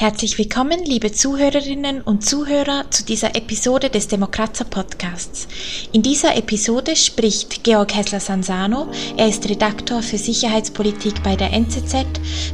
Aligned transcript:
Herzlich 0.00 0.38
willkommen, 0.38 0.82
liebe 0.82 1.12
Zuhörerinnen 1.12 2.00
und 2.00 2.24
Zuhörer, 2.24 2.90
zu 2.90 3.04
dieser 3.04 3.36
Episode 3.36 3.90
des 3.90 4.08
Demokratzer 4.08 4.64
Podcasts. 4.64 5.46
In 5.92 6.00
dieser 6.00 6.38
Episode 6.38 6.96
spricht 6.96 7.64
Georg 7.64 7.94
Hessler-Sansano, 7.94 8.90
er 9.18 9.28
ist 9.28 9.46
Redaktor 9.46 10.00
für 10.00 10.16
Sicherheitspolitik 10.16 11.22
bei 11.22 11.36
der 11.36 11.52
NZZ, 11.52 12.06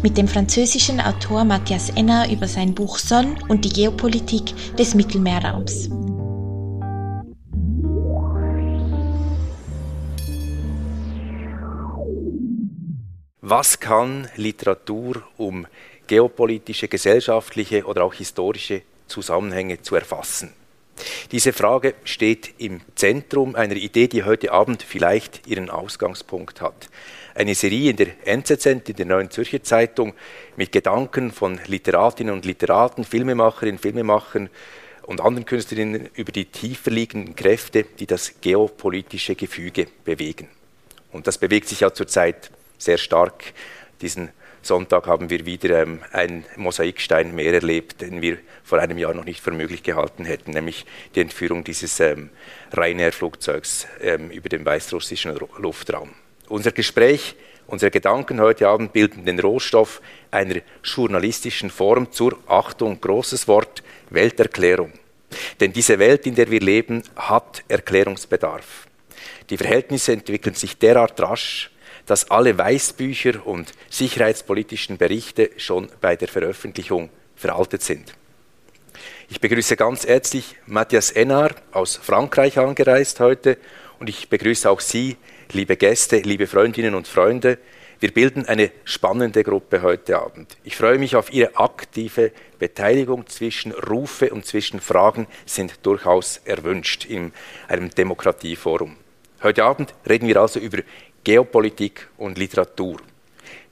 mit 0.02 0.18
dem 0.18 0.26
französischen 0.26 1.00
Autor 1.00 1.44
Matthias 1.44 1.90
Enner 1.90 2.28
über 2.32 2.48
sein 2.48 2.74
Buch 2.74 2.98
Sonn 2.98 3.38
und 3.46 3.64
die 3.64 3.72
Geopolitik 3.72 4.52
des 4.76 4.96
Mittelmeerraums. 4.96 5.88
Was 13.40 13.78
kann 13.78 14.26
Literatur 14.34 15.22
um 15.36 15.68
geopolitische, 16.06 16.88
gesellschaftliche 16.88 17.84
oder 17.84 18.04
auch 18.04 18.14
historische 18.14 18.82
Zusammenhänge 19.06 19.82
zu 19.82 19.94
erfassen. 19.94 20.52
Diese 21.30 21.52
Frage 21.52 21.94
steht 22.04 22.54
im 22.58 22.80
Zentrum 22.94 23.54
einer 23.54 23.74
Idee, 23.74 24.08
die 24.08 24.24
heute 24.24 24.52
Abend 24.52 24.82
vielleicht 24.82 25.46
ihren 25.46 25.68
Ausgangspunkt 25.68 26.60
hat. 26.60 26.88
Eine 27.34 27.54
Serie 27.54 27.90
in 27.90 27.96
der 27.96 28.08
NZZ, 28.26 28.88
in 28.88 28.96
der 28.96 29.06
Neuen 29.06 29.30
Zürcher 29.30 29.62
Zeitung, 29.62 30.14
mit 30.56 30.72
Gedanken 30.72 31.32
von 31.32 31.60
Literatinnen 31.66 32.32
und 32.32 32.46
Literaten, 32.46 33.04
Filmemacherinnen, 33.04 33.78
Filmemachern 33.78 34.48
und 35.02 35.20
anderen 35.20 35.44
Künstlerinnen 35.44 36.08
über 36.14 36.32
die 36.32 36.46
tiefer 36.46 36.90
liegenden 36.90 37.36
Kräfte, 37.36 37.84
die 37.84 38.06
das 38.06 38.40
geopolitische 38.40 39.34
Gefüge 39.34 39.88
bewegen. 40.04 40.48
Und 41.12 41.26
das 41.26 41.38
bewegt 41.38 41.68
sich 41.68 41.80
ja 41.80 41.92
zurzeit 41.92 42.50
sehr 42.78 42.98
stark, 42.98 43.52
diesen 44.00 44.30
Sonntag 44.66 45.06
haben 45.06 45.30
wir 45.30 45.46
wieder 45.46 45.82
ähm, 45.82 46.00
einen 46.12 46.44
Mosaikstein 46.56 47.34
mehr 47.34 47.54
erlebt, 47.54 48.00
den 48.00 48.20
wir 48.20 48.38
vor 48.64 48.78
einem 48.80 48.98
Jahr 48.98 49.14
noch 49.14 49.24
nicht 49.24 49.40
für 49.40 49.52
möglich 49.52 49.82
gehalten 49.82 50.24
hätten, 50.24 50.50
nämlich 50.50 50.84
die 51.14 51.20
Entführung 51.20 51.64
dieses 51.64 52.00
ähm, 52.00 52.30
Ryanair-Flugzeugs 52.76 53.86
ähm, 54.00 54.30
über 54.30 54.48
den 54.48 54.64
weißrussischen 54.64 55.38
Luftraum. 55.58 56.10
Unser 56.48 56.72
Gespräch, 56.72 57.36
unsere 57.66 57.90
Gedanken 57.90 58.40
heute 58.40 58.68
Abend 58.68 58.92
bilden 58.92 59.24
den 59.24 59.38
Rohstoff 59.38 60.02
einer 60.30 60.56
journalistischen 60.82 61.70
Form 61.70 62.10
zur 62.10 62.38
Achtung, 62.46 63.00
großes 63.00 63.48
Wort, 63.48 63.82
Welterklärung. 64.10 64.92
Denn 65.60 65.72
diese 65.72 65.98
Welt, 65.98 66.26
in 66.26 66.34
der 66.34 66.50
wir 66.50 66.60
leben, 66.60 67.02
hat 67.16 67.62
Erklärungsbedarf. 67.68 68.86
Die 69.50 69.56
Verhältnisse 69.56 70.12
entwickeln 70.12 70.54
sich 70.54 70.78
derart 70.78 71.20
rasch, 71.20 71.70
dass 72.06 72.30
alle 72.30 72.56
Weißbücher 72.56 73.46
und 73.46 73.72
sicherheitspolitischen 73.90 74.96
Berichte 74.96 75.50
schon 75.56 75.88
bei 76.00 76.16
der 76.16 76.28
Veröffentlichung 76.28 77.10
veraltet 77.34 77.82
sind. 77.82 78.14
Ich 79.28 79.40
begrüße 79.40 79.76
ganz 79.76 80.06
herzlich 80.06 80.56
Matthias 80.66 81.10
Ennar 81.10 81.50
aus 81.72 81.96
Frankreich 81.96 82.58
angereist 82.58 83.20
heute 83.20 83.58
und 83.98 84.08
ich 84.08 84.28
begrüße 84.28 84.70
auch 84.70 84.80
Sie, 84.80 85.16
liebe 85.52 85.76
Gäste, 85.76 86.18
liebe 86.18 86.46
Freundinnen 86.46 86.94
und 86.94 87.08
Freunde. 87.08 87.58
Wir 87.98 88.12
bilden 88.12 88.46
eine 88.46 88.70
spannende 88.84 89.42
Gruppe 89.42 89.82
heute 89.82 90.18
Abend. 90.18 90.58
Ich 90.64 90.76
freue 90.76 90.98
mich 90.98 91.16
auf 91.16 91.32
Ihre 91.32 91.56
aktive 91.56 92.30
Beteiligung 92.58 93.26
zwischen 93.26 93.72
Rufe 93.72 94.30
und 94.30 94.44
zwischen 94.44 94.80
Fragen 94.80 95.26
sind 95.46 95.84
durchaus 95.84 96.40
erwünscht 96.44 97.06
in 97.06 97.32
einem 97.68 97.90
Demokratieforum. 97.90 98.96
Heute 99.42 99.64
Abend 99.64 99.94
reden 100.08 100.28
wir 100.28 100.36
also 100.36 100.60
über 100.60 100.78
Geopolitik 101.26 102.08
und 102.18 102.38
Literatur. 102.38 102.98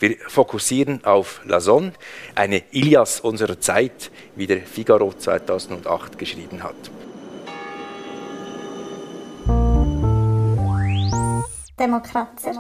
Wir 0.00 0.16
fokussieren 0.26 1.04
auf 1.04 1.40
La 1.44 1.60
Sonne, 1.60 1.92
eine 2.34 2.64
Ilias 2.72 3.20
unserer 3.20 3.60
Zeit, 3.60 4.10
wie 4.34 4.48
der 4.48 4.62
Figaro 4.62 5.12
2008 5.12 6.18
geschrieben 6.18 6.64
hat. 6.64 6.74
Demokratie. 11.78 12.58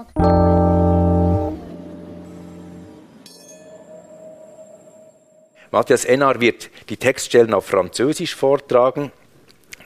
Matthias 5.72 6.04
Ennar 6.04 6.40
wird 6.40 6.70
die 6.88 6.96
Textstellen 6.96 7.52
auf 7.52 7.66
Französisch 7.66 8.36
vortragen 8.36 9.10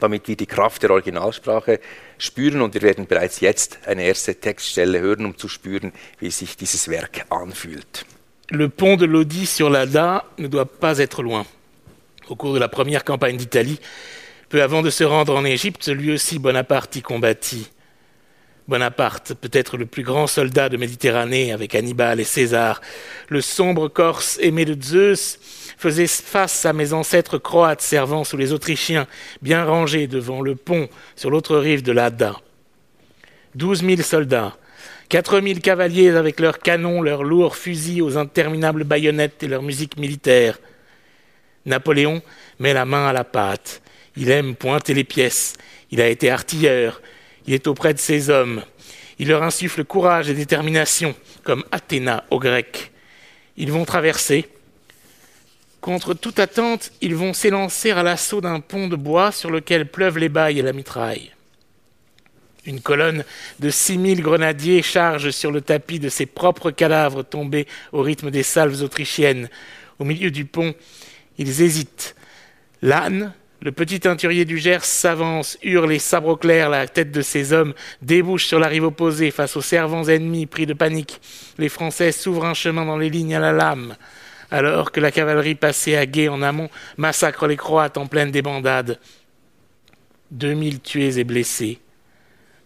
damit 0.00 0.28
wir 0.28 0.36
die 0.36 0.46
Kraft 0.46 0.82
der 0.82 0.90
Originalsprache 0.90 1.80
spüren 2.18 2.60
und 2.60 2.74
wir 2.74 2.82
werden 2.82 3.06
bereits 3.06 3.40
jetzt 3.40 3.80
eine 3.86 4.04
erste 4.04 4.34
Textstelle 4.34 5.00
hören, 5.00 5.24
um 5.24 5.36
zu 5.36 5.48
spüren, 5.48 5.92
wie 6.18 6.30
sich 6.30 6.56
dieses 6.56 6.88
Werk 6.88 7.26
anfühlt. 7.30 8.04
Le 8.50 8.68
pont 8.68 8.96
de 8.96 9.06
Lodi 9.06 9.46
sur 9.46 9.68
l'Adda 9.68 10.24
ne 10.38 10.48
doit 10.48 10.66
pas 10.66 10.98
être 10.98 11.22
loin. 11.22 11.44
Au 12.28 12.36
cours 12.36 12.54
de 12.54 12.58
la 12.58 12.68
première 12.68 13.04
campagne 13.04 13.36
d'Italie, 13.36 13.78
peu 14.48 14.62
avant 14.62 14.82
de 14.82 14.90
se 14.90 15.04
rendre 15.04 15.36
en 15.36 15.44
Égypte, 15.44 15.88
lui 15.88 16.12
aussi 16.12 16.38
Bonaparte 16.38 16.96
y 16.96 17.02
combattit. 17.02 17.68
Bonaparte, 18.68 19.32
peut-être 19.32 19.78
le 19.78 19.86
plus 19.86 20.02
grand 20.02 20.26
soldat 20.26 20.68
de 20.68 20.76
Méditerranée 20.76 21.52
avec 21.52 21.74
Hannibal 21.74 22.20
et 22.20 22.24
César, 22.24 22.82
le 23.30 23.40
sombre 23.40 23.88
Corse 23.88 24.38
aimé 24.42 24.66
de 24.66 24.76
Zeus, 24.80 25.38
faisait 25.78 26.06
face 26.06 26.66
à 26.66 26.74
mes 26.74 26.92
ancêtres 26.92 27.38
croates 27.38 27.80
servant 27.80 28.24
sous 28.24 28.36
les 28.36 28.52
Autrichiens, 28.52 29.06
bien 29.40 29.64
rangés 29.64 30.06
devant 30.06 30.42
le 30.42 30.54
pont 30.54 30.90
sur 31.16 31.30
l'autre 31.30 31.56
rive 31.56 31.82
de 31.82 31.92
l'Adda. 31.92 32.36
Douze 33.54 33.82
mille 33.82 34.04
soldats, 34.04 34.58
quatre 35.08 35.40
mille 35.40 35.60
cavaliers 35.60 36.10
avec 36.10 36.38
leurs 36.38 36.58
canons, 36.58 37.00
leurs 37.00 37.24
lourds 37.24 37.56
fusils 37.56 38.02
aux 38.02 38.18
interminables 38.18 38.84
baïonnettes 38.84 39.42
et 39.42 39.48
leur 39.48 39.62
musique 39.62 39.96
militaire. 39.96 40.58
Napoléon 41.64 42.20
met 42.58 42.74
la 42.74 42.84
main 42.84 43.06
à 43.08 43.14
la 43.14 43.24
pâte. 43.24 43.80
Il 44.14 44.30
aime 44.30 44.54
pointer 44.54 44.92
les 44.92 45.04
pièces. 45.04 45.54
Il 45.90 46.02
a 46.02 46.08
été 46.08 46.30
artilleur. 46.30 47.00
Il 47.48 47.54
est 47.54 47.66
auprès 47.66 47.94
de 47.94 47.98
ses 47.98 48.28
hommes. 48.28 48.62
Il 49.18 49.28
leur 49.28 49.42
insuffle 49.42 49.82
courage 49.82 50.28
et 50.28 50.34
détermination, 50.34 51.14
comme 51.42 51.64
Athéna 51.72 52.24
aux 52.30 52.38
Grecs. 52.38 52.92
Ils 53.56 53.72
vont 53.72 53.86
traverser, 53.86 54.48
Contre 55.80 56.12
toute 56.12 56.40
attente, 56.40 56.90
ils 57.00 57.14
vont 57.14 57.32
s'élancer 57.32 57.92
à 57.92 58.02
l'assaut 58.02 58.42
d'un 58.42 58.60
pont 58.60 58.88
de 58.88 58.96
bois 58.96 59.32
sur 59.32 59.50
lequel 59.50 59.86
pleuvent 59.86 60.18
les 60.18 60.28
bailles 60.28 60.58
et 60.58 60.62
la 60.62 60.74
mitraille. 60.74 61.30
Une 62.66 62.80
colonne 62.80 63.24
de 63.60 63.70
six 63.70 63.96
mille 63.96 64.20
grenadiers 64.20 64.82
charge 64.82 65.30
sur 65.30 65.50
le 65.50 65.62
tapis 65.62 66.00
de 66.00 66.10
ses 66.10 66.26
propres 66.26 66.70
cadavres 66.70 67.22
tombés 67.22 67.66
au 67.92 68.02
rythme 68.02 68.30
des 68.30 68.42
salves 68.42 68.82
autrichiennes. 68.82 69.48
Au 69.98 70.04
milieu 70.04 70.30
du 70.30 70.44
pont, 70.44 70.74
ils 71.38 71.62
hésitent. 71.62 72.14
L'âne, 72.82 73.32
le 73.60 73.72
petit 73.72 74.00
teinturier 74.00 74.44
du 74.44 74.58
Gers, 74.58 74.84
s'avance, 74.84 75.58
hurle 75.62 75.92
et 75.92 75.98
sabre 75.98 76.28
au 76.28 76.36
clair, 76.36 76.70
la 76.70 76.86
tête 76.86 77.10
de 77.10 77.22
ses 77.22 77.52
hommes 77.52 77.74
débouche 78.02 78.46
sur 78.46 78.60
la 78.60 78.68
rive 78.68 78.84
opposée 78.84 79.30
face 79.30 79.56
aux 79.56 79.62
servants 79.62 80.04
ennemis 80.04 80.46
pris 80.46 80.66
de 80.66 80.74
panique. 80.74 81.20
Les 81.58 81.68
Français 81.68 82.12
s'ouvrent 82.12 82.44
un 82.44 82.54
chemin 82.54 82.84
dans 82.84 82.98
les 82.98 83.10
lignes 83.10 83.34
à 83.34 83.40
la 83.40 83.52
lame 83.52 83.96
alors 84.50 84.92
que 84.92 85.00
la 85.00 85.10
cavalerie 85.10 85.54
passée 85.54 85.96
à 85.96 86.06
guet 86.06 86.28
en 86.28 86.42
amont 86.42 86.70
massacre 86.96 87.46
les 87.46 87.56
Croates 87.56 87.98
en 87.98 88.06
pleine 88.06 88.30
débandade. 88.30 88.98
Deux 90.30 90.54
mille 90.54 90.80
tués 90.80 91.18
et 91.18 91.24
blessés. 91.24 91.78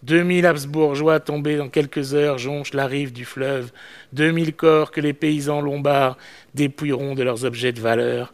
Deux 0.01 0.23
mille 0.23 0.45
Habsbourgeois 0.45 1.21
tombés 1.21 1.61
en 1.61 1.69
quelques 1.69 2.13
heures 2.13 2.37
jonchent 2.37 2.73
la 2.73 2.87
rive 2.87 3.13
du 3.13 3.23
fleuve. 3.23 3.71
Deux 4.11 4.31
mille 4.31 4.53
corps 4.53 4.91
que 4.91 4.99
les 4.99 5.13
paysans 5.13 5.61
lombards 5.61 6.17
dépouilleront 6.55 7.15
de 7.15 7.23
leurs 7.23 7.45
objets 7.45 7.71
de 7.71 7.79
valeur. 7.79 8.33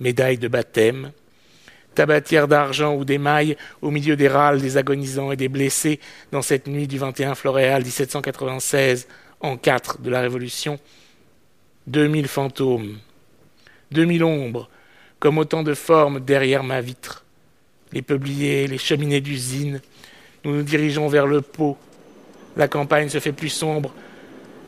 Médailles 0.00 0.38
de 0.38 0.48
baptême, 0.48 1.12
tabatières 1.98 2.46
d'argent 2.46 2.94
ou 2.94 3.04
d'émail 3.04 3.56
au 3.82 3.90
milieu 3.90 4.14
des 4.14 4.28
râles 4.28 4.60
des 4.60 4.76
agonisants 4.76 5.32
et 5.32 5.36
des 5.36 5.48
blessés 5.48 5.98
dans 6.30 6.42
cette 6.42 6.68
nuit 6.68 6.86
du 6.86 6.96
21 6.96 7.34
Floréal 7.34 7.82
1796, 7.82 9.08
en 9.40 9.56
quatre 9.56 10.00
de 10.00 10.08
la 10.08 10.20
Révolution, 10.20 10.78
2000 11.88 12.28
fantômes, 12.28 12.98
2000 13.90 14.22
ombres, 14.22 14.68
comme 15.18 15.38
autant 15.38 15.64
de 15.64 15.74
formes 15.74 16.20
derrière 16.20 16.62
ma 16.62 16.80
vitre. 16.80 17.24
Les 17.92 18.02
peupliers, 18.02 18.68
les 18.68 18.78
cheminées 18.78 19.20
d'usine, 19.20 19.80
nous 20.44 20.54
nous 20.54 20.62
dirigeons 20.62 21.08
vers 21.08 21.26
le 21.26 21.40
pot. 21.40 21.76
La 22.56 22.68
campagne 22.68 23.08
se 23.08 23.18
fait 23.18 23.32
plus 23.32 23.48
sombre. 23.48 23.92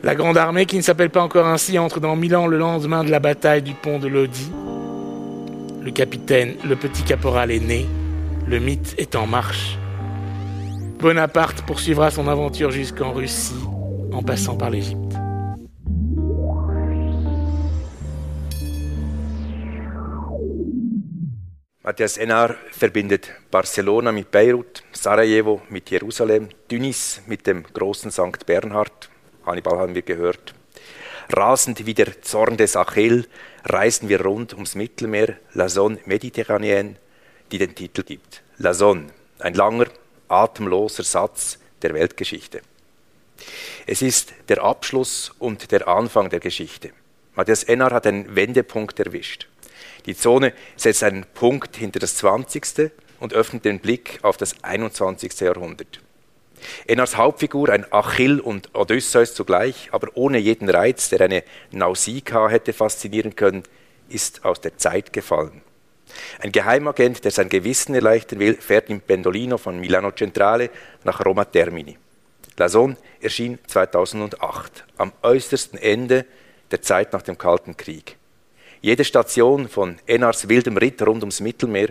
La 0.03 0.15
grande 0.15 0.37
armée, 0.37 0.65
qui 0.65 0.75
ne 0.75 0.81
s'appelle 0.81 1.11
pas 1.11 1.23
encore 1.23 1.47
ainsi, 1.47 1.79
entre 1.79 2.01
dans 2.01 2.17
Milan 2.17 2.47
le 2.47 2.57
lendemain 2.57 3.05
de 3.05 3.09
la 3.09 3.19
bataille 3.19 3.61
du 3.61 3.73
pont 3.73 3.99
de 3.99 4.09
Lodi. 4.09 4.51
Le 5.83 5.89
capitaine, 5.89 6.57
le 6.63 6.75
petit 6.75 7.03
caporal 7.03 7.49
est 7.49 7.59
né. 7.59 7.87
Le 8.47 8.59
mythe 8.59 8.93
est 8.99 9.15
en 9.15 9.25
marche. 9.25 9.79
Bonaparte 10.99 11.65
poursuivra 11.65 12.11
son 12.11 12.27
aventure 12.27 12.69
jusqu'en 12.69 13.11
Russie, 13.13 13.65
en 14.13 14.21
passant 14.21 14.55
par 14.55 14.69
l'Égypte. 14.69 15.15
Matthias 21.83 22.19
Enar 22.19 22.55
verbindet 22.77 23.21
Barcelona 23.51 24.11
mit 24.11 24.29
Beirut, 24.29 24.83
Sarajevo 24.93 25.61
mit 25.71 25.89
Jerusalem, 25.89 26.47
Tunis 26.67 27.23
mit 27.25 27.47
dem 27.47 27.63
großen 27.73 28.11
St. 28.11 28.45
Bernhard, 28.45 29.09
Hannibal 29.47 29.79
haben 29.79 29.95
wir 29.95 30.03
gehört, 30.03 30.53
Rasend 31.33 31.85
wie 31.87 31.95
der 31.95 32.21
Zorn 32.21 32.57
des 32.57 32.75
Achill 32.75 33.25
reisen 33.63 34.09
wir 34.09 34.21
rund 34.21 34.53
ums 34.53 34.75
Mittelmeer, 34.75 35.37
La 35.53 35.67
Zone 35.67 35.99
Méditerranéenne, 36.05 36.95
die 37.51 37.57
den 37.57 37.75
Titel 37.75 38.03
gibt. 38.03 38.41
La 38.57 38.73
Zone, 38.73 39.07
ein 39.39 39.53
langer, 39.53 39.87
atemloser 40.27 41.03
Satz 41.03 41.59
der 41.81 41.93
Weltgeschichte. 41.93 42.61
Es 43.87 44.01
ist 44.01 44.33
der 44.49 44.63
Abschluss 44.63 45.31
und 45.39 45.71
der 45.71 45.87
Anfang 45.87 46.29
der 46.29 46.39
Geschichte. 46.39 46.91
Matthias 47.33 47.63
Ennar 47.63 47.91
hat 47.91 48.07
einen 48.07 48.35
Wendepunkt 48.35 48.99
erwischt. 48.99 49.47
Die 50.05 50.15
Zone 50.15 50.53
setzt 50.75 51.03
einen 51.03 51.25
Punkt 51.25 51.75
hinter 51.75 51.99
das 51.99 52.15
20. 52.17 52.91
und 53.19 53.33
öffnet 53.33 53.65
den 53.65 53.79
Blick 53.79 54.19
auf 54.21 54.37
das 54.37 54.63
21. 54.63 55.39
Jahrhundert. 55.39 56.01
Ennars 56.87 57.17
Hauptfigur, 57.17 57.69
ein 57.69 57.91
Achill 57.91 58.39
und 58.39 58.69
Odysseus 58.73 59.33
zugleich, 59.33 59.89
aber 59.91 60.09
ohne 60.13 60.37
jeden 60.37 60.69
Reiz, 60.69 61.09
der 61.09 61.21
eine 61.21 61.43
Nausicaa 61.71 62.49
hätte 62.49 62.73
faszinieren 62.73 63.35
können, 63.35 63.63
ist 64.09 64.45
aus 64.45 64.61
der 64.61 64.77
Zeit 64.77 65.13
gefallen. 65.13 65.61
Ein 66.39 66.51
Geheimagent, 66.51 67.23
der 67.23 67.31
sein 67.31 67.49
Gewissen 67.49 67.95
erleichtern 67.95 68.39
will, 68.39 68.55
fährt 68.55 68.89
im 68.89 69.01
Pendolino 69.01 69.57
von 69.57 69.79
Milano 69.79 70.11
Centrale 70.11 70.69
nach 71.03 71.23
Roma 71.25 71.45
Termini. 71.45 71.97
La 72.57 72.67
Zone 72.67 72.95
erschien 73.19 73.57
2008, 73.65 74.85
am 74.97 75.13
äußersten 75.23 75.79
Ende 75.79 76.25
der 76.69 76.81
Zeit 76.81 77.11
nach 77.11 77.23
dem 77.23 77.37
Kalten 77.37 77.75
Krieg. 77.75 78.17
Jede 78.81 79.03
Station 79.03 79.67
von 79.67 79.97
Enars 80.05 80.47
wildem 80.47 80.77
Ritt 80.77 81.01
rund 81.01 81.23
ums 81.23 81.39
Mittelmeer 81.39 81.89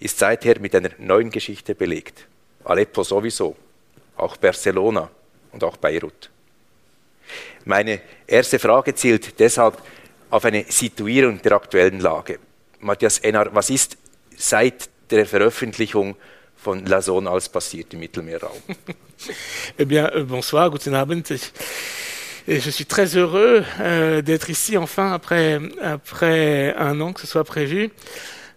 ist 0.00 0.18
seither 0.18 0.58
mit 0.60 0.74
einer 0.74 0.90
neuen 0.98 1.30
Geschichte 1.30 1.74
belegt. 1.74 2.26
Aleppo 2.64 3.04
sowieso, 3.04 3.56
auch 4.16 4.36
Barcelona 4.36 5.10
und 5.52 5.64
auch 5.64 5.76
Beirut. 5.76 6.30
Meine 7.64 8.00
erste 8.26 8.58
Frage 8.58 8.94
zielt 8.94 9.38
deshalb 9.38 9.78
auf 10.30 10.44
eine 10.44 10.64
Situierung 10.68 11.40
der 11.42 11.52
aktuellen 11.52 12.00
Lage. 12.00 12.38
Matthias 12.80 13.18
Ennar, 13.18 13.54
was 13.54 13.70
ist 13.70 13.96
seit 14.36 14.88
der 15.10 15.26
Veröffentlichung 15.26 16.16
von 16.56 16.84
La 16.86 17.00
Zone 17.00 17.28
alles 17.28 17.48
passiert 17.48 17.92
im 17.92 18.00
Mittelmeerraum 18.00 18.56
Eh 19.78 19.84
bien, 19.84 20.10
euh, 20.14 20.24
bonsoir, 20.24 20.70
guten 20.70 20.94
Abend. 20.94 21.30
Et 22.48 22.58
je 22.58 22.70
suis 22.70 22.86
très 22.86 23.16
heureux 23.16 23.64
euh, 23.80 24.20
d'être 24.20 24.50
ici 24.50 24.76
enfin 24.76 25.12
après, 25.12 25.60
après 25.80 26.74
un 26.76 27.00
an 27.00 27.12
que 27.12 27.20
ce 27.20 27.26
soit 27.26 27.44
prévu. 27.44 27.90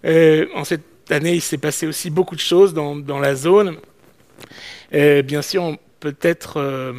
Euh, 0.05 0.47
en 0.55 0.63
cette 0.63 1.11
année, 1.11 1.33
il 1.33 1.41
s'est 1.41 1.59
passé 1.59 1.85
aussi 1.85 2.09
beaucoup 2.09 2.35
de 2.35 2.41
choses 2.41 2.73
dans, 2.73 2.95
dans 2.95 3.19
la 3.19 3.35
zone. 3.35 3.77
Bien 4.95 5.41
sûr, 5.41 5.77
peut-être 5.99 6.57
euh, 6.57 6.93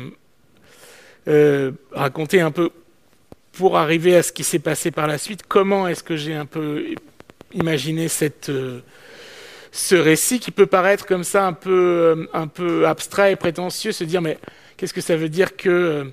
euh, 1.29 1.71
raconter 1.93 2.41
un 2.41 2.51
peu 2.51 2.71
pour 3.53 3.79
arriver 3.79 4.17
à 4.17 4.23
ce 4.25 4.33
qui 4.33 4.45
s'est 4.45 4.59
passé 4.59 4.91
par 4.91 5.07
la 5.07 5.17
suite, 5.17 5.45
comment 5.47 5.87
est-ce 5.89 6.03
que 6.03 6.17
j'ai 6.17 6.35
un 6.35 6.45
peu 6.45 6.85
imaginé 7.55 8.09
cette, 8.09 8.51
euh, 8.51 8.81
ce 9.71 9.95
récit 9.95 10.41
qui 10.41 10.51
peut 10.51 10.67
paraître 10.67 11.07
comme 11.07 11.23
ça 11.23 11.47
un 11.47 11.53
peu, 11.53 12.29
un 12.33 12.49
peu 12.49 12.87
abstrait 12.87 13.33
et 13.33 13.37
prétentieux, 13.37 13.93
se 13.93 14.05
dire 14.05 14.21
mais 14.21 14.39
qu'est-ce 14.77 14.93
que 14.93 15.01
ça 15.01 15.17
veut 15.17 15.29
dire 15.29 15.57
que 15.57 16.13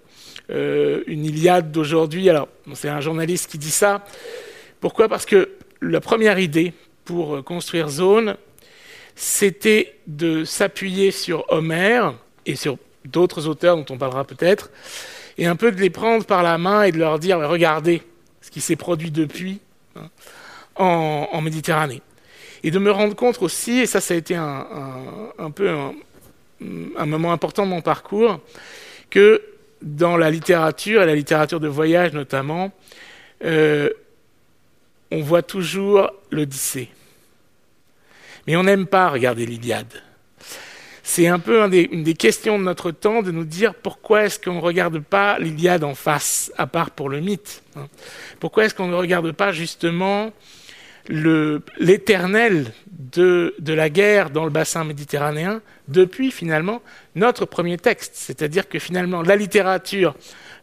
une 0.49 1.25
Iliade 1.25 1.71
d'aujourd'hui 1.71 2.29
Alors 2.29 2.47
c'est 2.75 2.89
un 2.89 3.01
journaliste 3.01 3.49
qui 3.49 3.57
dit 3.57 3.71
ça. 3.71 4.05
Pourquoi? 4.79 5.09
Parce 5.09 5.25
que 5.25 5.49
la 5.81 5.99
première 5.99 6.37
idée 6.37 6.73
pour 7.05 7.43
construire 7.43 7.89
Zone, 7.89 8.37
c'était 9.15 9.95
de 10.07 10.43
s'appuyer 10.43 11.11
sur 11.11 11.45
Homère 11.49 12.15
et 12.45 12.55
sur 12.55 12.77
d'autres 13.05 13.47
auteurs 13.47 13.75
dont 13.75 13.85
on 13.89 13.97
parlera 13.97 14.23
peut-être, 14.23 14.71
et 15.37 15.45
un 15.45 15.55
peu 15.55 15.71
de 15.71 15.79
les 15.79 15.89
prendre 15.89 16.25
par 16.25 16.43
la 16.43 16.57
main 16.57 16.83
et 16.83 16.91
de 16.91 16.97
leur 16.97 17.19
dire 17.19 17.39
regardez 17.39 18.01
ce 18.41 18.51
qui 18.51 18.61
s'est 18.61 18.75
produit 18.75 19.11
depuis 19.11 19.59
hein, 19.95 20.09
en, 20.75 21.41
Méditerranée 21.41 22.01
et 22.63 22.71
de 22.71 22.79
me 22.79 22.91
rendre 22.91 23.15
compte 23.15 23.41
aussi, 23.41 23.79
et 23.79 23.85
ça, 23.85 23.99
ça 23.99 24.13
a 24.13 24.17
été 24.17 24.35
un, 24.35 25.51
peu 25.53 25.69
un, 25.69 25.93
un, 26.97 27.05
moment 27.05 27.33
important 27.33 27.65
de 27.65 27.69
mon 27.71 27.81
parcours, 27.81 28.39
que 29.09 29.41
dans 29.81 30.15
la 30.15 30.31
littérature, 30.31 31.03
et 31.03 31.05
la 31.05 31.15
littérature 31.15 31.59
de 31.59 31.67
voyage 31.67 32.13
notamment, 32.13 32.71
euh, 33.43 33.89
on 35.11 35.21
voit 35.21 35.43
toujours 35.43 36.09
l'Odyssée. 36.31 36.89
Mais 38.47 38.55
on 38.55 38.63
n'aime 38.63 38.87
pas 38.87 39.09
regarder 39.09 39.45
l'Iliade. 39.45 40.01
C'est 41.05 41.27
un 41.27 41.39
peu 41.39 41.61
une 41.91 42.03
des 42.03 42.13
questions 42.13 42.57
de 42.57 42.63
notre 42.63 42.91
temps 42.91 43.21
de 43.21 43.31
nous 43.31 43.43
dire 43.43 43.75
pourquoi 43.75 44.23
est-ce 44.23 44.39
qu'on 44.39 44.53
ne 44.55 44.61
regarde 44.61 44.99
pas 44.99 45.37
l'Iliade 45.37 45.83
en 45.83 45.95
face, 45.95 46.51
à 46.57 46.65
part 46.65 46.91
pour 46.91 47.09
le 47.09 47.19
mythe. 47.19 47.61
Hein 47.75 47.87
pourquoi 48.39 48.65
est-ce 48.65 48.73
qu'on 48.73 48.87
ne 48.87 48.95
regarde 48.95 49.33
pas 49.33 49.51
justement 49.51 50.31
l'éternel 51.09 52.71
de, 52.87 53.53
de, 53.59 53.73
la 53.73 53.89
guerre 53.89 54.29
dans 54.29 54.45
le 54.45 54.49
bassin 54.49 54.85
méditerranéen 54.85 55.61
depuis 55.89 56.31
finalement 56.31 56.81
notre 57.15 57.45
premier 57.45 57.77
texte? 57.77 58.13
C'est-à-dire 58.15 58.69
que 58.69 58.79
finalement 58.79 59.21
la 59.21 59.35
littérature 59.35 60.15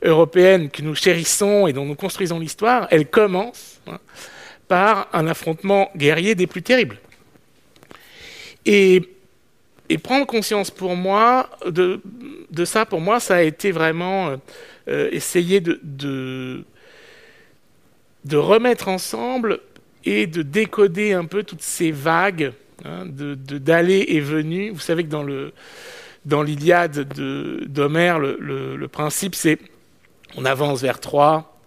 européenne 0.03 0.71
que 0.71 0.81
nous 0.81 0.95
chérissons 0.95 1.67
et 1.67 1.75
dont 1.75 1.85
nous 1.85 1.95
construisons 1.95 2.39
l'histoire, 2.39 2.89
elle 2.91 3.07
commence 3.07 3.81
hein, 3.87 3.99
par 4.69 5.09
un 5.13 5.27
affrontement 5.27 5.91
guerrier 5.97 6.35
des 6.35 6.47
plus 6.47 6.63
terribles. 6.63 6.97
Et, 8.67 9.03
prendre 10.03 10.27
conscience 10.27 10.71
pour 10.71 10.95
moi 10.95 11.51
de, 11.67 12.01
ça, 12.65 12.87
pour 12.87 13.01
moi, 13.01 13.19
ça 13.21 13.37
a 13.37 13.43
été 13.43 13.73
vraiment 13.73 14.37
euh, 14.89 15.09
essayer 15.13 15.61
de, 15.61 16.65
remettre 18.33 18.89
ensemble 18.89 19.61
et 20.05 20.27
de 20.27 20.43
décoder 20.43 21.13
un 21.13 21.25
peu 21.25 21.43
toutes 21.43 21.63
ces 21.63 21.91
vagues 21.91 22.53
hein, 22.85 23.05
d'aller 23.07 24.05
et 24.09 24.21
venue. 24.21 24.71
Vous 24.71 24.81
savez 24.81 25.05
que 25.05 25.11
dans 25.11 25.23
le 25.25 25.53
dans 26.27 26.43
l'Iliade 26.43 27.09
d'Homère, 27.67 28.19
le, 28.19 28.37
le, 28.39 28.77
le, 28.77 28.89
principe 28.89 29.35
c'est 29.35 29.59
on 30.37 30.45
avance 30.45 30.83
vers 30.83 31.01
Troie, 31.01 31.60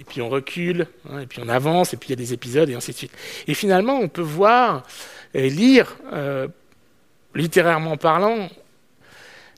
et 0.00 0.04
puis 0.04 0.22
on 0.22 0.28
recule, 0.28 0.86
hein, 1.08 1.20
et 1.20 1.26
puis 1.26 1.40
on 1.44 1.48
avance, 1.48 1.92
et 1.92 1.96
puis 1.96 2.08
il 2.08 2.10
y 2.10 2.14
a 2.14 2.16
des 2.16 2.32
épisodes, 2.32 2.68
et 2.70 2.74
ainsi 2.74 2.92
de 2.92 2.96
suite. 2.96 3.12
Et 3.46 3.54
finalement, 3.54 3.98
on 3.98 4.08
peut 4.08 4.22
voir 4.22 4.82
et 5.34 5.50
lire, 5.50 5.96
euh, 6.12 6.48
littérairement 7.34 7.96
parlant, 7.96 8.48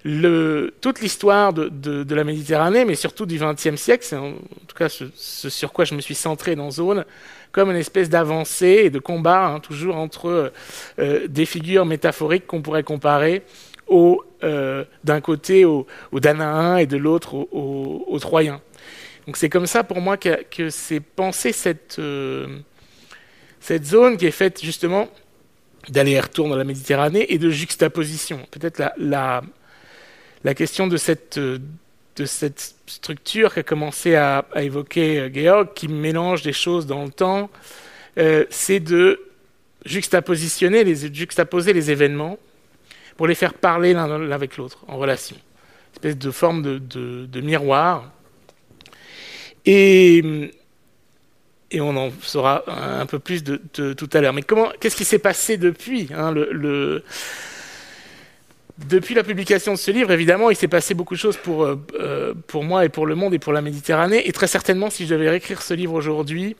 le, 0.04 0.74
toute 0.80 1.00
l'histoire 1.00 1.52
de, 1.52 2.14
la 2.14 2.24
Méditerranée, 2.24 2.84
mais 2.84 2.96
surtout 2.96 3.24
du 3.24 3.38
XXe 3.38 3.76
siècle, 3.76 4.04
c'est 4.04 4.16
en, 4.16 4.32
tout 4.66 4.76
cas 4.76 4.88
ce, 4.88 5.48
sur 5.48 5.72
quoi 5.72 5.84
je 5.84 5.94
me 5.94 6.00
suis 6.00 6.16
centré 6.16 6.56
dans 6.56 6.72
Zone, 6.72 7.04
comme 7.52 7.70
une 7.70 7.76
espèce 7.76 8.08
d'avancée 8.10 8.82
et 8.84 8.90
de 8.90 8.98
combat, 8.98 9.46
hein, 9.46 9.60
toujours 9.60 9.96
entre 9.96 10.52
euh, 10.98 11.28
des 11.28 11.46
figures 11.46 11.86
métaphoriques 11.86 12.48
qu'on 12.48 12.62
pourrait 12.62 12.82
comparer 12.82 13.44
euh, 14.44 14.84
d'un 15.04 15.20
côté 15.20 15.64
aux 15.64 15.86
au 16.10 16.18
et 16.18 16.86
de 16.86 16.96
l'autre 16.96 17.34
aux, 17.34 18.18
Troyens. 18.20 18.60
Donc 19.26 19.36
c'est 19.36 19.48
comme 19.48 19.66
ça 19.66 19.84
pour 19.84 20.00
moi 20.00 20.16
que, 20.16 20.70
c'est 20.70 21.00
pensé 21.00 21.52
cette, 21.52 21.96
euh, 21.98 22.58
cette 23.60 23.84
zone 23.84 24.16
qui 24.16 24.26
est 24.26 24.32
faite 24.32 24.62
justement 24.62 25.08
d'aller-retour 25.88 26.48
dans 26.48 26.56
la 26.56 26.64
Méditerranée 26.64 27.26
et 27.32 27.38
de 27.38 27.50
juxtaposition. 27.50 28.46
Peut-être 28.50 28.82
la, 28.98 29.42
la, 30.44 30.54
question 30.54 30.86
de 30.86 30.96
cette 30.96 31.38
de 32.16 32.26
cette 32.26 32.74
structure 32.86 33.54
qu'a 33.54 33.62
commencé 33.62 34.16
à, 34.16 34.44
évoquer 34.56 35.20
euh, 35.20 35.30
Georg, 35.32 35.72
qui 35.74 35.88
mélange 35.88 36.42
des 36.42 36.52
choses 36.52 36.86
dans 36.86 37.04
le 37.04 37.10
temps, 37.10 37.48
euh, 38.18 38.44
c'est 38.50 38.80
de 38.80 39.18
juxtapositionner, 39.86 40.84
juxtaposer 40.94 41.72
les 41.72 41.90
événements 41.90 42.38
pour 43.16 43.26
les 43.26 43.34
faire 43.34 43.54
parler 43.54 43.94
l'un 43.94 44.30
avec 44.30 44.56
l'autre, 44.56 44.84
en 44.88 44.98
relation. 44.98 45.36
Une 45.36 45.92
espèce 45.94 46.18
de 46.18 46.30
forme 46.30 46.62
de 46.62 47.40
miroir. 47.40 48.12
Et, 49.66 50.50
on 51.74 51.96
en 51.96 52.10
saura 52.20 52.64
un 52.66 53.06
peu 53.06 53.18
plus 53.18 53.42
tout 53.42 54.10
à 54.12 54.20
l'heure. 54.20 54.34
Mais 54.34 54.44
qu'est-ce 54.80 54.96
qui 54.96 55.04
s'est 55.04 55.18
passé 55.18 55.56
depuis 55.56 56.08
hein, 56.14 56.34
depuis 58.78 59.14
la 59.14 59.22
publication 59.22 59.72
de 59.72 59.78
ce 59.78 59.90
livre, 59.90 60.10
évidemment, 60.10 60.50
il 60.50 60.56
s'est 60.56 60.68
passé 60.68 60.94
beaucoup 60.94 61.14
de 61.14 61.18
choses 61.18 61.36
pour, 61.36 61.64
euh, 61.64 62.34
pour 62.46 62.64
moi 62.64 62.84
et 62.84 62.88
pour 62.88 63.06
le 63.06 63.14
monde 63.14 63.34
et 63.34 63.38
pour 63.38 63.52
la 63.52 63.60
Méditerranée. 63.60 64.26
Et 64.26 64.32
très 64.32 64.46
certainement, 64.46 64.90
si 64.90 65.06
je 65.06 65.14
devais 65.14 65.28
réécrire 65.28 65.62
ce 65.62 65.74
livre 65.74 65.92
aujourd'hui, 65.92 66.56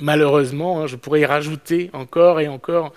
malheureusement, 0.00 0.82
hein, 0.82 0.86
je 0.86 0.96
pourrais 0.96 1.20
y 1.20 1.26
rajouter 1.26 1.90
encore 1.92 2.40
et 2.40 2.48
encore 2.48 2.92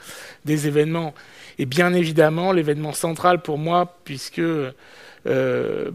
des 0.46 0.68
événements. 0.68 1.14
Et 1.58 1.66
bien 1.66 1.94
évidemment, 1.94 2.52
l'événement 2.52 2.94
central 2.94 3.42
pour 3.42 3.58
moi, 3.58 3.98
puisque 4.04 4.40
euh, 4.40 5.92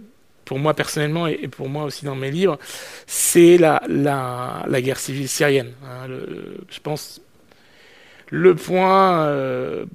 pour 0.52 0.59
moi 0.59 0.75
personnellement 0.75 1.26
et 1.28 1.49
pour 1.49 1.71
moi 1.71 1.85
aussi 1.85 2.04
dans 2.04 2.14
mes 2.14 2.30
livres, 2.30 2.59
c'est 3.06 3.56
la, 3.56 3.82
la, 3.88 4.66
la, 4.68 4.82
guerre 4.82 4.99
civile 4.99 5.26
syrienne. 5.26 5.73
Hein, 5.82 6.09
je 6.68 6.78
pense 6.80 7.23
le 8.28 8.54
point. 8.54 9.25
Euh, 9.28 9.87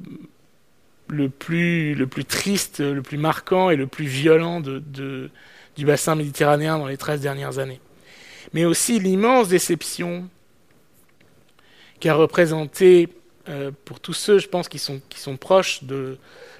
le 1.10 1.30
plus, 1.30 1.94
le 1.94 2.08
plus 2.08 2.26
triste, 2.26 2.80
le 2.80 3.04
plus 3.04 3.20
marquant 3.20 3.70
et 3.70 3.76
le 3.76 3.86
plus 3.86 4.08
violent 4.08 4.60
de, 4.60 4.80
de, 4.80 5.30
du 5.76 5.86
bassin 5.86 6.16
méditerranéen 6.16 6.80
dans 6.80 6.88
les 6.88 6.98
13 6.98 7.22
dernières 7.22 7.60
années. 7.60 7.80
mais 8.52 8.66
aussi 8.66 9.00
l'immense 9.00 9.48
déception 9.48 10.28
qu'a 12.00 12.16
représenté 12.16 13.10
euh, 13.48 13.70
pour 13.86 14.00
tous 14.00 14.14
ceux, 14.14 14.40
je 14.40 14.48
pense, 14.48 14.68
qui 14.68 14.80
sont, 14.80 15.02
qui 15.08 15.20
sont 15.20 15.38
proches 15.38 15.84
de, 15.84 16.18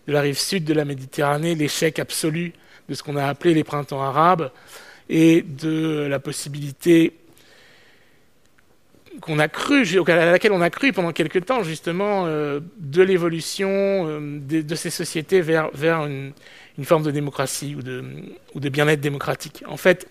de 0.08 0.14
la 0.14 0.22
rive 0.22 0.38
sud 0.38 0.64
de 0.66 0.74
la 0.76 0.86
Méditerranée, 0.86 1.56
l'échec 1.56 1.98
absolu 1.98 2.54
de 2.90 2.94
ce 2.94 3.04
qu'on 3.04 3.16
a 3.16 3.26
appelé 3.26 3.54
les 3.54 3.64
printemps 3.64 4.02
arabes 4.02 4.52
et 5.10 5.42
de 5.42 6.08
la 6.10 6.20
possibilité 6.20 7.14
qu'on 9.22 9.40
a 9.40 9.48
cru, 9.48 9.84
à 10.08 10.26
laquelle 10.32 10.52
on 10.52 10.62
a 10.62 10.70
cru 10.70 10.94
pendant 10.94 11.12
quelque 11.12 11.40
temps 11.40 11.64
justement 11.64 12.26
euh, 12.26 12.60
de 12.78 13.02
l'évolution 13.02 13.70
euh, 13.72 14.40
de, 14.40 14.76
ces 14.76 14.90
sociétés 14.90 15.42
vers, 15.42 15.72
vers 15.72 16.06
une, 16.06 16.34
forme 16.84 17.04
de 17.04 17.12
démocratie 17.12 17.76
ou 17.76 17.82
de, 17.82 18.04
ou 18.54 18.60
de 18.60 18.70
bien-être 18.70 19.02
démocratique. 19.02 19.64
En 19.68 19.78
fait, 19.78 20.08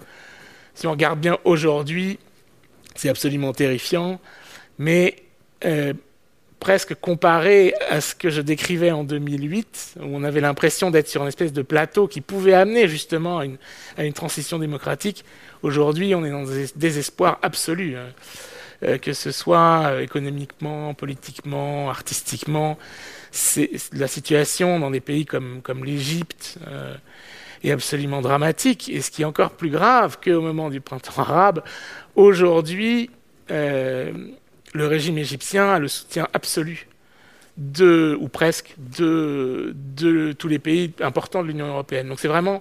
si 0.75 0.87
on 0.87 0.91
regarde 0.91 1.21
bien 1.21 1.39
aujourd'hui, 1.45 2.19
c'est 2.97 3.09
absolument 3.09 3.53
terrifiant, 3.53 4.21
mais 4.79 5.17
euh, 5.65 5.93
presque 6.61 6.95
comparé 6.95 7.75
à 7.91 8.01
ce 8.01 8.15
que 8.15 8.31
je 8.31 8.41
décrivais 8.41 8.91
en 8.91 9.05
2008, 9.05 9.97
où 10.01 10.05
on 10.05 10.25
avait 10.25 10.41
l'impression 10.41 10.91
d'être 10.91 11.09
sur 11.09 11.23
une 11.23 11.29
espèce 11.29 11.53
de 11.53 11.63
plateau 11.63 12.09
qui 12.09 12.21
pouvait 12.21 12.55
amener 12.55 12.89
justement 12.89 13.39
à 13.39 13.45
une, 14.05 14.13
transition 14.13 14.59
démocratique, 14.59 15.25
aujourd'hui 15.63 16.15
on 16.15 16.25
est 16.25 16.31
dans 16.31 16.51
un 16.51 16.65
désespoir 16.77 17.39
absolu. 17.43 17.97
Hein. 17.97 18.09
Euh, 18.83 18.99
que 18.99 19.15
ce 19.15 19.31
soit 19.31 19.87
euh, 19.87 20.01
économiquement, 20.01 20.93
politiquement, 20.93 21.89
artistiquement. 21.89 22.77
La 23.93 24.07
situation 24.07 24.79
dans 24.79 24.91
des 24.91 25.01
pays 25.01 25.25
comme, 25.25 25.63
comme 25.63 25.83
l'Égypte 25.83 26.59
euh, 26.67 26.95
est 27.65 27.71
absolument 27.71 28.21
dramatique. 28.21 28.91
Et 28.91 29.01
ce 29.01 29.11
qui 29.11 29.23
est 29.23 29.25
encore 29.25 29.53
plus 29.53 29.71
grave 29.71 30.19
qu'au 30.23 30.43
moment 30.43 30.69
du 30.69 30.83
printemps 30.83 31.23
arabe, 31.23 31.63
aujourd'hui, 32.17 33.11
le 34.77 34.87
régime 34.87 35.19
égyptien 35.19 35.73
a 35.73 35.79
le 35.79 35.89
soutien 35.89 36.29
absolu 36.33 36.87
de, 37.57 38.17
ou 38.21 38.29
presque, 38.29 38.75
de, 38.77 39.75
tous 40.39 40.49
les 40.49 40.59
pays 40.59 40.93
importants 41.01 41.43
de 41.43 41.49
l'Union 41.49 41.67
européenne. 41.67 42.09
Donc 42.09 42.21
c'est 42.21 42.29
vraiment 42.29 42.61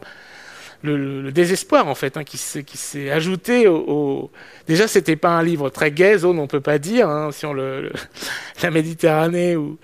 le, 0.81 1.31
désespoir 1.31 1.87
en 1.87 1.95
fait 1.95 2.17
hein, 2.17 2.23
qui 2.23 2.37
s'est 2.37 3.09
ajouté 3.09 3.67
au, 3.67 3.77
au... 3.87 4.31
déjà 4.67 4.87
c'était 4.87 5.15
pas 5.15 5.29
un 5.29 5.41
livre 5.41 5.69
très 5.69 5.89
gai 5.91 6.19
zone 6.19 6.37
on 6.37 6.45
peut 6.45 6.61
pas 6.61 6.77
dire 6.77 7.09
hein, 7.09 7.31
sur 7.31 7.55
le, 7.55 7.91
la 8.61 8.69
Méditerranée 8.69 9.55
ou 9.55 9.79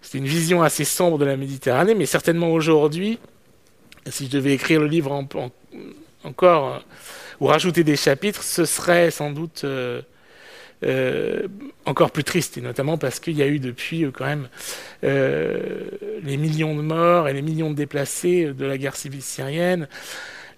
c'était 0.00 0.18
une 0.18 0.26
vision 0.26 0.62
assez 0.62 0.84
sombre 0.84 1.18
de 1.18 1.26
la 1.26 1.36
Méditerranée 1.36 1.94
mais 1.94 2.06
certainement 2.06 2.50
aujourd'hui 2.52 3.18
si 4.06 4.26
je 4.26 4.30
devais 4.30 4.54
écrire 4.54 4.80
le 4.80 4.86
livre 4.86 5.12
encore 6.24 6.68
euh, 6.68 6.78
ou 7.40 7.46
rajouter 7.46 7.84
des 7.84 7.96
chapitres 7.96 8.42
ce 8.42 8.64
serait 8.64 9.10
sans 9.10 9.32
doute 9.32 9.62
euh, 9.64 10.00
euh, 10.84 11.48
encore 11.84 12.10
plus 12.10 12.24
triste, 12.24 12.58
et 12.58 12.60
notamment 12.60 12.98
parce 12.98 13.20
qu'il 13.20 13.36
y 13.36 13.42
a 13.42 13.46
eu 13.46 13.58
depuis 13.58 14.06
quand 14.12 14.26
même 14.26 14.48
les 15.02 16.36
millions 16.36 16.74
de 16.74 16.82
morts 16.82 17.28
et 17.28 17.32
les 17.32 17.42
millions 17.42 17.70
de 17.70 17.76
déplacés 17.76 18.52
de 18.52 18.64
la 18.64 18.76
guerre 18.76 18.96
civile 18.96 19.22
syrienne, 19.22 19.88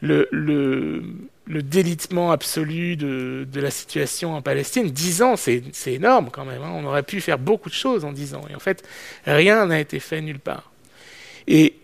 le, 0.01 1.03
délitement 1.47 2.31
absolu 2.31 2.97
de, 2.97 3.47
la 3.55 3.71
situation 3.71 4.35
en 4.35 4.43
Palestine. 4.43 4.91
Dix 4.91 5.23
ans, 5.23 5.37
c'est 5.37 5.63
énorme 5.87 6.31
quand 6.33 6.45
même. 6.45 6.63
Hein. 6.63 6.73
On 6.75 6.85
aurait 6.85 7.03
pu 7.03 7.21
faire 7.21 7.39
beaucoup 7.39 7.69
de 7.69 7.75
choses 7.75 8.05
en 8.05 8.13
dix 8.13 8.35
ans. 8.35 8.45
Et 8.51 8.55
en 8.55 8.61
fait, 8.61 8.85
rien 9.27 9.67
n'a 9.67 9.81
été 9.81 10.01
fait 10.01 10.21
nulle 10.21 10.41
part. 10.41 10.71
Et 11.47 11.75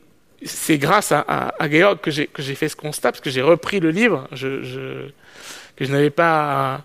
c'est 0.44 0.78
grâce 0.78 1.10
à, 1.12 1.20
à, 1.20 1.70
Georg 1.70 2.00
que 2.00 2.10
j'ai 2.10 2.54
fait 2.54 2.68
ce 2.68 2.76
constat, 2.76 3.12
parce 3.12 3.22
que 3.22 3.30
j'ai 3.30 3.42
repris 3.42 3.80
le 3.80 3.90
livre 3.90 4.28
que 4.30 5.84
je 5.84 5.92
n'avais 5.92 6.10
pas 6.10 6.84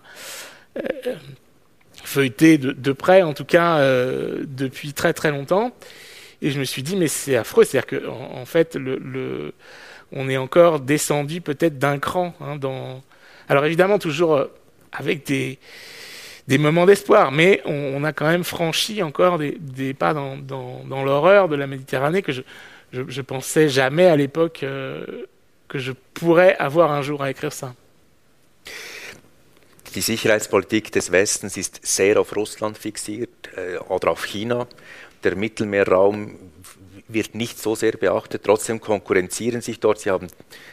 euh, 0.78 1.14
feuilleté 2.10 2.58
de, 2.58 2.92
près, 2.92 3.22
en 3.22 3.32
tout 3.32 3.44
cas 3.44 3.78
euh, 3.78 4.44
depuis 4.46 4.92
très 4.92 5.12
très 5.12 5.30
longtemps. 5.30 5.72
Et 6.42 6.50
je 6.50 6.58
me 6.58 6.64
suis 6.64 6.82
dit, 6.82 6.96
mais 6.96 7.08
c'est 7.08 7.36
affreux. 7.36 7.64
C'est-à-dire 7.64 8.00
qu'en 8.00 8.40
en, 8.40 8.44
fait, 8.44 8.76
on 10.12 10.28
est 10.28 10.36
encore 10.36 10.80
descendu 10.80 11.40
peut-être 11.40 11.78
d'un 11.78 11.98
cran. 11.98 12.34
Hein, 12.40 12.56
dans... 12.56 13.02
Alors 13.48 13.64
évidemment, 13.64 13.98
toujours 13.98 14.34
euh, 14.36 14.46
avec 14.92 15.24
des, 15.26 15.58
moments 16.58 16.86
d'espoir, 16.86 17.30
mais 17.30 17.62
on, 17.64 18.02
a 18.02 18.12
quand 18.12 18.26
même 18.26 18.44
franchi 18.44 19.02
encore 19.02 19.38
des, 19.38 19.94
pas 19.94 20.12
dans, 20.12 21.04
l'horreur 21.04 21.48
de 21.48 21.54
la 21.54 21.68
Méditerranée 21.68 22.22
que 22.22 22.32
je, 22.32 22.42
je, 22.92 23.02
je 23.06 23.20
pensais 23.20 23.68
jamais 23.68 24.06
à 24.06 24.16
l'époque 24.16 24.64
euh, 24.64 25.04
que 25.68 25.78
je 25.78 25.92
pourrais 26.14 26.56
avoir 26.56 26.90
un 26.90 27.02
jour 27.02 27.22
à 27.22 27.30
écrire 27.30 27.52
ça. 27.52 27.74
Die 29.96 30.02
Sicherheitspolitik 30.02 30.92
des 30.92 31.10
Westens 31.10 31.56
ist 31.56 31.80
sehr 31.82 32.20
auf 32.20 32.36
Russland 32.36 32.78
fixiert 32.78 33.50
äh, 33.56 33.78
oder 33.78 34.12
auf 34.12 34.24
China. 34.24 34.68
Der 35.24 35.34
Mittelmeerraum 35.34 36.38
wird 37.08 37.34
nicht 37.34 37.58
so 37.58 37.74
sehr 37.74 37.92
beachtet. 37.92 38.42
Trotzdem 38.44 38.80
konkurrenzieren 38.80 39.62
sich 39.62 39.80
dort. 39.80 39.98
Sie 39.98 40.10
haben 40.10 40.28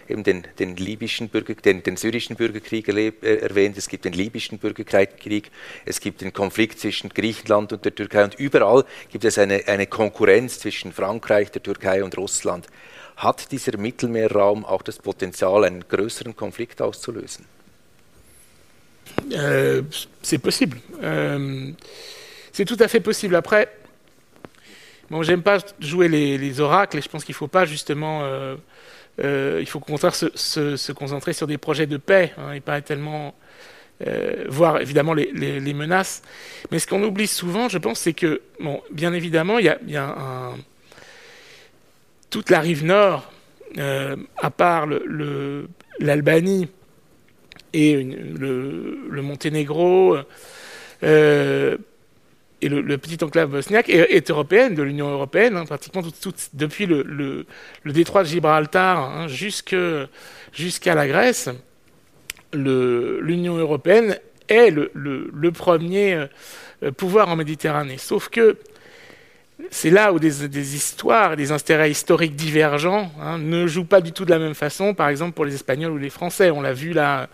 eben 0.08 0.24
den, 0.24 0.44
den 0.60 0.76
libyschen 0.76 1.30
Bürger, 1.30 1.56
den, 1.56 1.82
den 1.82 1.98
syrischen 1.98 2.36
Bürgerkrieg 2.36 2.88
äh, 2.90 3.12
erwähnt. 3.38 3.76
Es 3.80 3.90
gibt 3.90 4.06
den 4.06 4.14
libyschen 4.14 4.60
Bürgerkrieg. 4.60 5.50
Es 5.86 6.00
gibt 6.00 6.22
den 6.22 6.32
Konflikt 6.32 6.80
zwischen 6.80 7.10
Griechenland 7.10 7.74
und 7.74 7.86
der 7.86 7.96
Türkei. 7.96 8.24
Und 8.24 8.36
überall 8.36 8.86
gibt 9.10 9.26
es 9.26 9.40
eine, 9.40 9.68
eine 9.68 9.88
Konkurrenz 9.88 10.60
zwischen 10.60 10.94
Frankreich, 10.94 11.52
der 11.52 11.64
Türkei 11.64 12.04
und 12.04 12.16
Russland. 12.18 12.68
Hat 13.16 13.52
dieser 13.52 13.80
Mittelmeerraum 13.80 14.64
auch 14.64 14.84
das 14.84 15.00
Potenzial, 15.00 15.64
einen 15.64 15.88
größeren 15.88 16.36
Konflikt 16.36 16.84
auszulösen? 16.84 17.57
Euh, 19.34 19.82
c'est 20.22 20.38
possible. 20.38 20.78
Euh, 21.04 21.72
c'est 22.52 22.66
tout 22.66 22.78
à 22.80 22.88
fait 22.88 23.00
possible. 23.00 23.36
Après, 23.36 23.70
Bon, 25.10 25.24
j'aime 25.24 25.42
pas 25.42 25.60
jouer 25.80 26.10
les, 26.10 26.38
les, 26.38 26.60
oracles 26.60 26.98
et 26.98 27.02
je 27.02 27.08
pense 27.08 27.24
qu'il 27.24 27.34
faut 27.34 27.48
pas 27.48 27.64
justement. 27.64 28.24
Euh, 28.24 28.58
il 29.62 29.66
faut 29.66 29.80
au 29.80 29.82
contraire 29.82 30.14
se, 30.14 30.92
concentrer 30.92 31.32
sur 31.32 31.48
des 31.48 31.58
projets 31.58 31.88
de 31.88 31.96
paix 31.96 32.34
hein, 32.38 32.52
et 32.52 32.60
pas 32.60 32.82
tellement. 32.82 33.34
Voir 34.50 34.82
évidemment 34.82 35.14
les, 35.14 35.74
menaces. 35.74 36.22
Mais 36.72 36.78
ce 36.78 36.86
qu'on 36.86 37.02
oublie 37.04 37.26
souvent, 37.26 37.70
je 37.70 37.78
pense, 37.78 38.02
c'est 38.02 38.14
que, 38.14 38.42
bon, 38.60 38.82
bien 38.92 39.14
évidemment, 39.14 39.58
il 39.58 39.66
y 39.66 39.70
a, 39.70 39.80
y 39.88 39.98
toute 42.30 42.50
la 42.50 42.60
rive 42.60 42.84
nord, 42.86 43.32
à 43.78 44.52
part 44.52 44.88
l'Albanie 46.00 46.68
et 47.74 48.04
le, 48.04 49.22
Monténégro, 49.22 50.18
euh, 51.04 51.78
et 52.62 52.70
le, 52.70 52.82
le, 52.82 52.98
petit 52.98 53.24
enclave 53.24 53.50
bosniaque 53.50 53.90
est, 53.90 54.30
européenne, 54.32 54.74
de 54.76 54.84
l'Union 54.84 55.10
européenne, 55.10 55.58
hein, 55.58 55.66
pratiquement 55.66 56.02
depuis 56.54 56.86
le, 56.86 57.46
détroit 57.86 58.24
de 58.24 58.28
Gibraltar 58.28 59.00
hein, 59.00 59.28
jusqu'à 59.28 60.96
la 60.96 61.08
Grèce. 61.08 61.50
L'Union 62.54 63.58
européenne 63.58 64.18
est 64.48 64.72
le, 64.72 65.52
premier 65.52 66.28
euh, 66.84 66.92
pouvoir 66.92 67.30
en 67.30 67.36
Méditerranée. 67.36 67.98
Sauf 67.98 68.30
que 68.30 68.58
c'est 69.72 69.90
là 69.90 70.14
où 70.14 70.20
des, 70.20 70.76
histoires, 70.76 71.36
des 71.36 71.52
intérêts 71.52 71.90
historiques 71.90 72.36
divergents 72.36 73.12
hein, 73.20 73.40
ne 73.40 73.66
jouent 73.66 73.86
pas 73.86 74.02
du 74.02 74.12
tout 74.12 74.24
de 74.24 74.30
la 74.30 74.38
même 74.38 74.54
façon, 74.54 74.94
par 74.94 75.10
exemple 75.10 75.34
pour 75.34 75.46
les 75.46 75.56
Espagnols 75.56 75.92
ou 75.92 75.98
les 75.98 76.12
Français. 76.12 76.52
On 76.52 76.62
l'a 76.62 76.74
vu 76.74 76.94
là 76.94 77.28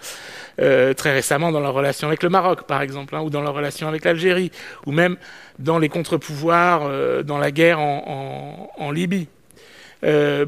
euh, 0.62 0.94
très 0.94 1.14
récemment 1.14 1.52
dans 1.52 1.60
leur 1.60 1.74
relation 1.74 2.08
avec 2.08 2.24
le 2.24 2.30
Maroc, 2.30 2.64
par 2.64 2.82
exemple, 2.82 3.16
hein, 3.16 3.22
ou 3.22 3.30
dans 3.30 3.42
leur 3.42 3.54
relation 3.54 3.90
avec 3.90 4.06
l'Algérie, 4.06 4.52
ou 4.86 4.94
même 4.94 5.18
dans 5.60 5.80
les 5.80 5.90
contre-pouvoirs 5.90 6.84
euh, 6.84 7.24
dans 7.24 7.38
la 7.38 7.52
guerre 7.52 7.80
en, 7.80 8.92
Libye. 8.92 9.28
Euh, 10.04 10.46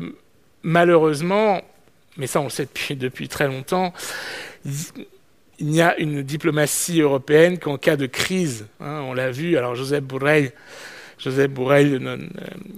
malheureusement, 0.63 1.61
mais 2.17 2.27
ça 2.27 2.39
on 2.39 2.45
le 2.45 2.49
sait 2.49 2.67
depuis, 2.91 3.27
très 3.27 3.47
longtemps, 3.47 3.93
il 5.57 5.71
y 5.73 5.81
a 5.81 5.97
une 5.97 6.21
diplomatie 6.21 7.01
européenne 7.01 7.57
qu'en 7.59 7.77
cas 7.77 7.97
de 7.97 8.05
crise, 8.05 8.67
hein, 8.79 9.01
on 9.07 9.13
l'a 9.13 9.31
vu, 9.31 9.57
alors 9.57 9.75
Joseph 9.75 10.03
Borrell 10.03 10.51
Joseph 11.17 11.51
Borrell, 11.51 11.99
euh, 12.01 12.17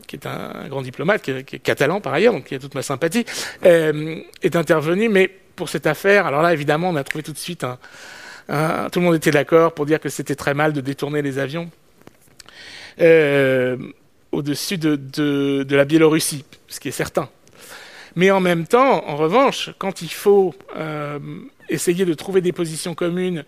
qui 0.08 0.16
est 0.16 0.26
un, 0.26 0.68
grand 0.68 0.82
diplomate, 0.82 1.22
qui 1.22 1.32
est, 1.32 1.60
catalan 1.60 2.02
par 2.02 2.14
ailleurs, 2.14 2.34
donc 2.34 2.46
qui 2.46 2.56
a 2.56 2.60
toute 2.60 2.76
ma 2.76 2.82
sympathie, 2.82 3.26
euh, 3.66 4.20
est 4.42 4.56
intervenu, 4.56 5.10
mais 5.10 5.30
pour 5.56 5.70
cette 5.70 5.88
affaire, 5.88 6.28
alors 6.28 6.42
là, 6.42 6.54
évidemment, 6.54 6.90
on 6.90 6.96
a 6.96 7.04
trouvé 7.04 7.24
tout 7.24 7.34
de 7.34 7.38
suite 7.38 7.64
un, 7.64 7.78
tout 8.90 9.00
le 9.00 9.06
monde 9.06 9.16
était 9.16 9.32
d'accord 9.32 9.74
pour 9.74 9.86
dire 9.86 10.00
que 10.00 10.10
c'était 10.10 10.36
très 10.36 10.54
mal 10.54 10.72
de 10.72 10.80
détourner 10.80 11.22
les 11.22 11.38
avions 11.38 11.70
euh, 13.02 13.76
au-dessus 14.32 14.78
de, 14.78 15.66
la 15.70 15.86
Biélorussie, 15.86 16.46
ce 16.68 16.80
qui 16.80 16.88
est 16.88 16.92
certain. 16.92 17.30
Mais 18.16 18.32
en 18.32 18.40
même 18.40 18.66
temps, 18.66 19.08
en 19.08 19.16
revanche, 19.16 19.72
quand 19.78 20.02
il 20.02 20.12
faut 20.12 20.56
essayer 21.70 22.06
de 22.06 22.14
trouver 22.14 22.42
des 22.42 22.54
positions 22.54 22.96
communes 22.96 23.44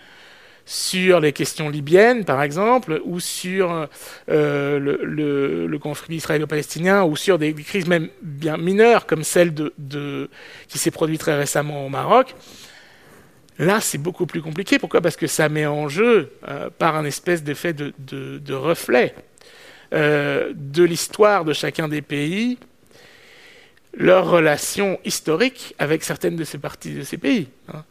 sur 0.72 1.20
les 1.20 1.34
questions 1.34 1.68
libyennes, 1.68 2.26
par 2.26 2.44
exemple, 2.44 3.02
ou 3.04 3.20
sur 3.20 3.88
euh, 4.30 4.80
le, 4.80 5.78
conflit 5.80 6.18
israélo-palestinien, 6.18 7.04
ou 7.06 7.16
sur 7.16 7.40
des, 7.40 7.56
crises 7.56 7.88
même 7.88 8.10
bien 8.22 8.56
mineures, 8.58 9.08
comme 9.08 9.24
celle 9.24 9.52
qui 10.68 10.78
s'est 10.78 10.92
produite 10.92 11.22
très 11.22 11.36
récemment 11.36 11.88
au 11.88 11.90
Maroc, 11.90 12.36
Là, 13.58 13.82
c'est 13.82 13.98
beaucoup 13.98 14.26
plus 14.26 14.42
compliqué. 14.42 14.80
Pourquoi? 14.80 15.02
Parce 15.02 15.18
que 15.18 15.28
ça 15.28 15.50
met 15.50 15.66
en 15.66 15.90
jeu, 15.90 16.32
euh, 16.48 16.70
par 16.70 16.96
un 16.96 17.04
espèce 17.04 17.44
d'effet 17.44 17.74
de, 17.74 17.94
de, 17.98 18.54
reflet 18.54 19.14
euh, 19.94 20.54
de 20.56 20.86
l'histoire 20.86 21.44
de 21.44 21.52
chacun 21.52 21.90
des 21.90 22.02
pays, 22.02 22.58
leur 23.94 24.30
relation 24.30 24.98
historique 25.04 25.76
avec 25.78 26.06
certaines 26.06 26.38
de 26.38 26.46
ces 26.46 26.58
parties 26.58 26.94
de 26.94 27.04
ces 27.04 27.18
pays. 27.18 27.50
Hein. 27.74 27.84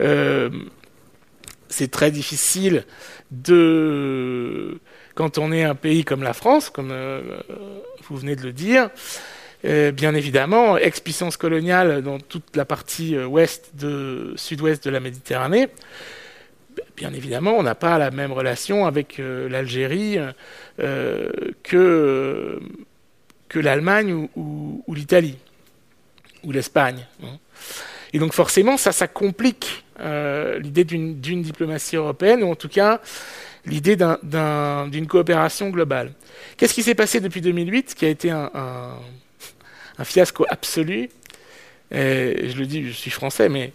Euh, 0.00 0.50
c'est 1.68 1.90
très 1.90 2.10
difficile 2.10 2.84
de, 3.30 4.80
quand 5.14 5.38
on 5.38 5.52
est 5.52 5.64
un 5.64 5.74
pays 5.74 6.04
comme 6.04 6.22
la 6.22 6.32
France, 6.32 6.70
comme 6.70 6.92
vous 8.08 8.16
venez 8.16 8.36
de 8.36 8.42
le 8.42 8.52
dire, 8.52 8.90
euh, 9.64 9.90
bien 9.90 10.14
évidemment, 10.14 10.76
ex-puissance 10.76 11.36
coloniale 11.36 12.02
dans 12.02 12.20
toute 12.20 12.54
la 12.56 12.64
partie 12.64 13.16
euh, 13.16 13.26
ouest 13.26 13.72
de 13.74 14.32
sud-ouest 14.36 14.84
de 14.84 14.90
la 14.90 15.00
Méditerranée. 15.00 15.68
Bien 16.96 17.12
évidemment, 17.12 17.52
on 17.52 17.64
n'a 17.64 17.74
pas 17.74 17.98
la 17.98 18.12
même 18.12 18.32
relation 18.32 18.86
avec 18.86 19.18
euh, 19.18 19.48
l'Algérie 19.48 20.18
que, 21.64 22.60
que 23.48 23.58
l'Allemagne 23.58 24.28
ou, 24.36 24.94
l'Italie 24.94 25.38
ou 26.44 26.52
l'Espagne. 26.52 27.04
Hein. 27.24 27.38
Et 28.12 28.20
donc 28.20 28.32
forcément, 28.32 28.76
ça, 28.76 28.92
ça 28.92 29.08
complique 29.08 29.84
l'idée 29.98 30.84
d'une 30.84 31.42
diplomatie 31.42 31.96
européenne, 31.96 32.42
ou 32.42 32.50
en 32.50 32.56
tout 32.56 32.68
cas 32.68 33.00
l'idée 33.66 33.96
d'une 33.96 35.06
coopération 35.06 35.70
globale. 35.70 36.12
Qu'est-ce 36.56 36.74
qui 36.74 36.82
s'est 36.82 36.94
passé 36.94 37.20
depuis 37.20 37.40
2008, 37.40 37.94
qui 37.94 38.04
a 38.04 38.08
été 38.08 38.30
un 38.30 38.50
un 39.98 40.04
fiasco 40.04 40.46
absolu? 40.48 41.10
Et 41.90 42.48
je 42.48 42.58
le 42.58 42.66
dis, 42.66 42.86
je 42.86 42.92
suis 42.92 43.10
français, 43.10 43.48
mais 43.48 43.72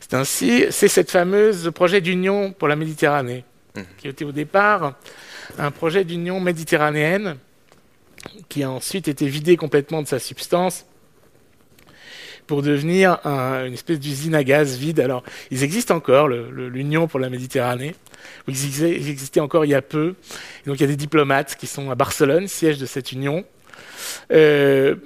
c'est 0.00 0.14
ainsi. 0.14 0.66
C'est 0.70 0.88
cette 0.88 1.10
fameuse 1.10 1.70
projet 1.72 2.00
d'union 2.00 2.52
pour 2.52 2.68
la 2.68 2.76
Méditerranée, 2.76 3.44
mmh. 3.76 3.80
qui 3.98 4.08
était 4.08 4.24
au 4.24 4.32
départ 4.32 4.94
un 5.58 5.70
projet 5.70 6.04
d'union 6.04 6.40
méditerranéenne, 6.40 7.36
qui 8.48 8.62
a 8.62 8.70
ensuite 8.70 9.08
été 9.08 9.26
vidé 9.26 9.56
complètement 9.56 10.02
de 10.02 10.08
sa 10.08 10.18
substance 10.18 10.86
pour 12.52 12.60
devenir 12.60 13.18
une 13.24 13.72
espèce 13.72 13.98
d'usine 13.98 14.34
à 14.34 14.44
gaz 14.44 14.76
vide. 14.76 15.00
Alors, 15.00 15.22
ils 15.50 15.64
existent 15.64 15.96
encore, 15.96 16.28
l'Union 16.28 17.08
pour 17.08 17.18
la 17.18 17.30
Méditerranée. 17.30 17.94
Ils 18.46 18.84
existaient 19.08 19.40
encore 19.40 19.64
il 19.64 19.70
y 19.70 19.74
a 19.74 19.80
peu. 19.80 20.16
donc, 20.66 20.76
il 20.76 20.82
y 20.82 20.84
a 20.84 20.86
des 20.86 20.96
diplomates 20.96 21.56
qui 21.56 21.66
sont 21.66 21.90
à 21.90 21.94
Barcelone, 21.94 22.48
siège 22.48 22.76
de 22.76 22.84
cette 22.84 23.10
union. 23.10 23.46
Euh, 24.32 24.96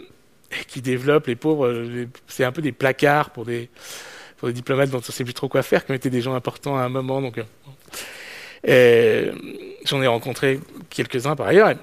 qui 0.67 0.83
développent, 0.83 1.29
les 1.29 1.37
pauvres, 1.37 1.69
euh, 1.69 2.09
c'est 2.27 2.43
un 2.43 2.51
peu 2.51 2.63
des 2.63 2.73
placards 2.73 3.31
pour 3.31 3.45
des, 3.45 3.71
pour 4.39 4.49
des 4.49 4.55
diplomates 4.55 4.91
dont 4.91 4.99
on 4.99 5.07
ne 5.07 5.13
sait 5.13 5.23
plus 5.23 5.33
trop 5.33 5.49
quoi 5.49 5.63
faire, 5.63 5.87
qui 5.87 5.93
ont 5.93 5.95
été 5.95 6.11
des 6.11 6.23
gens 6.23 6.35
importants 6.35 6.77
à 6.77 6.81
un 6.81 6.89
moment. 6.89 7.23
Donc, 7.23 7.41
euh, 8.69 9.33
j'en 9.85 10.03
ai 10.03 10.09
rencontré 10.09 10.59
quelques-uns 10.91 11.37
par 11.37 11.47
ailleurs. 11.47 11.77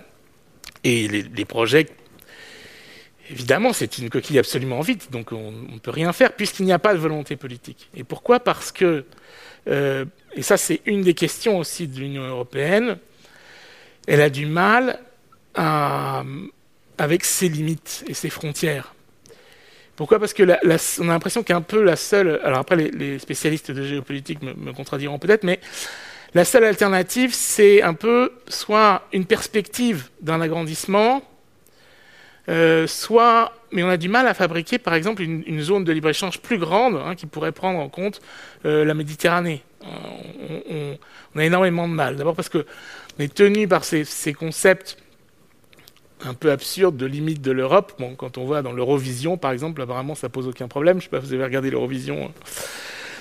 Et 0.84 1.08
les, 1.08 1.46
projets, 1.46 1.88
évidemment, 3.30 3.74
c'est 3.74 3.98
une 3.98 4.10
coquille 4.10 4.40
absolument 4.40 4.82
vide, 4.82 5.04
donc 5.12 5.32
on 5.32 5.52
ne 5.52 5.80
peut 5.80 5.92
rien 5.92 6.14
faire 6.14 6.34
puisqu'il 6.34 6.66
n'y 6.66 6.74
a 6.74 6.80
pas 6.80 6.94
de 6.94 7.00
volonté 7.00 7.36
politique. 7.36 7.90
Et 7.96 8.04
pourquoi? 8.04 8.40
Parce 8.40 8.72
que, 8.72 9.06
euh, 9.68 10.06
et 10.34 10.42
ça 10.42 10.58
c'est 10.58 10.82
une 10.86 11.02
des 11.02 11.14
questions 11.14 11.58
aussi 11.58 11.88
de 11.88 12.00
l'Union 12.00 12.24
européenne, 12.24 12.98
elle 14.08 14.22
a 14.22 14.30
du 14.30 14.46
mal 14.46 15.00
avec 15.56 17.24
ses 17.24 17.48
limites 17.48 18.04
et 18.08 18.14
ses 18.14 18.30
frontières. 18.30 18.94
Pourquoi? 19.96 20.20
Parce 20.20 20.34
que 20.34 20.44
a 20.44 21.04
l'impression 21.04 21.44
qu'un 21.44 21.62
peu 21.62 21.84
la 21.84 21.96
seule. 21.96 22.40
Alors 22.44 22.60
après, 22.60 22.76
les, 22.76 23.20
spécialistes 23.20 23.72
de 23.72 23.84
géopolitique 23.84 24.42
me, 24.42 24.74
contrediront 24.74 25.20
peut-être, 25.20 25.44
mais 25.44 25.60
la 26.34 26.46
seule 26.46 26.64
alternative, 26.64 27.32
c'est 27.34 27.84
un 27.84 27.94
peu 27.94 28.32
soit 28.48 29.08
une 29.14 29.26
perspective 29.26 30.10
d'un 30.22 30.42
agrandissement, 30.42 31.22
euh, 32.50 32.88
soit. 32.88 33.54
Mais 33.72 33.84
on 33.84 33.90
a 33.90 33.98
du 33.98 34.10
mal 34.10 34.28
à 34.28 34.34
fabriquer, 34.34 34.78
par 34.78 34.94
exemple, 34.94 35.22
une, 35.22 35.62
zone 35.62 35.84
de 35.84 35.92
libre-échange 35.92 36.40
plus 36.40 36.58
grande 36.58 36.96
hein, 36.96 37.16
qui 37.16 37.26
pourrait 37.26 37.52
prendre 37.52 37.80
en 37.80 37.90
compte 37.90 38.22
euh, 38.66 38.86
la 38.86 38.94
Méditerranée. 38.94 39.64
On, 39.86 41.40
a 41.40 41.44
énormément 41.44 41.88
de 41.88 41.94
mal. 41.94 42.16
D'abord 42.16 42.36
parce 42.36 42.50
que 42.50 42.66
on 43.20 43.24
est 43.24 43.34
tenu 43.34 43.68
par 43.68 43.84
ces, 43.84 44.34
concepts 44.34 44.98
un 46.26 46.34
peu 46.34 46.52
absurde 46.52 46.96
de 46.96 47.06
limite 47.06 47.42
de 47.42 47.52
l'Europe. 47.52 47.94
Bon, 48.00 48.16
quand 48.16 48.38
on 48.38 48.46
voit 48.46 48.62
dans 48.62 48.72
l'Eurovision, 48.72 49.38
par 49.38 49.52
exemple, 49.52 49.82
apparemment, 49.82 50.16
ça 50.16 50.30
pose 50.30 50.48
aucun 50.48 50.68
problème. 50.68 51.02
Je 51.02 51.08
ne 51.08 51.10
sais 51.10 51.10
pas 51.10 51.22
si 51.22 51.28
vous 51.28 51.34
avez 51.34 51.44
regardé 51.44 51.70
l'Eurovision 51.70 52.26
euh, 52.26 52.50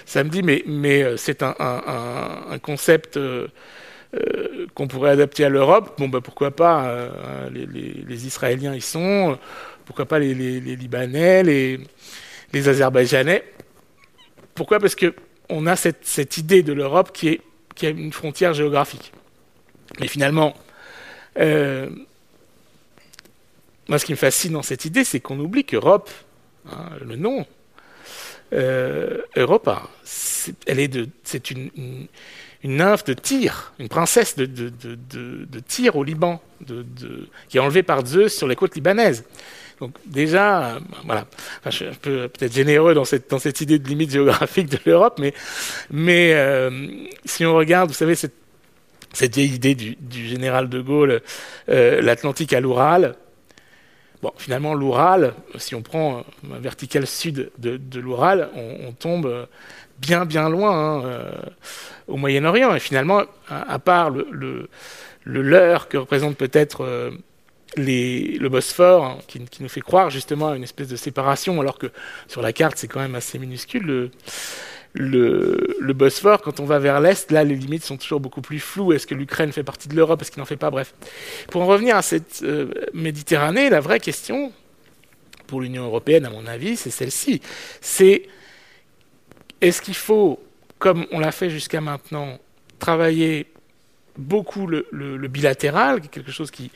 samedi, 0.07 0.43
mais, 0.43 0.63
mais 0.67 1.03
euh, 1.03 1.17
c'est 1.17 1.43
un, 1.43 1.55
concept 2.63 3.19
euh, 4.15 4.67
qu'on 4.75 4.89
pourrait 4.89 5.11
adapter 5.11 5.45
à 5.45 5.49
l'Europe. 5.49 5.95
Bon, 5.99 6.09
bah, 6.09 6.21
pourquoi 6.23 6.51
pas 6.51 6.91
hein, 6.91 7.51
les, 7.51 8.27
Israéliens 8.27 8.75
y 8.75 8.81
sont, 8.81 9.39
pourquoi 9.85 10.07
pas 10.07 10.19
les, 10.19 10.35
Libanais, 10.35 11.43
les, 11.43 12.69
Azerbaïdjanais. 12.69 13.45
Pourquoi? 14.55 14.79
Parce 14.79 14.95
que 14.95 15.15
on 15.49 15.67
a 15.67 15.77
cette, 15.77 16.37
idée 16.37 16.63
de 16.63 16.73
l'Europe 16.73 17.11
qui, 17.13 17.29
est, 17.29 17.41
qui 17.75 17.87
a 17.87 17.91
une 17.91 18.13
frontière 18.13 18.55
géographique. 18.55 19.13
Mais 20.01 20.09
finalement, 20.09 20.55
moi, 23.89 23.99
ce 23.99 24.05
qui 24.05 24.13
me 24.13 24.17
fascine 24.17 24.53
dans 24.53 24.63
cette 24.63 24.85
idée, 24.85 25.05
c'est 25.05 25.21
qu'on 25.21 25.39
oublie 25.39 25.65
qu'Europe, 25.65 26.11
hein, 26.71 26.91
le 27.05 27.17
nom, 27.17 27.45
euh, 28.53 29.19
Europa, 29.37 29.89
c'est, 30.05 30.55
elle 30.67 30.79
est 30.79 30.89
de, 30.89 31.09
c'est 31.25 31.51
une, 31.51 31.71
nymphe 32.65 33.05
de 33.05 33.13
Tyr, 33.15 33.73
une 33.79 33.89
princesse 33.89 34.37
de, 34.37 34.47
de, 34.47 34.71
de 34.71 35.61
Tyr 35.61 35.97
au 35.97 36.05
Liban, 36.05 36.41
qui 37.49 37.57
est 37.57 37.61
enlevée 37.61 37.83
par 37.83 38.07
Zeus 38.07 38.37
sur 38.37 38.47
les 38.47 38.57
côtes 38.57 38.75
libanaises. 38.75 39.25
Donc 39.83 39.97
déjà, 40.07 40.77
euh, 40.77 40.81
voilà, 41.07 41.27
je 41.67 41.71
suis 41.71 41.87
un 41.87 41.95
peu 42.01 42.29
peut-être 42.29 42.53
généreux 42.53 42.95
dans 42.95 43.05
cette, 43.05 43.29
dans 43.29 43.41
cette 43.41 43.61
idée 43.61 43.81
de 43.81 43.89
limite 43.89 44.13
géographique 44.13 44.69
de 44.69 44.79
l'Europe, 44.87 45.19
mais, 45.19 45.35
mais 45.91 46.35
euh, 46.35 46.89
si 47.25 47.45
on 47.45 47.57
regarde, 47.57 47.89
vous 47.89 47.97
savez, 47.97 48.15
cette, 48.15 48.37
cette 49.13 49.35
vieille 49.35 49.55
idée 49.55 49.75
du, 49.75 50.29
général 50.29 50.69
de 50.69 50.81
Gaulle, 50.81 51.21
euh, 51.69 52.01
l'Atlantique 52.01 52.53
à 52.53 52.61
l'Oural, 52.61 53.17
Bon, 54.23 54.31
finalement, 54.37 54.73
l'Oural, 54.73 55.35
si 55.57 55.75
on 55.75 55.83
prend 55.83 56.23
un 56.49 56.61
vertical 56.61 57.09
sud 57.09 57.51
de, 57.59 57.99
l'Oural, 57.99 58.51
on, 58.55 58.93
tombe 58.93 59.49
bien, 60.03 60.27
bien 60.27 60.51
loin 60.51 60.73
hein, 60.73 61.05
euh, 61.07 61.33
au 62.09 62.17
Moyen-Orient. 62.17 62.75
Et 62.75 62.81
finalement, 62.81 63.23
à, 63.49 63.79
part 63.79 64.11
le, 64.11 64.27
le, 64.31 65.43
leurre 65.43 65.89
que 65.89 65.97
représente 65.97 66.37
peut-être 66.37 66.85
euh, 66.85 67.11
le 67.77 68.49
Bosphore, 68.49 69.05
hein, 69.05 69.19
qui, 69.27 69.41
nous 69.61 69.69
fait 69.69 69.81
croire 69.81 70.11
justement 70.11 70.49
à 70.49 70.57
une 70.57 70.65
espèce 70.65 70.89
de 70.89 70.97
séparation, 70.97 71.61
alors 71.61 71.79
que 71.79 71.87
sur 72.29 72.43
la 72.43 72.53
carte, 72.53 72.77
c'est 72.77 72.89
quand 72.89 73.01
même 73.01 73.15
assez 73.15 73.39
minuscule 73.39 74.11
le, 74.95 75.77
le, 75.81 75.93
Bosphore, 75.93 76.43
quand 76.43 76.61
on 76.61 76.65
va 76.65 76.79
vers 76.79 77.01
l'Est, 77.01 77.31
là, 77.31 77.45
les 77.45 77.55
limites 77.55 77.85
sont 77.85 77.97
toujours 77.97 78.21
beaucoup 78.21 78.43
plus 78.43 78.61
floues. 78.61 78.93
Est-ce 78.93 79.07
que 79.07 79.15
l'Ukraine 79.15 79.53
fait 79.53 79.63
partie 79.63 79.89
de 79.89 79.95
l'Europe? 79.95 80.21
Est-ce 80.21 80.31
qu'il 80.31 80.41
n'en 80.41 80.47
fait 80.47 80.57
pas? 80.57 80.71
Bref. 80.71 80.95
Pour 81.51 81.63
en 81.63 81.67
revenir 81.67 81.97
à 81.97 82.03
cette 82.03 82.41
euh, 82.43 82.71
Méditerranée, 82.93 83.71
la 83.71 83.81
vraie 83.81 84.01
question, 84.01 84.53
pour 85.47 85.61
l'Union 85.61 85.85
européenne, 85.85 86.27
à 86.27 86.31
mon 86.31 86.47
avis, 86.47 86.77
c'est 86.77 86.91
celle-ci. 86.91 87.41
C'est 87.81 88.25
est-ce 89.63 89.81
qu'il 89.81 89.95
faut, 89.95 90.41
comme 90.79 91.07
on 91.13 91.21
l'a 91.21 91.33
fait 91.33 91.49
jusqu'à 91.49 91.81
maintenant, 91.81 92.39
travailler 92.79 93.47
beaucoup 94.19 94.67
le, 94.67 95.29
bilatéral, 95.29 96.01
quelque 96.01 96.33
chose 96.33 96.51
qui, 96.51 96.71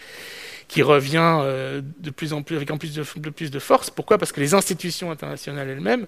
revient 0.83 1.41
euh, 1.43 1.81
de 1.99 2.11
plus 2.11 2.33
en 2.33 2.43
plus 2.43 2.57
avec 2.57 2.71
en 2.71 2.79
plus 2.79 2.95
de, 2.95 3.31
plus 3.31 3.51
de 3.51 3.59
force? 3.59 3.91
Pourquoi? 3.91 4.19
Parce 4.19 4.31
que 4.31 4.41
les 4.41 4.55
institutions 4.55 5.11
internationales 5.11 5.69
elles-mêmes 5.69 6.07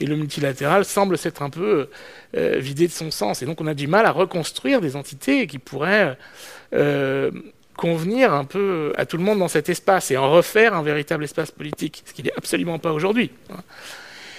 et 0.00 0.06
le 0.06 0.16
multilatéral 0.16 0.84
semblent 0.84 1.16
s'être 1.16 1.42
un 1.42 1.50
peu 1.50 1.88
euh, 2.36 2.58
vidées 2.58 2.88
de 2.88 2.92
son 2.92 3.12
sens. 3.12 3.42
Et 3.42 3.46
donc 3.46 3.60
on 3.60 3.66
a 3.68 3.74
du 3.74 3.86
mal 3.86 4.04
à 4.04 4.10
reconstruire 4.10 4.80
des 4.80 4.96
entités 4.96 5.46
qui 5.46 5.58
pourraient 5.58 6.18
euh, 6.72 7.30
convenir 7.76 8.32
un 8.32 8.44
peu 8.44 8.92
à 8.96 9.06
tout 9.06 9.16
le 9.16 9.22
monde 9.22 9.38
dans 9.38 9.48
cet 9.48 9.68
espace 9.68 10.10
et 10.10 10.16
en 10.16 10.30
refaire 10.30 10.74
un 10.74 10.82
véritable 10.82 11.22
espace 11.22 11.52
politique, 11.52 12.02
ce 12.04 12.12
qui 12.12 12.24
n'est 12.24 12.36
absolument 12.36 12.80
pas 12.80 12.92
aujourd'hui. 12.92 13.30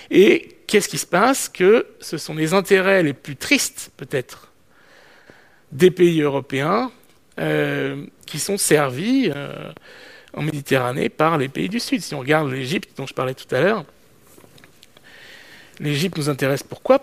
Et 0.09 0.57
qu'est-ce 0.67 0.89
qui 0.89 0.97
se 0.97 1.05
passe 1.05 1.49
Que 1.49 1.87
ce 1.99 2.17
sont 2.17 2.35
les 2.35 2.53
intérêts 2.53 3.03
les 3.03 3.13
plus 3.13 3.35
tristes, 3.35 3.91
peut-être, 3.97 4.51
des 5.71 5.91
pays 5.91 6.21
européens 6.21 6.91
euh, 7.39 8.05
qui 8.25 8.39
sont 8.39 8.57
servis 8.57 9.31
euh, 9.33 9.71
en 10.33 10.41
Méditerranée 10.41 11.09
par 11.09 11.37
les 11.37 11.49
pays 11.49 11.69
du 11.69 11.79
Sud. 11.79 12.01
Si 12.01 12.15
on 12.15 12.19
regarde 12.19 12.49
l'Égypte 12.49 12.97
dont 12.97 13.05
je 13.05 13.13
parlais 13.13 13.33
tout 13.33 13.53
à 13.53 13.61
l'heure, 13.61 13.85
l'Égypte 15.79 16.17
nous 16.17 16.29
intéresse 16.29 16.63
pourquoi? 16.63 17.01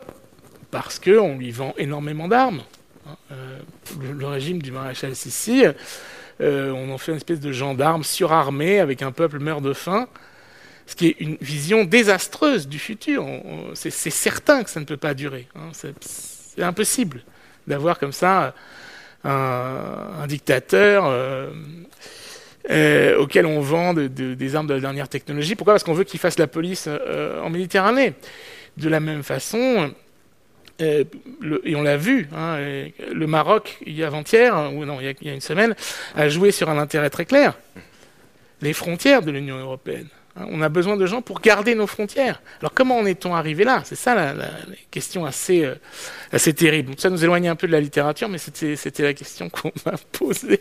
Parce 0.70 0.98
qu'on 0.98 1.38
lui 1.38 1.50
vend 1.50 1.74
énormément 1.76 2.28
d'armes. 2.28 2.62
Euh, 3.32 3.58
le, 4.00 4.26
régime 4.26 4.62
du 4.62 4.72
maréchal 4.72 5.14
Sissi, 5.14 5.64
on 6.40 6.90
en 6.90 6.98
fait 6.98 7.12
une 7.12 7.18
espèce 7.18 7.38
de 7.38 7.52
gendarme 7.52 8.02
surarmé 8.02 8.80
avec 8.80 9.02
un 9.02 9.12
peuple 9.12 9.38
meurt 9.38 9.62
de 9.62 9.72
faim. 9.72 10.08
Ce 10.86 10.94
qui 10.96 11.08
est 11.08 11.16
une 11.20 11.36
vision 11.40 11.84
désastreuse 11.84 12.68
du 12.68 12.78
futur. 12.78 13.26
C'est 13.74 13.90
certain 13.90 14.62
que 14.62 14.70
ça 14.70 14.80
ne 14.80 14.84
peut 14.84 14.96
pas 14.96 15.14
durer. 15.14 15.46
Hein. 15.54 15.70
C'est 15.72 16.62
impossible 16.62 17.22
d'avoir 17.66 17.98
comme 17.98 18.12
ça 18.12 18.54
un, 19.24 20.26
dictateur 20.26 21.06
euh, 21.06 21.50
euh, 22.70 23.18
auquel 23.18 23.46
on 23.46 23.60
vend 23.60 23.94
des 23.94 24.56
armes 24.56 24.66
de 24.66 24.74
la 24.74 24.80
dernière 24.80 25.08
technologie. 25.08 25.54
Pourquoi? 25.54 25.74
Parce 25.74 25.84
qu'on 25.84 25.94
veut 25.94 26.04
qu'il 26.04 26.20
fasse 26.20 26.38
la 26.38 26.46
police 26.46 26.86
euh, 26.88 27.40
en 27.40 27.50
Méditerranée. 27.50 28.14
De 28.76 28.88
la 28.88 28.98
même 28.98 29.22
façon, 29.22 29.94
et 30.80 31.06
on 31.76 31.82
l'a 31.82 31.96
vu, 31.96 32.28
hein, 32.36 32.58
le 32.58 33.26
Maroc, 33.28 33.78
il 33.86 33.94
y 33.94 34.02
a 34.02 34.08
avant-hier, 34.08 34.72
ou 34.74 34.84
non, 34.84 34.98
il 35.00 35.14
y 35.22 35.30
a 35.30 35.32
une 35.32 35.40
semaine, 35.40 35.76
a 36.16 36.28
joué 36.28 36.50
sur 36.50 36.68
un 36.68 36.78
intérêt 36.78 37.08
très 37.08 37.24
clair 37.24 37.54
les 38.64 38.72
frontières 38.72 39.22
de 39.22 39.30
l'Union 39.30 39.58
européenne. 39.58 40.08
On 40.36 40.60
a 40.62 40.68
besoin 40.68 40.96
de 40.96 41.06
gens 41.06 41.22
pour 41.22 41.40
garder 41.40 41.76
nos 41.76 41.86
frontières. 41.86 42.42
Alors 42.60 42.74
comment 42.74 42.98
en 42.98 43.06
est-on 43.06 43.34
arrivé 43.34 43.62
là 43.62 43.82
C'est 43.84 43.94
ça 43.94 44.14
la, 44.14 44.34
question 44.90 45.24
assez, 45.24 45.64
euh, 45.64 45.76
assez 46.32 46.52
terrible. 46.52 46.94
Ça 46.98 47.08
nous 47.08 47.22
éloigne 47.22 47.48
un 47.48 47.56
peu 47.56 47.68
de 47.68 47.72
la 47.72 47.80
littérature, 47.80 48.28
mais 48.28 48.38
c'était 48.38 49.02
la 49.02 49.14
question 49.14 49.48
qu'on 49.48 49.70
m'a 49.86 49.96
posée. 50.12 50.60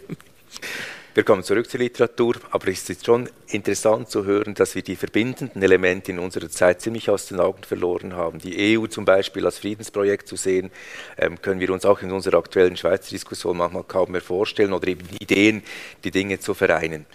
Wir 1.15 1.23
kommen 1.23 1.43
zurück 1.43 1.69
zur 1.69 1.79
Literatur, 1.79 2.37
aber 2.49 2.69
es 2.69 2.89
ist 2.89 3.05
schon 3.05 3.29
interessant 3.49 4.09
zu 4.09 4.25
hören, 4.25 4.55
dass 4.55 4.73
wir 4.73 4.81
die 4.81 4.95
verbindenden 4.95 5.61
Elemente 5.61 6.11
in 6.11 6.17
unserer 6.17 6.49
Zeit 6.49 6.81
ziemlich 6.81 7.07
aus 7.07 7.27
den 7.27 7.39
Augen 7.39 7.63
verloren 7.63 8.15
haben. 8.15 8.39
Die 8.39 8.75
EU 8.75 8.87
zum 8.87 9.05
Beispiel 9.05 9.45
als 9.45 9.59
Friedensprojekt 9.59 10.27
zu 10.27 10.35
sehen, 10.35 10.71
ähm, 11.19 11.39
können 11.39 11.59
wir 11.59 11.69
uns 11.69 11.85
auch 11.85 12.01
in 12.01 12.11
unserer 12.11 12.39
aktuellen 12.39 12.75
Schweizer 12.77 13.11
Diskussion 13.11 13.57
manchmal 13.57 13.83
kaum 13.83 14.11
mehr 14.11 14.21
vorstellen 14.21 14.73
oder 14.73 14.87
eben 14.87 15.07
Ideen, 15.19 15.61
die 16.03 16.09
Dinge 16.09 16.39
zu 16.39 16.55
vereinen 16.55 17.05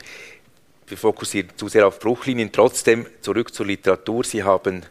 wir 0.90 0.98
fokussieren 0.98 1.50
zu 1.56 1.68
sehr 1.68 1.86
auf 1.86 1.98
Bruchlinien. 1.98 2.50
Trotzdem 2.52 3.06
zurück 3.20 3.54
zur 3.54 3.66
Literatur. 3.66 4.24
Sie 4.24 4.42
haben 4.42 4.84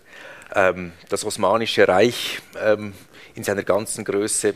ähm, 0.55 0.91
das 1.09 1.25
Osmanische 1.25 1.87
Reich 1.87 2.39
ähm, 2.61 2.93
in 3.35 3.43
seiner 3.43 3.63
ganzen 3.63 4.03
Größe 4.03 4.53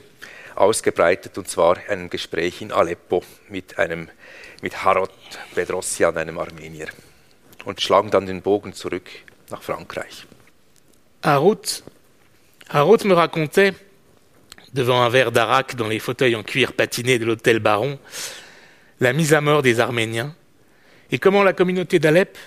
ausgebreitet 0.56 1.38
und 1.38 1.47
zwar 1.47 1.77
ein 1.89 2.10
Gespräch 2.10 2.62
in 2.62 2.71
Aleppo 2.71 3.23
mit 3.49 3.80
einem 3.80 4.10
mit 4.62 4.84
Harod 4.84 5.12
Bedrossian, 5.56 6.17
einem 6.17 6.38
Armenier, 6.38 6.88
und 7.65 7.82
schlagen 7.82 8.12
dann 8.12 8.27
den 8.27 8.41
Bogen 8.41 8.73
zurück 8.73 9.10
nach 9.49 9.63
Frankreich. 9.63 10.27
Harod, 11.23 11.84
Harod 12.69 13.04
me 13.06 13.15
racontait, 13.15 13.73
devant 14.73 15.01
un 15.01 15.10
verre 15.10 15.32
d'arak 15.32 15.75
dans 15.75 15.88
les 15.88 15.99
fauteuils 15.99 16.36
en 16.36 16.43
cuir 16.43 16.73
patiné 16.73 17.17
de 17.17 17.25
l'hôtel 17.25 17.60
Baron, 17.60 17.97
la 18.99 19.13
mise 19.13 19.34
à 19.34 19.41
mort 19.41 19.63
des 19.63 19.80
Arméniens 19.80 20.36
et 21.12 21.19
comment 21.19 21.43
la 21.43 21.54
communauté 21.54 22.00
d'Alep, 22.00 22.38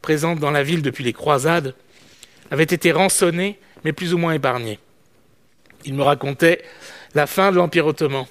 présente 0.00 0.38
dans 0.38 0.50
la 0.50 0.62
ville 0.62 0.82
depuis 0.82 1.04
les 1.04 1.12
croisades, 1.12 1.74
avait 2.50 2.64
été 2.64 2.92
rançonnée, 2.92 3.58
mais 3.84 3.92
plus 3.92 4.14
ou 4.14 4.18
moins 4.18 4.34
épargnée. 4.34 4.78
Il 5.84 5.94
me 5.94 6.02
racontait 6.02 6.62
la 7.14 7.26
fin 7.26 7.50
de 7.50 7.56
l'Empire 7.56 7.86
ottoman. 7.86 8.26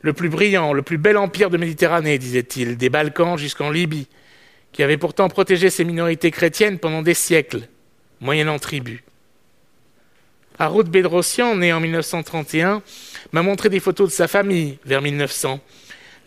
Le 0.00 0.12
plus 0.12 0.28
brillant, 0.28 0.72
le 0.72 0.82
plus 0.82 0.98
bel 0.98 1.16
empire 1.16 1.50
de 1.50 1.56
Méditerranée, 1.56 2.18
disait-il, 2.18 2.76
des 2.76 2.88
Balkans 2.88 3.36
jusqu'en 3.36 3.70
Libye, 3.70 4.06
qui 4.72 4.82
avait 4.82 4.96
pourtant 4.96 5.28
protégé 5.28 5.70
ses 5.70 5.84
minorités 5.84 6.30
chrétiennes 6.30 6.78
pendant 6.78 7.02
des 7.02 7.14
siècles, 7.14 7.62
moyennant 8.20 8.58
tribut. 8.58 9.02
Haroud 10.58 10.88
Bedrossian, 10.88 11.56
né 11.56 11.72
en 11.72 11.80
1931, 11.80 12.82
m'a 13.32 13.42
montré 13.42 13.68
des 13.68 13.80
photos 13.80 14.08
de 14.08 14.14
sa 14.14 14.28
famille 14.28 14.78
vers 14.84 15.02
1900, 15.02 15.60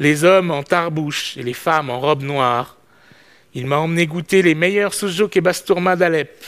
les 0.01 0.23
hommes 0.23 0.49
en 0.49 0.63
tarbouche 0.63 1.37
et 1.37 1.43
les 1.43 1.53
femmes 1.53 1.91
en 1.91 1.99
robe 1.99 2.23
noire. 2.23 2.75
Il 3.53 3.67
m'a 3.67 3.77
emmené 3.77 4.07
goûter 4.07 4.41
les 4.41 4.55
meilleurs 4.55 4.95
soujouk 4.95 5.37
et 5.37 5.41
bastourma 5.41 5.95
d'Alep. 5.95 6.43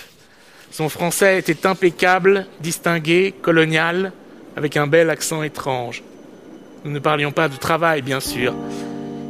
Son 0.71 0.89
français 0.89 1.37
était 1.37 1.67
impeccable, 1.67 2.47
distingué, 2.61 3.31
colonial, 3.43 4.11
avec 4.57 4.75
un 4.75 4.87
bel 4.87 5.11
accent 5.11 5.43
étrange. 5.43 6.01
Nous 6.83 6.89
ne 6.89 6.97
parlions 6.97 7.31
pas 7.31 7.47
de 7.47 7.55
travail, 7.55 8.01
bien 8.01 8.19
sûr. 8.19 8.55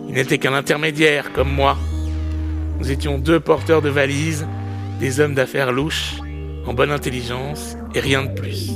Il 0.07 0.13
n'était 0.13 0.37
qu'un 0.37 0.53
intermédiaire, 0.53 1.33
comme 1.33 1.51
moi. 1.51 1.77
Nous 2.79 2.91
étions 2.91 3.17
deux 3.17 3.41
porteurs 3.41 3.81
de 3.81 3.89
valises, 3.89 4.47
des 5.01 5.19
hommes 5.19 5.35
d'affaires 5.35 5.73
louches, 5.73 6.13
en 6.65 6.73
bonne 6.73 6.91
intelligence, 6.91 7.75
et 7.93 7.99
rien 7.99 8.23
de 8.23 8.39
plus. 8.39 8.71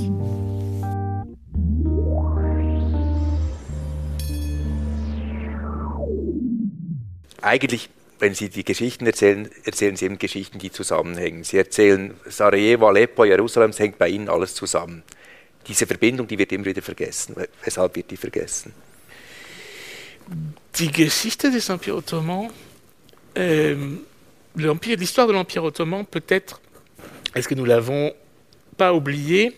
Eigentlich, 7.42 7.90
wenn 8.20 8.34
Sie 8.34 8.50
die 8.50 8.64
Geschichten 8.64 9.06
erzählen, 9.06 9.50
erzählen 9.64 9.96
Sie 9.96 10.06
eben 10.06 10.18
Geschichten, 10.18 10.60
die 10.60 10.72
zusammenhängen. 10.72 11.44
Sie 11.44 11.58
erzählen 11.58 12.14
Sarajevo, 12.26 12.88
Aleppo, 12.88 13.26
Jerusalem, 13.26 13.72
es 13.72 13.80
hängt 13.80 13.98
bei 13.98 14.10
Ihnen 14.10 14.30
alles 14.30 14.56
zusammen. 14.56 15.04
Diese 15.68 15.86
Verbindung, 15.86 16.28
die 16.28 16.38
wird 16.38 16.52
immer 16.52 16.66
wieder 16.66 16.82
vergessen. 16.82 17.36
Weshalb 17.64 17.96
wird 17.96 18.10
die 18.10 18.18
vergessen? 18.18 18.74
Die 20.76 20.92
Geschichte 20.92 21.52
des 21.52 21.70
Empires 21.70 21.98
ottomans, 21.98 22.52
euh, 23.38 23.98
l'histoire 24.56 25.28
de 25.28 25.34
l'Empire 25.34 25.64
ottoman, 25.64 26.06
peut-être, 26.06 26.60
est-ce 27.34 27.48
que 27.48 27.56
nous 27.56 27.66
l'avons 27.66 28.14
pas 28.78 28.94
oublié, 28.94 29.56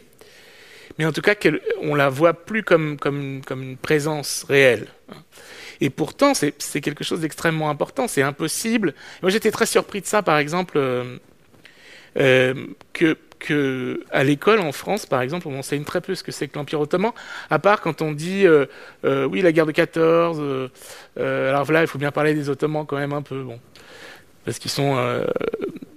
mais 0.98 1.06
en 1.06 1.12
tout 1.12 1.22
cas, 1.22 1.36
on 1.82 1.96
la 1.96 2.10
voit 2.10 2.34
plus 2.34 2.64
comme, 2.64 2.98
comme, 2.98 3.42
comme 3.46 3.64
une 3.64 3.78
présence 3.78 4.46
réelle. 4.48 4.88
Et 5.82 5.90
pourtant, 5.90 6.34
c'est 6.34 6.82
quelque 6.82 7.04
chose 7.04 7.22
d'extrêmement 7.22 7.70
important. 7.70 8.08
C'est 8.08 8.22
impossible. 8.22 8.94
Moi, 9.22 9.32
j'étais 9.32 9.52
très 9.52 9.66
surpris 9.66 10.02
de 10.02 10.06
ça, 10.06 10.22
par 10.22 10.38
exemple, 10.38 10.78
euh, 10.78 11.18
euh, 12.20 12.54
que 12.92 13.18
à 14.12 14.26
l'école 14.26 14.60
en 14.60 14.74
France, 14.74 15.06
par 15.06 15.22
exemple, 15.22 15.48
on 15.48 15.58
enseigne 15.58 15.86
très 15.86 16.02
peu 16.02 16.14
ce 16.14 16.24
que 16.24 16.34
c'est 16.34 16.50
que 16.50 16.60
l'Empire 16.60 16.82
ottoman, 16.82 17.14
à 17.50 17.58
part 17.58 17.80
quand 17.80 18.02
on 18.02 18.12
dit 18.12 18.46
euh, 18.46 18.66
oui 19.04 19.42
la 19.42 19.54
guerre 19.54 19.66
de 19.66 19.72
14. 19.72 20.70
alors 21.16 21.72
là, 21.72 21.82
il 21.82 21.88
faut 21.88 21.98
bien 21.98 22.12
parler 22.12 22.34
des 22.34 22.50
Ottomans 22.50 22.86
quand 22.86 22.98
même 22.98 23.14
un 23.14 23.22
peu, 23.22 23.44
bon, 23.44 23.58
parce 24.50 24.58
qu'ils 24.58 24.72
sont 24.72 24.98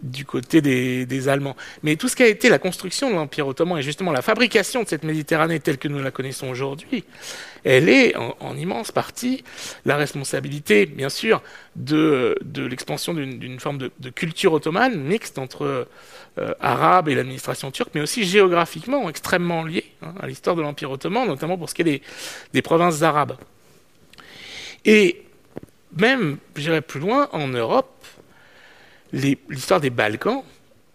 du 0.02 0.24
côté 0.24 0.60
des, 0.60 1.28
Allemands. 1.28 1.56
Mais 1.82 1.96
tout 1.96 2.08
ce 2.08 2.16
qui 2.16 2.22
a 2.22 2.26
été 2.26 2.48
la 2.48 2.58
construction 2.58 3.08
de 3.08 3.14
l'Empire 3.14 3.46
ottoman 3.46 3.78
et 3.78 3.82
justement 3.82 4.12
la 4.12 4.22
fabrication 4.22 4.82
de 4.82 4.88
cette 4.88 5.04
Méditerranée 5.04 5.60
telle 5.60 5.78
que 5.78 5.88
nous 5.88 6.02
la 6.02 6.10
connaissons 6.10 6.48
aujourd'hui, 6.48 7.04
elle 7.64 7.88
est 7.88 8.14
en, 8.16 8.56
immense 8.56 8.90
partie 8.90 9.44
la 9.84 9.96
responsabilité, 9.96 10.86
bien 10.86 11.08
sûr, 11.08 11.42
de, 11.76 12.36
de 12.42 12.66
l'expansion 12.66 13.14
d'une 13.14 13.60
forme 13.60 13.78
de, 13.78 14.10
culture 14.10 14.52
ottomane 14.52 15.00
mixte 15.00 15.38
entre 15.38 15.86
euh, 16.38 16.54
arabes 16.60 17.08
et 17.08 17.14
l'administration 17.14 17.70
turque, 17.70 17.90
mais 17.94 18.02
aussi 18.02 18.24
géographiquement 18.24 19.08
extrêmement 19.08 19.64
liée 19.64 19.86
hein, 20.02 20.12
à 20.20 20.26
l'histoire 20.26 20.56
de 20.56 20.62
l'Empire 20.62 20.90
ottoman, 20.90 21.26
notamment 21.26 21.56
pour 21.56 21.70
ce 21.70 21.74
qui 21.74 21.82
est 21.82 21.84
des, 21.84 22.02
des 22.52 22.62
provinces 22.62 23.02
arabes. 23.02 23.36
Et 24.84 25.22
même, 25.96 26.38
j'irai 26.56 26.80
plus 26.80 27.00
loin, 27.00 27.28
en 27.32 27.48
Europe, 27.48 27.88
l'histoire 29.12 29.80
des 29.80 29.90
Balkans, 29.90 30.42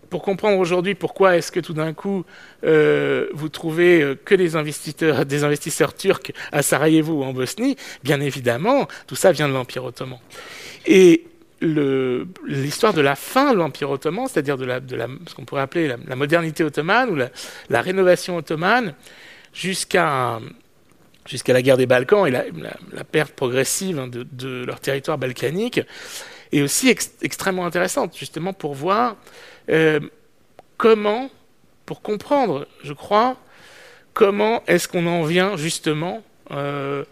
pour 0.10 0.22
comprendre 0.22 0.58
aujourd'hui 0.58 0.96
pourquoi 0.96 1.38
est-ce 1.38 1.52
que 1.52 1.60
tout 1.60 1.74
d'un 1.74 1.94
coup 1.94 2.26
euh, 2.64 3.28
vous 3.34 3.50
trouvez 3.50 4.02
euh, 4.02 4.16
que 4.16 4.36
des 4.36 4.56
investisseurs, 4.56 5.94
turcs 5.94 6.32
à 6.52 6.62
Sarajevo 6.62 7.14
ou 7.14 7.24
en 7.24 7.34
Bosnie, 7.34 7.76
bien 8.04 8.22
évidemment, 8.22 8.88
tout 9.06 9.16
ça 9.16 9.32
vient 9.32 9.48
de 9.48 9.54
l'Empire 9.54 9.84
ottoman. 9.84 10.20
Et 10.86 11.26
l'histoire 11.62 12.94
de 12.94 13.02
la 13.02 13.16
fin 13.16 13.54
de 13.54 13.58
l'Empire 13.58 13.90
ottoman, 13.90 14.28
c'est-à-dire 14.28 14.58
de, 14.58 14.68
ce 15.28 15.34
qu'on 15.36 15.46
pourrait 15.46 15.64
appeler 15.64 15.88
la, 15.88 16.16
modernité 16.16 16.64
ottomane 16.64 17.10
ou 17.10 17.16
la, 17.16 17.82
rénovation 17.82 18.38
ottomane, 18.38 18.94
jusqu'à 19.54 20.40
jusqu'à 21.26 21.52
la 21.52 21.62
guerre 21.62 21.76
des 21.76 21.88
Balkans 21.88 22.26
et 22.26 22.32
la, 22.32 23.04
perte 23.04 23.34
progressive 23.34 24.00
hein, 24.00 24.08
de, 24.08 24.64
leur 24.64 24.80
territoire 24.80 25.18
balkanique, 25.18 25.82
est 26.52 26.62
aussi 26.62 26.90
extrêmement 27.22 27.66
intéressante, 27.66 28.18
justement 28.18 28.54
pour 28.54 28.74
voir 28.74 29.16
euh, 29.70 30.00
comment, 30.78 31.30
pour 31.86 32.02
comprendre, 32.02 32.68
je 32.84 32.94
crois, 32.94 33.38
comment 34.14 34.64
est-ce 34.68 34.88
qu'on 34.88 35.06
en 35.08 35.24
vient 35.24 35.58
justement 35.58 36.24
euh, 36.52 37.04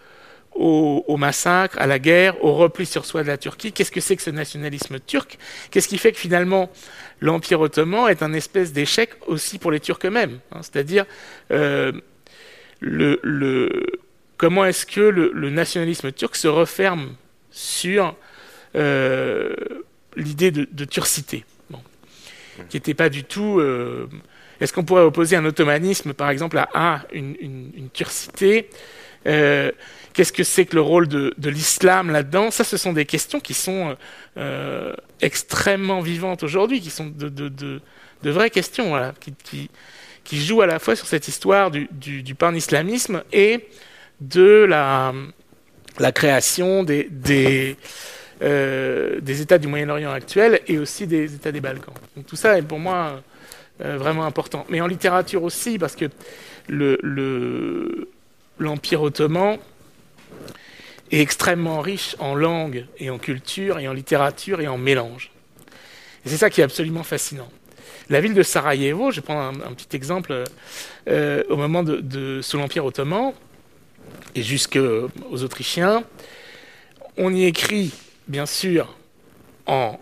au, 0.55 1.17
massacre, 1.17 1.77
à 1.79 1.85
la 1.85 1.99
guerre, 1.99 2.41
au 2.43 2.53
repli 2.53 2.85
sur 2.85 3.05
soi 3.05 3.23
de 3.23 3.27
la 3.27 3.37
Turquie. 3.37 3.73
Qu'est-ce 3.73 3.91
que 3.91 3.99
c'est 3.99 4.15
que 4.15 4.21
ce 4.21 4.29
nationalisme 4.29 4.99
turc? 4.99 5.37
Qu'est-ce 5.69 5.89
qui 5.89 5.97
fait 5.97 6.13
que 6.13 6.17
finalement 6.17 6.71
l'Empire 7.19 7.59
ottoman 7.59 8.09
est 8.09 8.23
un 8.23 8.31
espèce 8.31 8.71
d'échec 8.71 9.11
aussi 9.27 9.59
pour 9.59 9.71
les 9.71 9.81
Turcs 9.81 9.99
eux-mêmes 10.05 10.39
hein? 10.53 10.59
C'est-à-dire 10.61 11.05
euh, 11.51 11.91
comment 14.37 14.65
est-ce 14.65 14.85
que 14.85 15.01
le, 15.01 15.49
nationalisme 15.49 16.11
turc 16.11 16.35
se 16.35 16.47
referme 16.47 17.15
sur 17.51 18.15
euh, 18.75 19.53
l'idée 20.15 20.51
de, 20.51 20.85
turcité, 20.85 21.45
qui 22.69 22.77
n'était 22.77 22.93
pas 22.93 23.09
du 23.09 23.23
tout. 23.23 23.59
Euh, 23.59 24.07
est-ce 24.61 24.71
qu'on 24.71 24.83
pourrait 24.83 25.03
opposer 25.03 25.35
un 25.35 25.45
ottomanisme, 25.45 26.13
par 26.13 26.29
exemple, 26.29 26.57
à, 26.57 27.05
une, 27.13 27.89
turcité 27.93 28.69
Qu'est-ce 29.23 30.31
que 30.31 30.43
c'est 30.43 30.65
que 30.65 30.75
le 30.75 30.81
rôle 30.81 31.07
de, 31.07 31.49
l'islam 31.49 32.09
là-dedans? 32.11 32.51
Ça, 32.51 32.63
ce 32.63 32.77
sont 32.77 32.93
des 32.93 33.05
questions 33.05 33.39
qui 33.39 33.53
sont 33.53 33.97
extrêmement 35.21 36.01
vivantes 36.01 36.43
aujourd'hui, 36.43 36.79
qui 36.79 36.89
sont 36.89 37.07
de, 37.07 37.81
vraies 38.23 38.49
questions, 38.49 38.93
qui, 40.23 40.45
jouent 40.45 40.61
à 40.61 40.67
la 40.67 40.79
fois 40.79 40.95
sur 40.95 41.07
cette 41.07 41.27
histoire 41.27 41.71
du, 41.71 41.87
du, 41.91 42.35
pan-islamisme 42.35 43.23
et 43.33 43.67
de 44.21 44.65
la, 44.65 45.13
création 46.13 46.83
des, 46.83 47.77
euh, 48.41 49.21
des 49.21 49.41
États 49.41 49.57
du 49.57 49.67
Moyen-Orient 49.67 50.11
actuel 50.11 50.59
et 50.67 50.77
aussi 50.77 51.07
des 51.07 51.35
États 51.35 51.53
des 51.53 51.61
Balkans. 51.61 51.93
Donc 52.17 52.25
tout 52.25 52.35
ça 52.35 52.57
est 52.57 52.61
pour 52.61 52.79
moi 52.79 53.21
euh, 53.81 53.97
vraiment 53.97 54.25
important. 54.25 54.65
Mais 54.69 54.81
en 54.81 54.87
littérature 54.87 55.43
aussi, 55.43 55.79
parce 55.79 55.95
que 55.95 56.05
l'Empire 56.67 58.99
le, 58.99 59.05
ottoman 59.05 59.57
est 61.11 61.21
extrêmement 61.21 61.79
riche 61.79 62.17
en 62.19 62.35
langue 62.35 62.85
et 62.97 63.09
en 63.09 63.17
culture 63.17 63.79
et 63.79 63.87
en 63.87 63.93
littérature 63.93 64.59
et 64.59 64.67
en 64.67 64.77
mélange. 64.77 65.31
C'est 66.25 66.37
ça 66.37 66.49
qui 66.49 66.61
est 66.61 66.65
absolument 66.65 67.03
fascinant. 67.03 67.49
La 68.09 68.19
ville 68.19 68.33
de 68.33 68.43
Sarajevo, 68.43 69.11
je 69.11 69.17
vais 69.17 69.21
prendre 69.21 69.65
un, 69.65 69.73
petit 69.73 69.95
exemple, 69.95 70.43
euh, 71.07 71.43
au 71.49 71.55
moment 71.55 71.83
de, 71.83 72.41
sous 72.41 72.57
l'Empire 72.57 72.85
ottoman 72.85 73.31
et 74.35 74.41
jusqu'aux 74.41 75.09
Autrichiens, 75.31 76.03
on 77.17 77.33
y 77.33 77.45
écrit 77.45 77.93
bien 78.27 78.45
sûr 78.45 78.95
en 79.65 79.99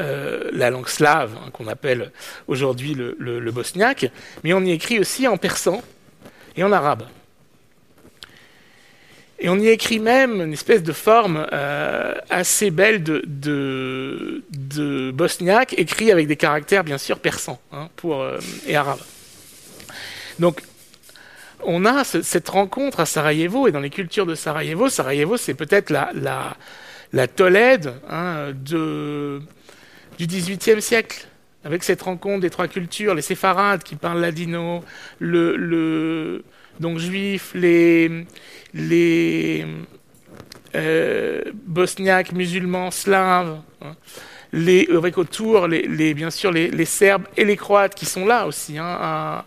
euh, 0.00 0.50
la 0.52 0.70
langue 0.70 0.88
slave, 0.88 1.36
hein, 1.36 1.50
qu'on 1.52 1.68
appelle 1.68 2.10
aujourd'hui 2.48 2.94
le, 2.94 3.50
bosniaque, 3.52 4.10
mais 4.42 4.52
on 4.52 4.60
y 4.62 4.72
écrit 4.72 4.98
aussi 4.98 5.28
en 5.28 5.36
persan 5.36 5.82
et 6.56 6.64
en 6.64 6.72
arabe. 6.72 7.04
Et 9.38 9.48
on 9.48 9.56
y 9.58 9.68
écrit 9.68 10.00
même 10.00 10.40
une 10.40 10.52
espèce 10.52 10.82
de 10.82 10.92
forme 10.92 11.46
euh, 11.52 12.14
assez 12.28 12.72
belle 12.72 13.04
de, 13.04 14.42
bosniaque, 15.12 15.74
écrit 15.78 16.10
avec 16.10 16.26
des 16.26 16.36
caractères 16.36 16.82
bien 16.82 16.98
sûr 16.98 17.20
persans 17.20 17.60
hein, 17.72 17.88
pour, 17.94 18.22
euh, 18.22 18.40
et 18.66 18.74
arabes. 18.74 19.02
Donc 20.40 20.60
on 21.62 21.84
a 21.84 22.02
cette 22.04 22.48
rencontre 22.48 22.98
à 23.00 23.06
Sarajevo, 23.06 23.68
et 23.68 23.72
dans 23.72 23.80
les 23.80 23.90
cultures 23.90 24.26
de 24.26 24.34
Sarajevo, 24.34 24.88
Sarajevo 24.88 25.36
c'est 25.36 25.54
peut-être 25.54 25.90
la, 25.90 26.56
la 27.14 27.28
Tolède 27.28 27.94
hein, 28.10 28.52
de, 28.52 29.40
du 30.18 30.26
XVIIIe 30.26 30.82
siècle, 30.82 31.28
avec 31.64 31.84
cette 31.84 32.02
rencontre 32.02 32.40
des 32.40 32.50
trois 32.50 32.66
cultures, 32.66 33.14
les 33.14 33.22
séfarades 33.22 33.84
qui 33.84 33.94
parlent 33.94 34.20
ladino, 34.20 34.84
le, 35.20 35.56
le 35.56 36.44
donc 36.80 36.98
juif, 36.98 37.52
les, 37.54 38.26
euh, 40.74 41.42
bosniaques, 41.54 42.32
musulmans, 42.32 42.90
slaves, 42.90 43.60
hein, 43.80 43.94
les, 44.52 44.88
avec 44.92 45.16
autour, 45.16 45.68
bien 45.68 46.30
sûr 46.30 46.50
les, 46.50 46.84
Serbes 46.84 47.26
et 47.36 47.44
les 47.44 47.56
Croates 47.56 47.94
qui 47.94 48.06
sont 48.06 48.26
là 48.26 48.46
aussi, 48.48 48.76
hein, 48.76 48.98
à, 49.00 49.46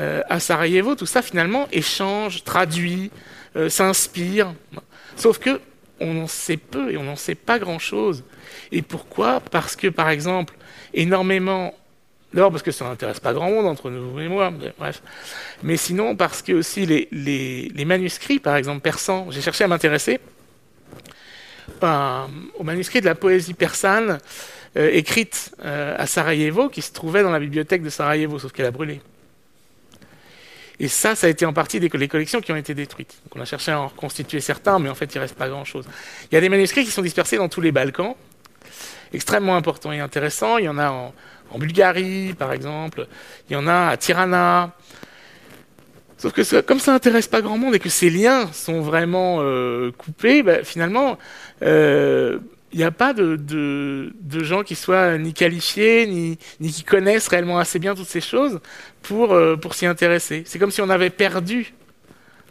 euh, 0.00 0.22
à, 0.28 0.40
Sarajevo, 0.40 0.96
tout 0.96 1.06
ça 1.06 1.22
finalement 1.22 1.68
échange, 1.70 2.42
traduit, 2.42 3.12
euh, 3.54 3.68
s'inspire. 3.68 4.52
Sauf 5.16 5.38
que 5.38 5.60
on 6.00 6.22
en 6.22 6.26
sait 6.26 6.56
peu 6.56 6.92
et 6.92 6.96
on 6.96 7.04
n'en 7.04 7.16
sait 7.16 7.34
pas 7.34 7.58
grand-chose. 7.58 8.24
Et 8.72 8.82
pourquoi? 8.82 9.40
Parce 9.40 9.76
que, 9.76 9.88
par 9.88 10.08
exemple, 10.08 10.54
énormément... 10.94 11.74
D'abord 12.34 12.50
parce 12.50 12.62
que 12.62 12.72
ça 12.72 12.84
n'intéresse 12.84 13.20
pas 13.20 13.32
grand 13.32 13.50
monde 13.50 13.64
entre 13.64 13.88
nous 13.88 14.20
et 14.20 14.28
moi, 14.28 14.52
bref. 14.78 15.02
Mais 15.62 15.78
sinon 15.78 16.14
parce 16.14 16.42
que 16.42 16.52
aussi 16.52 16.84
les, 16.84 17.84
manuscrits, 17.86 18.38
par 18.38 18.56
exemple, 18.56 18.80
persans, 18.80 19.30
j'ai 19.30 19.40
cherché 19.40 19.64
à 19.64 19.68
m'intéresser 19.68 20.20
ben, 21.80 22.28
aux 22.58 22.64
manuscrits 22.64 23.00
de 23.00 23.06
la 23.06 23.14
poésie 23.14 23.54
persane 23.54 24.18
euh, 24.76 24.90
écrite 24.92 25.52
euh, 25.64 25.96
à 25.96 26.06
Sarajevo, 26.06 26.68
qui 26.68 26.82
se 26.82 26.92
trouvait 26.92 27.22
dans 27.22 27.30
la 27.30 27.40
bibliothèque 27.40 27.82
de 27.82 27.88
Sarajevo, 27.88 28.38
sauf 28.38 28.52
qu'elle 28.52 28.66
a 28.66 28.70
brûlé. 28.70 29.00
Et 30.80 30.88
ça, 30.88 31.14
ça 31.14 31.26
a 31.26 31.30
été 31.30 31.44
en 31.44 31.52
partie 31.52 31.80
des 31.80 31.88
les 31.88 32.08
collections 32.08 32.40
qui 32.40 32.52
ont 32.52 32.56
été 32.56 32.74
détruites. 32.74 33.20
Donc 33.24 33.36
on 33.36 33.40
a 33.40 33.44
cherché 33.44 33.72
à 33.72 33.80
en 33.80 33.88
reconstituer 33.88 34.40
certains, 34.40 34.78
mais 34.78 34.88
en 34.88 34.94
fait, 34.94 35.12
il 35.14 35.18
reste 35.18 35.34
pas 35.34 35.48
grand-chose. 35.48 35.86
Il 36.30 36.34
y 36.34 36.38
a 36.38 36.40
des 36.40 36.48
manuscrits 36.48 36.84
qui 36.84 36.90
sont 36.90 37.02
dispersés 37.02 37.36
dans 37.36 37.48
tous 37.48 37.60
les 37.60 37.72
Balkans, 37.72 38.14
extrêmement 39.12 39.56
importants 39.56 39.90
et 39.92 40.00
intéressants. 40.00 40.58
Il 40.58 40.66
y 40.66 40.68
en 40.68 40.78
a 40.78 40.90
en, 40.90 41.58
Bulgarie, 41.58 42.34
par 42.34 42.52
exemple. 42.52 43.08
Il 43.48 43.54
y 43.54 43.56
en 43.56 43.66
a 43.66 43.88
à 43.88 43.96
Tirana. 43.96 44.72
Sauf 46.18 46.32
que 46.32 46.60
comme 46.60 46.78
ça 46.78 46.92
n'intéresse 46.92 47.26
pas 47.26 47.40
grand 47.40 47.58
monde 47.58 47.74
et 47.74 47.78
que 47.78 47.88
ces 47.88 48.10
liens 48.10 48.52
sont 48.52 48.80
vraiment 48.80 49.38
euh, 49.40 49.92
coupés, 49.92 50.42
bah, 50.42 50.62
finalement, 50.64 51.16
euh, 51.62 52.38
il 52.72 52.78
n'y 52.78 52.84
a 52.84 52.90
pas 52.90 53.14
de, 53.14 54.12
gens 54.30 54.62
qui 54.62 54.74
soient 54.74 55.16
ni 55.18 55.32
qualifiés, 55.32 56.06
ni, 56.06 56.38
qui 56.70 56.84
connaissent 56.84 57.28
réellement 57.28 57.58
assez 57.58 57.78
bien 57.78 57.94
toutes 57.94 58.08
ces 58.08 58.20
choses 58.20 58.60
pour, 59.02 59.32
euh, 59.32 59.56
pour 59.56 59.74
s'y 59.74 59.86
intéresser. 59.86 60.42
C'est 60.46 60.58
comme 60.58 60.70
si 60.70 60.82
on 60.82 60.90
avait 60.90 61.10
perdu, 61.10 61.72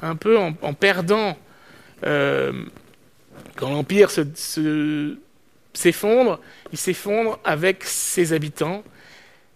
un 0.01 0.15
peu 0.15 0.37
en, 0.37 0.73
perdant, 0.73 1.37
euh, 2.05 2.51
quand 3.55 3.69
l'Empire 3.69 4.09
s'effondre, 5.73 6.39
il 6.71 6.77
s'effondre 6.77 7.39
avec 7.43 7.83
ses 7.83 8.33
habitants, 8.33 8.83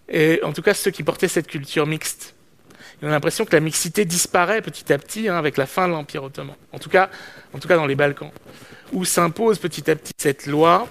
et 0.09 0.41
en 0.43 0.53
tout 0.53 0.61
cas 0.61 0.73
ceux 0.73 0.91
qui 0.91 1.03
portaient 1.03 1.27
cette 1.27 1.47
culture 1.47 1.87
mixte. 1.87 2.35
on 3.01 3.07
a 3.07 3.11
l'impression 3.11 3.45
que 3.45 3.55
la 3.55 3.61
mixité 3.61 4.05
disparaît 4.05 4.61
petit 4.61 4.93
à 4.93 4.99
petit 4.99 5.27
hein, 5.27 5.37
avec 5.37 5.57
la 5.57 5.65
fin 5.65 5.87
de 5.87 5.93
l'Empire 5.93 6.23
ottoman, 6.23 6.55
en 6.71 6.79
tout 6.79 6.89
cas 6.89 7.09
dans 7.69 7.87
les 7.87 7.95
Balkans 7.95 8.31
où 8.91 9.05
s'impose 9.05 9.59
petit 9.59 9.89
à 9.89 9.95
petit 9.95 10.13
cette 10.17 10.45
loi 10.45 10.87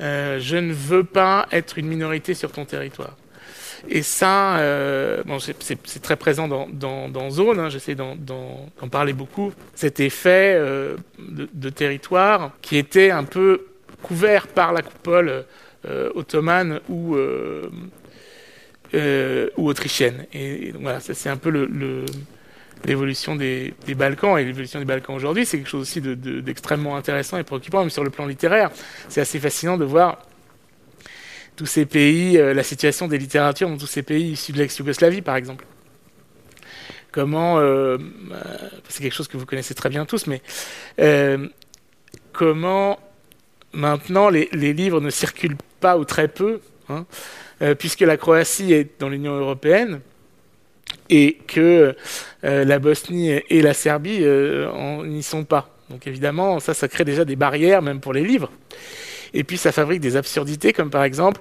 euh, 0.00 0.38
je 0.40 0.56
ne 0.56 0.72
veux 0.72 1.04
pas 1.04 1.46
être 1.52 1.78
une 1.78 1.86
minorité 1.86 2.34
sur 2.34 2.52
ton 2.52 2.64
territoire. 2.64 3.16
Et 3.88 4.02
ça, 4.02 4.58
euh, 4.58 5.22
c'est 5.60 6.02
très 6.02 6.16
présent 6.16 6.48
dans, 6.48 6.68
dans, 6.68 7.30
Zone, 7.30 7.60
hein, 7.60 7.68
j'essaie 7.68 7.94
d'en 7.94 8.88
parler 8.90 9.12
beaucoup, 9.12 9.52
cet 9.74 10.00
effet 10.00 10.54
euh, 10.56 10.96
de, 11.18 11.70
territoire 11.70 12.52
qui 12.62 12.76
était 12.78 13.10
un 13.10 13.24
peu 13.24 13.66
couvert 14.02 14.48
par 14.48 14.72
la 14.72 14.82
coupole 14.82 15.44
ottomane 16.14 16.80
ou, 16.88 17.16
ou 18.96 19.68
autrichienne. 19.68 20.26
Et, 20.32 20.72
voilà, 20.72 21.00
c'est 21.00 21.28
un 21.30 21.36
peu 21.36 21.50
le 21.50 22.04
l'évolution 22.84 23.36
des, 23.36 23.74
Balkans 23.96 24.38
et 24.38 24.44
l'évolution 24.44 24.78
des 24.78 24.84
Balkans 24.84 25.14
aujourd'hui, 25.14 25.46
c'est 25.46 25.58
quelque 25.58 25.68
chose 25.68 25.82
aussi 25.82 26.00
d'extrêmement 26.00 26.96
intéressant 26.96 27.38
et 27.38 27.44
préoccupant, 27.44 27.80
même 27.80 27.90
sur 27.90 28.04
le 28.04 28.10
plan 28.10 28.26
littéraire. 28.26 28.70
C'est 29.08 29.20
assez 29.20 29.40
fascinant 29.40 29.76
de 29.76 29.84
voir 29.84 30.22
tous 31.56 31.66
ces 31.66 31.86
pays, 31.86 32.38
euh, 32.38 32.52
la 32.52 32.62
situation 32.62 33.08
des 33.08 33.18
littératures 33.18 33.68
dans 33.68 33.78
tous 33.78 33.86
ces 33.86 34.02
pays 34.02 34.32
issus 34.32 34.52
de 34.52 34.58
l'ex-Yougoslavie, 34.58 35.22
par 35.22 35.36
exemple. 35.36 35.64
Comment, 37.10 37.58
euh, 37.58 37.96
euh, 37.96 37.98
c'est 38.88 39.02
quelque 39.02 39.14
chose 39.14 39.28
que 39.28 39.38
vous 39.38 39.46
connaissez 39.46 39.74
très 39.74 39.88
bien 39.88 40.04
tous, 40.04 40.26
mais 40.26 40.42
comment 42.32 43.00
maintenant 43.72 44.28
les, 44.28 44.48
livres 44.52 45.00
ne 45.00 45.08
circulent 45.08 45.56
pas 45.80 45.96
ou 45.96 46.04
très 46.04 46.28
peu, 46.28 46.60
hein, 46.90 47.06
puisque 47.78 48.00
la 48.00 48.18
Croatie 48.18 48.74
est 48.74 49.00
dans 49.00 49.08
l'Union 49.08 49.34
européenne 49.34 50.00
et 51.08 51.38
que 51.46 51.94
euh, 52.44 52.64
la 52.64 52.78
Bosnie 52.78 53.30
et 53.30 53.62
la 53.62 53.74
Serbie 53.74 54.18
euh, 54.22 55.06
n'y 55.06 55.22
sont 55.22 55.44
pas. 55.44 55.70
Donc 55.90 56.06
évidemment, 56.06 56.58
ça, 56.60 56.74
ça 56.74 56.88
crée 56.88 57.04
déjà 57.04 57.24
des 57.24 57.36
barrières, 57.36 57.82
même 57.82 58.00
pour 58.00 58.12
les 58.12 58.24
livres. 58.24 58.50
Et 59.34 59.44
puis 59.44 59.56
ça 59.56 59.72
fabrique 59.72 60.00
des 60.00 60.16
absurdités, 60.16 60.72
comme 60.72 60.90
par 60.90 61.04
exemple, 61.04 61.40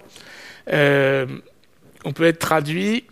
euh, 0.71 1.25
on 2.03 2.13
peut 2.13 2.25
être 2.25 2.39
traduit, 2.39 3.05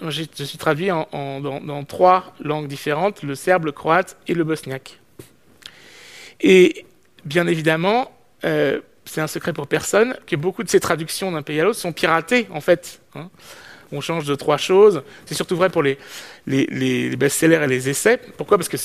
je, 0.00 0.22
suis 0.44 0.58
traduit 0.58 0.90
en, 0.90 1.06
dans, 1.40 1.84
trois 1.84 2.34
langues 2.40 2.68
différentes, 2.68 3.22
le 3.22 3.34
serbe, 3.34 3.66
le 3.66 3.72
croate 3.72 4.16
et 4.26 4.34
le 4.34 4.44
bosniaque. 4.44 4.98
Et 6.40 6.86
bien 7.26 7.46
évidemment, 7.46 8.10
c'est 8.42 9.20
un 9.20 9.26
secret 9.26 9.52
pour 9.52 9.66
personne 9.66 10.16
que 10.26 10.36
beaucoup 10.36 10.62
de 10.62 10.70
ces 10.70 10.80
traductions 10.80 11.32
d'un 11.32 11.42
pays 11.42 11.60
à 11.60 11.64
l'autre 11.64 11.78
sont 11.78 11.92
piratées, 11.92 12.46
en 12.50 12.62
fait. 12.62 13.02
Hein 13.14 13.28
on 13.92 14.00
change 14.00 14.24
de 14.26 14.34
trois 14.34 14.56
choses. 14.56 15.02
C'est 15.26 15.34
surtout 15.34 15.56
vrai 15.56 15.70
pour 15.70 15.82
les, 15.82 15.98
best-sellers 16.46 17.62
et 17.64 17.66
les 17.66 17.88
essais. 17.88 18.18
Pourquoi? 18.36 18.58
Parce 18.58 18.68
que 18.68 18.76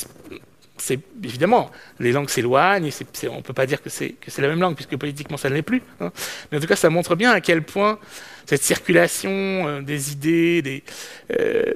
c'est 0.77 0.99
évidemment, 1.23 1.71
les 1.99 2.11
langues 2.11 2.29
s'éloignent, 2.29 2.89
on 3.29 3.37
ne 3.37 3.41
peut 3.41 3.53
pas 3.53 3.65
dire 3.65 3.81
que 3.81 3.89
c'est 3.89 4.17
la 4.37 4.47
même 4.47 4.59
langue, 4.59 4.75
puisque 4.75 4.97
politiquement 4.97 5.37
ça 5.37 5.49
ne 5.49 5.55
l'est 5.55 5.61
plus. 5.61 5.81
Hein. 6.01 6.11
Mais 6.51 6.57
en 6.57 6.61
tout 6.61 6.67
cas, 6.67 6.75
ça 6.75 6.89
montre 6.89 7.15
bien 7.15 7.31
à 7.31 7.41
quel 7.41 7.63
point 7.63 7.97
cette 8.45 8.63
circulation 8.63 9.31
euh, 9.31 9.81
des 9.81 10.11
idées 10.11 10.83
euh, 11.31 11.73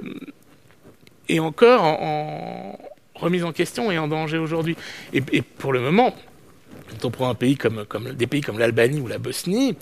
est 1.28 1.40
encore 1.40 1.84
en, 1.84 2.78
remise 3.16 3.44
en 3.44 3.52
question 3.52 3.92
et 3.92 3.98
en 3.98 4.08
danger 4.08 4.38
aujourd'hui. 4.38 4.76
Et, 5.14 5.42
pour 5.42 5.74
le 5.74 5.80
moment, 5.80 6.16
quand 6.90 7.06
on 7.06 7.12
prend 7.12 7.30
un 7.30 8.14
des 8.14 8.28
pays 8.28 8.42
comme 8.42 8.60
l'Albanie 8.60 9.02
ou 9.02 9.08
la 9.08 9.18
Bosnie, 9.18 9.76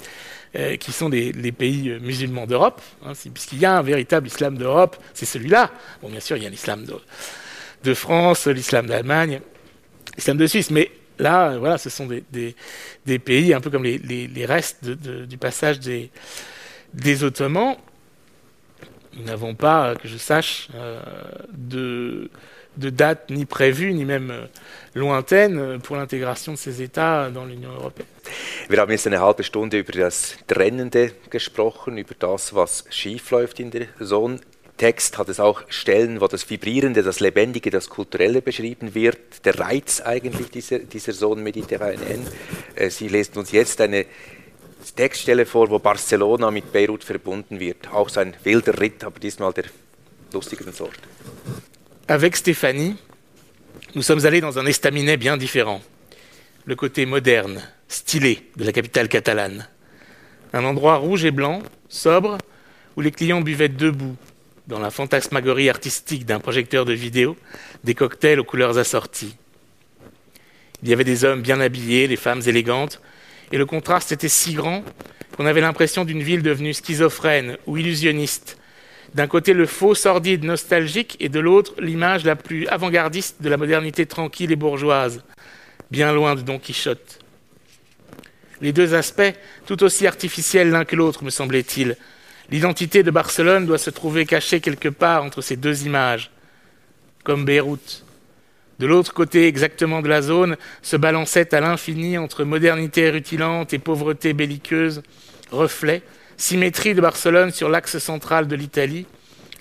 euh, 0.57 0.75
qui 0.75 0.91
sont 0.91 1.09
des, 1.09 1.31
les 1.33 1.51
pays 1.51 1.89
euh, 1.89 1.99
musulmans 1.99 2.47
d'Europe, 2.47 2.81
hein, 3.05 3.13
puisqu'il 3.31 3.59
y 3.59 3.65
a 3.65 3.77
un 3.77 3.83
véritable 3.83 4.25
islam 4.25 4.57
d'Europe, 4.57 4.97
c'est 5.13 5.27
celui-là. 5.27 5.69
Bon, 6.01 6.09
bien 6.09 6.19
sûr, 6.19 6.35
il 6.35 6.43
y 6.43 6.47
a 6.47 6.49
l'islam 6.49 6.83
de 7.83 7.93
France, 7.93 8.47
l'islam 8.47 8.87
d'Allemagne, 8.87 9.41
l'islam 10.15 10.35
de 10.35 10.47
Suisse. 10.47 10.71
Mais 10.71 10.89
là, 11.19 11.59
voilà, 11.59 11.77
ce 11.77 11.91
sont 11.91 12.07
des, 12.07 13.19
pays 13.19 13.53
un 13.53 13.61
peu 13.61 13.69
comme 13.69 13.83
les, 13.83 14.45
restes 14.45 14.83
du 14.83 15.37
passage 15.37 15.79
des 15.79 17.23
Ottomans. 17.23 17.75
Nous 19.13 19.25
n'avons 19.25 19.53
pas, 19.53 19.95
que 19.95 20.07
je 20.07 20.17
sache, 20.17 20.69
de 21.53 22.31
de 22.77 22.89
date 22.89 23.29
ni 23.29 23.45
prévue, 23.45 23.93
ni 23.93 24.05
même 24.05 24.31
euh, 24.31 24.45
lointaine 24.93 25.59
euh, 25.59 25.79
pour 25.79 25.95
l'intégration 25.95 26.53
de 26.53 26.57
ces 26.57 26.81
États 26.81 27.29
dans 27.29 27.45
l'Union 27.45 27.71
européenne. 27.71 28.07
Wir 28.69 28.79
haben 28.79 28.91
jetzt 28.91 29.07
eine 29.07 29.19
halbe 29.19 29.43
Stunde 29.43 29.77
über 29.77 29.93
das 29.93 30.35
Trennende 30.47 31.11
gesprochen, 31.29 31.97
über 31.97 32.15
das, 32.19 32.53
was 32.53 32.85
schiefläuft 32.89 33.59
in 33.59 33.71
der 33.71 33.87
Zone. 34.03 34.39
Text 34.77 35.17
hat 35.17 35.29
es 35.29 35.39
auch 35.39 35.63
Stellen, 35.69 36.21
wo 36.21 36.27
das 36.27 36.47
Vibrierende, 36.47 37.01
das 37.01 37.19
Lebendige, 37.19 37.71
das 37.71 37.89
Kulturelle 37.89 38.41
beschrieben 38.43 38.93
wird, 38.93 39.43
der 39.43 39.57
Reiz 39.59 40.01
eigentlich 40.01 40.51
dieser, 40.51 40.79
dieser 40.79 41.13
Zone 41.13 41.41
Mediterranean. 41.41 42.27
Äh, 42.75 42.89
Sie 42.89 43.07
lesen 43.07 43.39
uns 43.39 43.51
jetzt 43.51 43.81
eine 43.81 44.05
Textstelle 44.95 45.45
vor, 45.45 45.69
wo 45.69 45.79
Barcelona 45.79 46.51
mit 46.51 46.71
Beirut 46.71 47.03
verbunden 47.03 47.59
wird. 47.59 47.91
Auch 47.91 48.09
so 48.09 48.19
ein 48.19 48.35
wilder 48.43 48.79
Ritt, 48.79 49.03
aber 49.03 49.19
diesmal 49.19 49.51
der 49.53 49.65
lustigeren 50.31 50.73
Sorte. 50.73 50.99
Avec 52.09 52.37
Stéphanie, 52.37 52.95
nous 53.93 54.01
sommes 54.01 54.25
allés 54.25 54.39
dans 54.39 54.59
un 54.59 54.65
estaminet 54.65 55.17
bien 55.17 55.35
différent. 55.35 55.81
Le 56.63 56.73
côté 56.73 57.05
moderne, 57.05 57.61
stylé 57.89 58.43
de 58.55 58.63
la 58.63 58.71
capitale 58.71 59.09
catalane. 59.09 59.67
Un 60.53 60.63
endroit 60.63 60.95
rouge 60.95 61.25
et 61.25 61.31
blanc, 61.31 61.61
sobre, 61.89 62.37
où 62.95 63.01
les 63.01 63.11
clients 63.11 63.41
buvaient 63.41 63.67
debout, 63.67 64.15
dans 64.67 64.79
la 64.79 64.89
fantasmagorie 64.89 65.69
artistique 65.69 66.25
d'un 66.25 66.39
projecteur 66.39 66.85
de 66.85 66.93
vidéo, 66.93 67.35
des 67.83 67.93
cocktails 67.93 68.39
aux 68.39 68.45
couleurs 68.45 68.77
assorties. 68.77 69.35
Il 70.83 70.87
y 70.87 70.93
avait 70.93 71.03
des 71.03 71.25
hommes 71.25 71.41
bien 71.41 71.59
habillés, 71.59 72.07
des 72.07 72.15
femmes 72.15 72.41
élégantes, 72.45 73.01
et 73.51 73.57
le 73.57 73.65
contraste 73.65 74.13
était 74.13 74.29
si 74.29 74.53
grand 74.53 74.85
qu'on 75.35 75.45
avait 75.45 75.59
l'impression 75.59 76.05
d'une 76.05 76.23
ville 76.23 76.41
devenue 76.41 76.73
schizophrène 76.73 77.57
ou 77.65 77.75
illusionniste, 77.75 78.57
d'un 79.17 79.25
côté 79.25 79.53
le 79.53 79.65
faux 79.65 79.95
sordide 79.95 80.43
nostalgique 80.43 81.17
et 81.19 81.27
de 81.27 81.39
l'autre 81.39 81.73
l'image 81.80 82.23
la 82.23 82.36
plus 82.36 82.67
avant-gardiste 82.67 83.41
de 83.41 83.49
la 83.49 83.58
modernité 83.58 84.06
tranquille 84.06 84.51
et 84.51 84.56
bourgeoise, 84.56 85.23
bien 85.89 86.13
loin 86.13 86.36
de 86.36 86.41
Don 86.41 86.60
Quichotte. 86.60 87.17
Les 88.62 88.73
deux 88.73 88.93
aspects, 88.93 89.34
tout 89.65 89.82
aussi 89.82 90.06
artificiels 90.06 90.69
l'un 90.69 90.86
que 90.86 90.95
l'autre, 90.95 91.23
me 91.23 91.32
semblait-il. 91.32 91.97
L'identité 92.51 93.01
de 93.01 93.10
Barcelone 93.10 93.65
doit 93.65 93.80
se 93.80 93.89
trouver 93.89 94.27
cachée 94.27 94.60
quelque 94.62 94.88
part 94.88 95.23
entre 95.23 95.41
ces 95.41 95.56
deux 95.56 95.88
images, 95.88 96.30
comme 97.23 97.43
Beyrouth. 97.43 98.06
De 98.77 98.86
l'autre 98.86 99.15
côté 99.15 99.47
exactement 99.47 100.03
de 100.03 100.10
la 100.10 100.21
zone 100.21 100.58
se 100.84 100.95
balançait 100.95 101.56
à 101.56 101.60
l'infini 101.60 102.19
entre 102.19 102.43
modernité 102.43 103.10
rutilante 103.10 103.73
et 103.73 103.80
pauvreté 103.80 104.34
belliqueuse, 104.34 105.01
reflet, 105.49 106.03
Symétrie 106.39 106.93
de 106.93 107.02
Barcelone 107.02 107.52
sur 107.52 107.67
l'axe 107.67 107.97
central 107.97 108.47
de 108.47 108.56
l'Italie, 108.56 109.08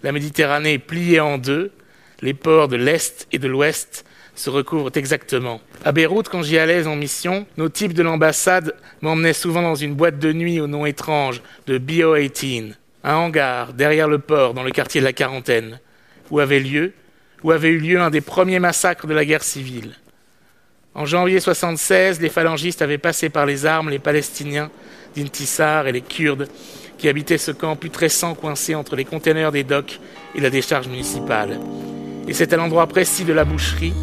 la 0.03 0.13
Méditerranée 0.13 0.79
pliée 0.79 1.21
en 1.21 1.39
deux, 1.39 1.73
les 2.21 2.35
ports 2.35 2.69
de 2.69 2.77
l'Est 2.77 3.27
et 3.33 3.39
de 3.39 3.49
l'Ouest 3.49 4.05
se 4.35 4.51
recouvrent 4.51 4.91
exactement. 4.95 5.63
À 5.87 5.93
Beyrouth, 5.93 6.29
quand 6.29 6.43
j'y 6.43 6.59
allais 6.59 6.87
en 6.87 6.95
mission, 6.95 7.47
nos 7.57 7.71
types 7.71 7.95
de 7.95 8.03
l'ambassade 8.03 8.75
m'emmenaient 9.01 9.33
souvent 9.33 9.63
dans 9.63 9.75
une 9.75 9.95
boîte 9.95 10.19
de 10.19 10.35
nuit 10.35 10.61
au 10.61 10.67
nom 10.67 10.85
étrange 10.85 11.41
de 11.67 11.79
BO-18, 11.79 12.75
un 13.05 13.15
hangar 13.15 13.73
derrière 13.73 14.07
le 14.07 14.19
port 14.19 14.53
dans 14.53 14.63
le 14.63 14.71
quartier 14.71 15.01
de 15.01 15.07
la 15.07 15.15
Quarantaine, 15.15 15.81
où 16.31 16.41
avait 16.41 16.61
lieu, 16.61 16.93
où 17.43 17.53
avait 17.53 17.71
eu 17.71 17.79
lieu 17.79 17.99
un 17.99 18.11
des 18.11 18.21
premiers 18.21 18.59
massacres 18.59 19.07
de 19.07 19.15
la 19.15 19.25
guerre 19.25 19.45
civile. 19.45 19.95
En 20.95 21.07
janvier 21.07 21.41
76, 21.41 22.21
les 22.21 22.29
phalangistes 22.29 22.83
avaient 22.83 22.99
passé 22.99 23.31
par 23.31 23.47
les 23.47 23.65
armes 23.65 23.89
les 23.89 23.99
Palestiniens 23.99 24.71
d'Intissar 25.17 25.87
et 25.87 25.93
les 25.93 26.03
Kurdes 26.03 26.49
qui 26.99 27.09
habitaient 27.09 27.39
ce 27.39 27.51
camp 27.51 27.77
putrescent 27.77 28.35
coincé 28.35 28.75
entre 28.75 28.97
les 28.97 29.05
containers 29.05 29.53
des 29.53 29.65
docks 29.65 30.01
et 30.35 30.41
la 30.41 30.51
décharge 30.51 30.89
municipale. 30.89 31.59
Et 32.29 32.33
c'est 32.33 32.53
à 32.53 32.57
l'endroit 32.57 32.87
précis 32.87 33.25
de 33.25 33.33
la 33.33 33.45
boucherie 33.45 33.95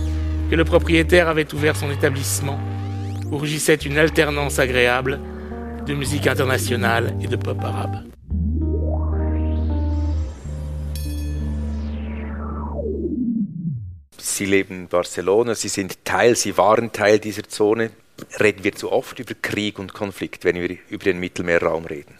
que 0.50 0.56
le 0.56 0.66
propriétaire 0.66 1.28
avait 1.28 1.54
ouvert 1.54 1.76
son 1.76 1.90
établissement, 1.92 2.60
où 3.32 3.38
rugissait 3.38 3.76
une 3.76 3.98
alternance 3.98 4.60
agréable 4.60 5.20
de 5.86 5.94
musique 5.94 6.28
internationale 6.28 7.16
et 7.22 7.28
de 7.28 7.36
pop 7.36 7.58
arabe. 7.64 8.04
Sie 14.18 14.46
leben 14.46 14.84
in 14.84 14.88
Barcelona, 14.90 15.54
Sie 15.54 15.70
sind 15.70 16.04
Teil, 16.06 16.36
Sie 16.36 16.58
waren 16.58 16.92
Teil 16.92 17.20
dieser 17.20 17.44
Zone. 17.48 17.90
Reden 18.40 18.64
wir 18.64 18.74
zu 18.74 18.92
oft 18.92 19.20
über 19.20 19.34
Krieg 19.42 19.80
und 19.80 19.94
Konflikt, 19.94 20.44
wenn 20.46 20.56
wir 20.56 20.78
über 20.90 21.04
den 21.06 21.20
Mittelmeerraum 21.20 21.86
reden? 21.86 22.16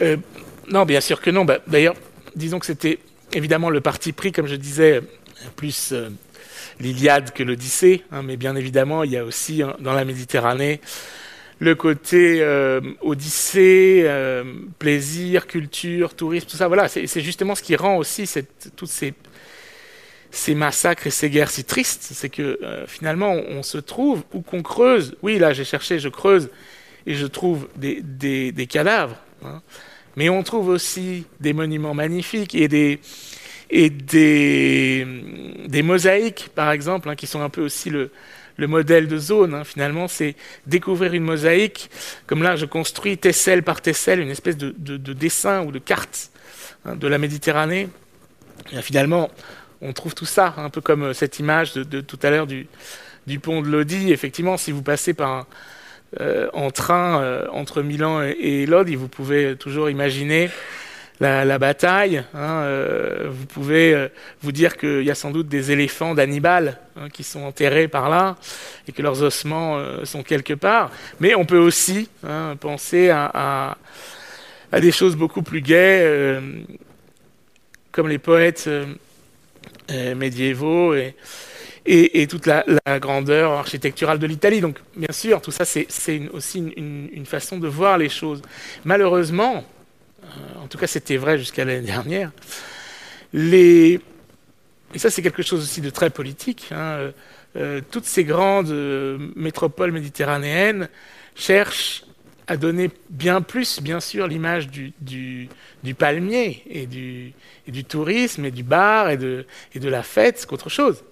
Euh, 0.00 0.18
Non, 0.70 0.84
bien 0.84 1.00
sûr 1.00 1.20
que 1.20 1.30
non. 1.30 1.46
Bah, 1.46 1.60
D'ailleurs, 1.66 1.96
disons 2.34 2.58
que 2.58 2.66
c'était 2.66 2.98
évidemment 3.32 3.70
le 3.70 3.80
parti 3.80 4.12
pris, 4.12 4.32
comme 4.32 4.46
je 4.46 4.56
disais, 4.56 5.00
plus 5.56 5.92
euh, 5.92 6.10
l'Iliade 6.78 7.32
que 7.32 7.42
l'Odyssée, 7.42 8.04
hein, 8.12 8.22
mais 8.22 8.36
bien 8.36 8.54
évidemment, 8.54 9.02
il 9.02 9.12
y 9.12 9.16
a 9.16 9.24
aussi 9.24 9.62
hein, 9.62 9.76
dans 9.80 9.94
la 9.94 10.04
Méditerranée 10.04 10.80
le 11.60 11.74
côté 11.74 12.40
euh, 12.40 12.80
Odyssée, 13.00 14.06
plaisir, 14.78 15.46
culture, 15.46 16.14
tourisme, 16.14 16.46
tout 16.48 16.56
ça. 16.56 16.68
Voilà, 16.68 16.86
c'est 16.88 17.20
justement 17.20 17.54
ce 17.56 17.62
qui 17.62 17.74
rend 17.74 17.96
aussi 17.96 18.30
toutes 18.76 18.90
ces 18.90 19.12
ces 20.30 20.54
massacres 20.54 21.06
et 21.06 21.10
ces 21.10 21.30
guerres 21.30 21.50
si 21.50 21.64
tristes, 21.64 22.08
c'est 22.12 22.28
que 22.28 22.58
euh, 22.62 22.86
finalement 22.86 23.32
on, 23.32 23.62
se 23.62 23.78
trouve 23.78 24.22
ou 24.32 24.40
qu'on 24.40 24.62
creuse. 24.62 25.16
Oui, 25.22 25.38
là 25.38 25.52
j'ai 25.52 25.64
cherché, 25.64 25.98
je 25.98 26.08
creuse 26.08 26.50
et 27.06 27.14
je 27.14 27.26
trouve 27.26 27.68
des, 27.76 28.66
cadavres, 28.68 29.16
hein. 29.44 29.62
mais 30.16 30.28
on 30.28 30.42
trouve 30.42 30.68
aussi 30.68 31.24
des 31.40 31.52
monuments 31.52 31.94
magnifiques 31.94 32.54
et 32.54 32.68
des 32.68 33.00
mosaïques, 35.82 36.50
par 36.54 36.70
exemple, 36.70 37.08
hein, 37.08 37.16
qui 37.16 37.26
sont 37.26 37.40
un 37.40 37.48
peu 37.48 37.62
aussi 37.62 37.88
le, 37.88 38.10
le 38.58 38.66
modèle 38.66 39.08
de 39.08 39.16
zone. 39.16 39.54
Hein. 39.54 39.64
Finalement, 39.64 40.08
c'est 40.08 40.34
découvrir 40.66 41.14
une 41.14 41.24
mosaïque, 41.24 41.88
comme 42.26 42.42
là 42.42 42.56
je 42.56 42.66
construis 42.66 43.16
tesselle 43.16 43.62
par 43.62 43.80
tesselle 43.80 44.20
une 44.20 44.30
espèce 44.30 44.58
de, 44.58 44.74
de, 44.76 44.98
de 44.98 45.12
dessin 45.14 45.64
ou 45.64 45.72
de 45.72 45.78
carte 45.78 46.30
de 46.84 47.08
la 47.08 47.16
Méditerranée. 47.18 47.88
Finalement, 48.82 49.30
on 49.80 49.92
trouve 49.92 50.14
tout 50.14 50.26
ça, 50.26 50.54
un 50.56 50.70
peu 50.70 50.80
comme 50.80 51.04
euh, 51.04 51.12
cette 51.12 51.38
image 51.38 51.74
de, 51.74 52.00
tout 52.00 52.18
à 52.22 52.30
l'heure 52.30 52.46
du, 52.46 52.66
pont 53.40 53.62
de 53.62 53.68
Lodi. 53.68 54.12
Effectivement, 54.12 54.56
si 54.56 54.72
vous 54.72 54.82
passez 54.82 55.14
par 55.14 55.46
euh, 56.20 56.48
en 56.52 56.70
train 56.70 57.20
euh, 57.20 57.46
entre 57.52 57.82
Milan 57.82 58.22
et, 58.22 58.66
Lodi, 58.66 58.96
vous 58.96 59.08
pouvez 59.08 59.56
toujours 59.56 59.90
imaginer 59.90 60.50
la, 61.20 61.58
bataille. 61.58 62.22
Hein, 62.32 62.64
vous 63.28 63.46
pouvez 63.46 64.08
vous 64.40 64.52
dire 64.52 64.76
qu'il 64.76 65.02
y 65.02 65.10
a 65.10 65.16
sans 65.16 65.32
doute 65.32 65.48
des 65.48 65.72
éléphants 65.72 66.14
d'Hannibal 66.14 66.78
hein, 66.96 67.08
qui 67.12 67.24
sont 67.24 67.40
enterrés 67.40 67.88
par 67.88 68.08
là 68.08 68.36
et 68.86 68.92
que 68.92 69.02
leurs 69.02 69.20
ossements 69.24 69.82
sont 70.04 70.22
quelque 70.22 70.54
part. 70.54 70.92
Mais 71.18 71.34
on 71.34 71.44
peut 71.44 71.58
aussi 71.58 72.08
hein, 72.24 72.54
penser 72.60 73.10
à, 73.10 73.76
des 74.80 74.92
choses 74.92 75.16
beaucoup 75.16 75.42
plus 75.42 75.60
gaies, 75.60 76.40
comme 77.90 78.06
les 78.06 78.18
poètes 78.18 78.70
médiévaux 79.90 80.94
et, 80.94 81.14
et, 81.88 82.26
toute 82.26 82.46
la, 82.46 82.64
grandeur 82.98 83.52
architecturale 83.52 84.18
de 84.18 84.26
l'Italie. 84.26 84.60
Donc, 84.60 84.78
bien 84.96 85.12
sûr, 85.12 85.40
tout 85.40 85.50
ça, 85.50 85.64
c'est 85.64 85.86
aussi 86.32 86.58
une, 86.76 87.26
façon 87.26 87.58
de 87.58 87.68
voir 87.68 87.98
les 87.98 88.08
choses. 88.08 88.42
Malheureusement, 88.84 89.64
euh, 90.22 90.62
en 90.62 90.66
tout 90.66 90.78
cas, 90.78 90.86
c'était 90.86 91.16
vrai 91.16 91.38
jusqu'à 91.38 91.64
l'année 91.64 91.86
dernière, 91.86 92.30
les... 93.32 94.00
et 94.94 94.98
ça, 94.98 95.10
c'est 95.10 95.22
quelque 95.22 95.42
chose 95.42 95.62
aussi 95.62 95.80
de 95.80 95.90
très 95.90 96.10
politique, 96.10 96.68
hein, 96.72 97.12
euh, 97.56 97.80
toutes 97.90 98.04
ces 98.04 98.24
grandes 98.24 98.72
métropoles 99.36 99.92
méditerranéennes 99.92 100.88
cherchent 101.34 102.04
à 102.48 102.56
donner 102.56 102.90
bien 103.10 103.42
plus, 103.42 103.80
bien 103.80 104.00
sûr, 104.00 104.26
l'image 104.26 104.68
du, 104.68 104.92
du, 105.00 105.94
palmier 105.94 106.62
et 106.68 106.86
du, 106.86 107.34
du, 107.68 107.84
tourisme 107.84 108.46
et 108.46 108.50
du 108.50 108.62
bar 108.62 109.10
et 109.10 109.18
de, 109.18 109.46
et 109.74 109.80
de 109.80 109.88
la 109.88 110.02
fête 110.02 110.46
qu'autre 110.46 110.70
chose. 110.70 111.04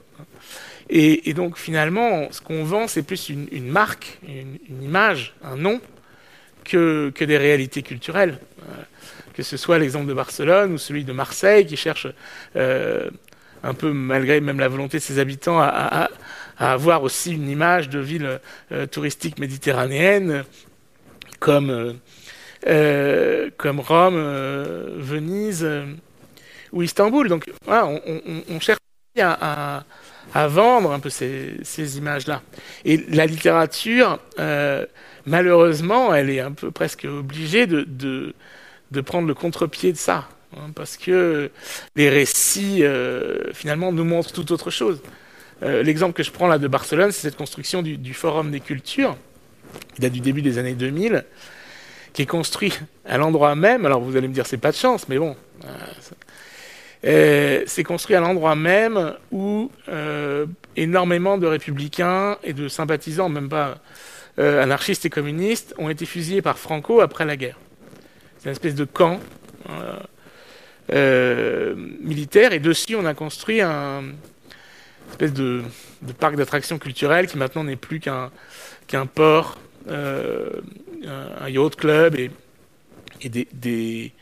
Et, 0.88 1.34
donc 1.34 1.58
finalement, 1.58 2.28
ce 2.30 2.40
qu'on 2.40 2.64
vend, 2.64 2.88
c'est 2.88 3.02
plus 3.02 3.28
une, 3.28 3.68
marque, 3.68 4.18
une, 4.26 4.82
image, 4.82 5.34
un 5.44 5.56
nom, 5.56 5.80
que, 6.64 7.12
que 7.14 7.24
des 7.24 7.36
réalités 7.36 7.82
culturelles. 7.82 8.38
Euh, 8.62 8.82
que 9.34 9.42
ce 9.42 9.58
soit 9.58 9.78
l'exemple 9.78 10.06
de 10.06 10.14
Barcelone 10.14 10.72
ou 10.72 10.78
celui 10.78 11.04
de 11.04 11.12
Marseille, 11.12 11.66
qui 11.66 11.76
cherche, 11.76 12.06
euh, 12.56 13.10
un 13.62 13.74
peu 13.74 13.92
malgré 13.92 14.40
même 14.40 14.58
la 14.58 14.68
volonté 14.68 14.96
de 14.96 15.02
ses 15.02 15.18
habitants, 15.18 15.60
à, 15.60 16.08
avoir 16.58 17.02
aussi 17.02 17.32
une 17.32 17.50
image 17.50 17.90
de 17.90 17.98
ville 17.98 18.40
euh, 18.72 18.86
touristique 18.86 19.38
méditerranéenne 19.38 20.44
comme, 21.38 21.70
euh, 21.70 21.92
euh, 22.66 23.50
comme 23.56 23.80
Rome, 23.80 24.14
euh, 24.16 24.94
Venise 24.96 25.66
ou 26.72 26.82
Istanbul. 26.82 27.28
Donc 27.28 27.50
voilà, 27.64 27.86
on, 27.86 28.60
cherche 28.60 28.78
à, 29.18 29.84
à, 30.34 30.48
vendre 30.48 30.92
un 30.92 31.00
peu 31.00 31.10
ces, 31.10 31.98
images-là. 31.98 32.42
Et 32.84 32.98
la 33.08 33.26
littérature, 33.26 34.18
malheureusement, 35.26 36.14
elle 36.14 36.30
est 36.30 36.40
un 36.40 36.52
peu 36.52 36.70
presque 36.70 37.04
obligée 37.04 37.66
de, 37.66 37.82
de, 37.82 38.34
de 38.90 39.00
prendre 39.00 39.28
le 39.28 39.34
contre-pied 39.34 39.92
de 39.92 39.98
ça. 39.98 40.28
Hein, 40.56 40.70
parce 40.74 40.96
que 40.96 41.50
les 41.96 42.08
récits, 42.08 42.82
finalement, 43.54 43.92
nous 43.92 44.04
montrent 44.04 44.32
tout 44.32 44.52
autre 44.52 44.70
chose. 44.70 45.00
L'exemple 45.62 46.12
que 46.12 46.22
je 46.22 46.30
prends 46.30 46.48
là 46.48 46.58
de 46.58 46.68
Barcelone, 46.68 47.12
c'est 47.12 47.22
cette 47.22 47.36
construction 47.36 47.80
du, 47.82 48.12
Forum 48.12 48.50
des 48.50 48.60
cultures, 48.60 49.16
qui 49.94 50.00
date 50.00 50.12
du 50.12 50.20
début 50.20 50.42
des 50.42 50.58
années 50.58 50.74
2000, 50.74 51.24
qui 52.12 52.22
est 52.22 52.26
construit 52.26 52.72
à 53.04 53.18
l'endroit 53.18 53.54
même. 53.54 53.86
Alors 53.86 54.00
vous 54.00 54.16
allez 54.16 54.28
me 54.28 54.34
dire, 54.34 54.46
c'est 54.46 54.56
pas 54.56 54.70
de 54.70 54.76
chance, 54.76 55.08
mais 55.08 55.18
bon. 55.18 55.36
Euh, 57.04 57.62
c'est 57.66 57.84
construit 57.84 58.16
à 58.16 58.20
l'endroit 58.20 58.56
même 58.56 59.14
où 59.30 59.70
euh, 59.88 60.46
énormément 60.76 61.38
de 61.38 61.46
républicains 61.46 62.36
et 62.42 62.52
de 62.52 62.68
sympathisants, 62.68 63.28
même 63.28 63.48
pas 63.48 63.78
euh, 64.38 64.62
anarchistes 64.62 65.06
et 65.06 65.10
communistes, 65.10 65.74
ont 65.78 65.88
été 65.88 66.04
fusillés 66.04 66.42
par 66.42 66.58
Franco 66.58 67.00
après 67.00 67.24
la 67.24 67.36
guerre. 67.36 67.58
C'est 68.38 68.46
une 68.46 68.52
espèce 68.52 68.74
de 68.74 68.84
camp 68.84 69.20
militaire, 70.88 72.52
et 72.52 72.60
dessus 72.60 72.94
on 72.94 73.04
a 73.04 73.14
construit 73.14 73.60
un 73.60 74.04
espèce 75.10 75.32
de, 75.32 75.62
de 76.02 76.12
parc 76.12 76.36
d'attractions 76.36 76.78
culturelles 76.78 77.26
qui 77.26 77.38
maintenant 77.38 77.64
n'est 77.64 77.76
plus 77.76 77.98
qu'un 77.98 78.30
qu'un 78.86 79.06
port 79.06 79.58
euh, 79.88 80.60
un 81.04 81.48
yacht 81.48 81.76
club 81.76 82.16
et, 82.18 82.30
des, 83.28 84.12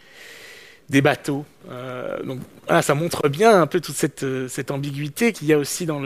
des, 0.89 1.03
bateaux. 1.03 1.45
Euh, 1.71 2.23
donc 2.23 2.41
ça 2.83 2.95
montre 2.95 3.29
bien 3.29 3.61
un 3.61 3.67
peu 3.67 3.81
toute 3.81 3.97
cette, 3.97 4.25
cette 4.49 4.71
ambiguïté 4.71 5.33
qu'il 5.33 5.49
y 5.49 5.53
a 5.53 5.59
aussi 5.59 5.87
dans 5.87 6.01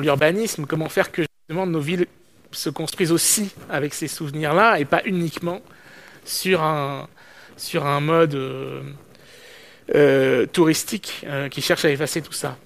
l'urbanisme. 0.00 0.66
Comment 0.66 0.88
faire 0.88 1.10
que 1.10 1.22
justement 1.22 1.66
nos 1.66 1.80
villes 1.80 2.06
se 2.52 2.70
construisent 2.70 3.12
aussi 3.12 3.50
avec 3.68 3.94
ces 3.94 4.08
souvenirs-là 4.08 4.80
et 4.80 4.84
pas 4.84 5.02
uniquement 5.04 5.60
sur 6.24 6.62
un 6.62 7.08
un 7.76 8.00
mode 8.00 8.34
euh, 8.34 8.82
euh, 9.94 10.46
touristique 10.46 11.24
euh, 11.26 11.48
qui 11.48 11.62
cherche 11.62 11.84
à 11.84 11.90
effacer 11.90 12.22
tout 12.22 12.32
ça 12.32 12.56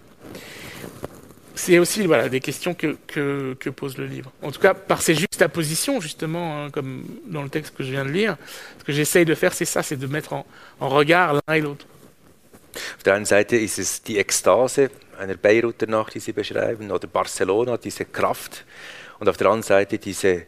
c'est 1.55 1.79
aussi 1.79 2.07
voilà, 2.07 2.29
des 2.29 2.41
questions 2.41 2.75
que, 2.75 2.97
que, 3.07 3.55
que, 3.59 3.71
pose 3.71 3.99
le 3.99 4.07
livre. 4.07 4.33
En 4.43 4.51
tout 4.51 4.61
cas, 4.61 4.75
par 4.75 5.03
ces 5.03 5.15
juxtapositions, 5.15 6.01
justement, 6.01 6.65
hein, 6.65 6.71
comme 6.71 7.05
dans 7.27 7.43
le 7.43 7.49
texte 7.49 7.77
que 7.77 7.83
je 7.83 7.91
viens 7.91 8.05
de 8.05 8.11
lire, 8.11 8.37
ce 8.79 8.85
que 8.85 8.93
j'essaye 8.93 9.25
de 9.25 9.35
faire, 9.35 9.53
c'est 9.53 9.65
ça, 9.65 9.83
c'est 9.83 9.97
de 9.97 10.07
mettre 10.07 10.33
en, 10.33 10.47
en 10.81 10.89
regard 10.89 11.35
l'un 11.35 11.55
et 11.55 11.61
l'autre. 11.61 11.87
Auf 12.97 13.03
der 13.03 13.15
einen 13.15 13.27
Seite 13.27 13.57
ist 13.57 13.79
es 13.79 14.03
die 14.03 14.19
Ekstase 14.19 14.91
einer 15.19 15.37
Beiruter 15.37 15.87
Nacht, 15.87 16.15
die 16.15 16.21
Sie 16.21 16.33
beschreiben, 16.33 16.91
oder 16.91 17.07
Barcelona, 17.07 17.77
diese 17.77 18.07
Kraft, 18.07 18.65
und 19.19 19.29
auf 19.29 19.37
der 19.37 19.49
anderen 19.49 19.63
Seite 19.63 19.99
diese 19.99 20.47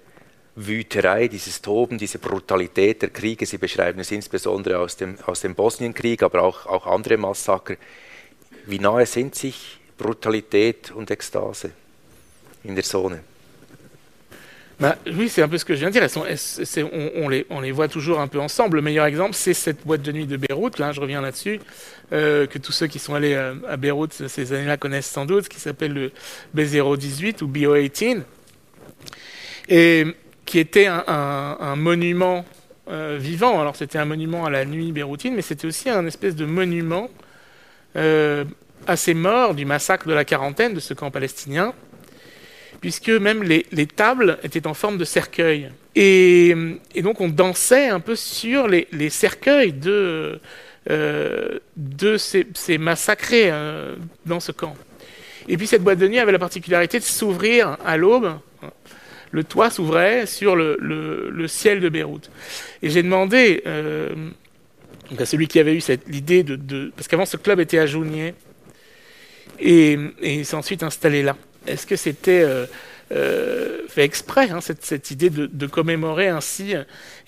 Wüterei, 0.57 1.29
dieses 1.29 1.61
Toben, 1.61 1.99
diese 1.99 2.19
Brutalität 2.19 3.03
der 3.03 3.11
Kriege. 3.11 3.45
Sie 3.45 3.59
beschreiben 3.59 4.01
es 4.01 4.11
insbesondere 4.11 4.79
aus 4.79 4.97
dem, 4.97 5.19
aus 5.27 5.41
dem 5.41 5.55
Bosnienkrieg, 5.55 6.23
aber 6.23 6.43
auch, 6.43 6.67
auch 6.67 6.87
andere 6.87 7.17
Massaker. 7.17 7.77
Wie 8.67 8.79
nahe 8.79 9.05
sind 9.07 9.35
sich 9.35 9.81
brutalité 9.99 10.77
und 10.95 11.11
extase 11.11 11.71
in 12.67 12.75
der 12.75 12.85
Zone. 12.85 13.21
Bah, 14.81 14.97
oui, 15.07 15.29
c'est 15.29 15.43
un 15.43 15.49
peu 15.49 15.57
ce 15.57 15.65
que 15.65 15.75
je 15.75 15.81
viens 15.81 15.91
de 15.91 15.93
dire. 15.93 17.47
On, 17.51 17.61
les, 17.61 17.73
voit 17.73 17.87
toujours 17.87 18.21
un 18.21 18.27
peu 18.27 18.41
ensemble. 18.41 18.77
Le 18.77 18.83
meilleur 18.83 19.07
exemple, 19.07 19.35
c'est 19.35 19.55
cette 19.55 19.87
boîte 19.87 20.03
de 20.03 20.11
nuit 20.11 20.27
de 20.27 20.37
Beyrouth. 20.37 20.79
Là, 20.79 20.91
je 20.91 21.01
reviens 21.01 21.21
là-dessus, 21.21 21.61
euh, 22.13 22.47
que 22.47 22.59
tous 22.59 22.73
ceux 22.73 22.89
qui 22.89 22.99
sont 22.99 23.15
allés 23.15 23.35
à, 23.35 23.55
à 23.69 23.77
Beyrouth 23.77 24.27
ces 24.27 24.53
années-là 24.53 24.77
connaissent 24.77 25.11
sans 25.11 25.27
doute, 25.27 25.49
qui 25.49 25.61
s'appelle 25.61 25.93
le 25.93 26.13
B018 26.57 27.45
ou 27.45 27.49
BO18, 27.49 28.23
et 29.69 30.07
qui 30.45 30.59
était 30.59 30.87
un, 30.87 31.77
monument 31.77 32.45
euh, 32.91 33.17
vivant. 33.21 33.61
Alors, 33.61 33.77
c'était 33.77 33.99
un 33.99 34.05
monument 34.05 34.45
à 34.45 34.51
la 34.51 34.65
nuit 34.65 34.93
béroutine, 34.93 35.35
mais 35.35 35.43
c'était 35.43 35.67
aussi 35.67 35.89
un 35.89 36.05
espèce 36.07 36.35
de 36.35 36.45
monument 36.45 37.09
euh, 37.97 38.45
à 38.87 38.97
ces 38.97 39.14
morts 39.14 39.55
du 39.55 39.64
massacre 39.64 40.09
de 40.09 40.14
la 40.14 40.24
quarantaine 40.24 40.74
de 40.74 40.80
ce 40.80 40.95
camp 40.95 41.11
palestinien, 41.11 41.74
puisque 42.80 43.11
même 43.11 43.43
les, 43.43 43.66
les 43.72 43.87
tables 43.87 44.39
étaient 44.43 44.66
en 44.66 44.74
forme 44.74 44.99
de 44.99 45.05
cercueil. 45.05 45.70
Et, 45.97 46.55
donc 47.03 47.20
on 47.20 47.28
dansait 47.28 47.89
un 47.89 48.01
peu 48.01 48.16
sur 48.16 48.66
les, 48.66 49.11
cercueils 49.11 49.72
de, 49.72 50.41
euh, 50.91 51.59
ces, 52.18 52.78
massacrés 52.78 53.51
euh, 53.51 53.95
dans 54.26 54.41
ce 54.41 54.53
camp. 54.53 54.74
Et 55.49 55.57
puis 55.57 55.66
cette 55.66 55.82
boîte 55.82 55.99
de 55.99 56.09
nuit 56.09 56.18
avait 56.18 56.32
la 56.32 56.39
particularité 56.39 56.99
de 56.99 57.05
s'ouvrir 57.05 57.76
à 57.85 57.97
l'aube. 57.97 58.39
Le 59.30 59.45
toit 59.45 59.70
s'ouvrait 59.70 60.26
sur 60.26 60.57
le, 60.57 61.47
ciel 61.49 61.80
de 61.80 61.89
Beyrouth. 61.89 62.30
Et 62.82 62.91
j'ai 62.91 63.03
demandé 63.03 63.62
euh, 63.66 64.14
à 65.18 65.26
celui 65.26 65.49
qui 65.49 65.59
avait 65.59 65.74
eu 65.74 65.82
l'idée 66.07 66.43
de, 66.43 66.57
de, 66.57 66.93
Parce 66.97 67.09
qu'avant 67.09 67.26
ce 67.26 67.37
club 67.37 67.61
était 67.61 67.78
à 67.78 67.87
Jounier, 67.87 68.35
et, 69.59 69.99
et 70.21 70.35
il 70.35 70.47
s'est 70.47 70.57
ensuite 70.57 70.83
installé 70.83 71.23
là. 71.23 71.37
Est-ce 71.67 71.87
que 71.87 71.97
c'était 71.97 72.43
euh, 72.43 72.67
euh, 73.13 73.87
fait 73.89 74.03
exprès, 74.05 74.51
hein, 74.51 74.61
cette, 74.61 75.11
idée 75.11 75.31
de, 75.31 75.67
commémorer 75.67 76.29
ainsi 76.29 76.75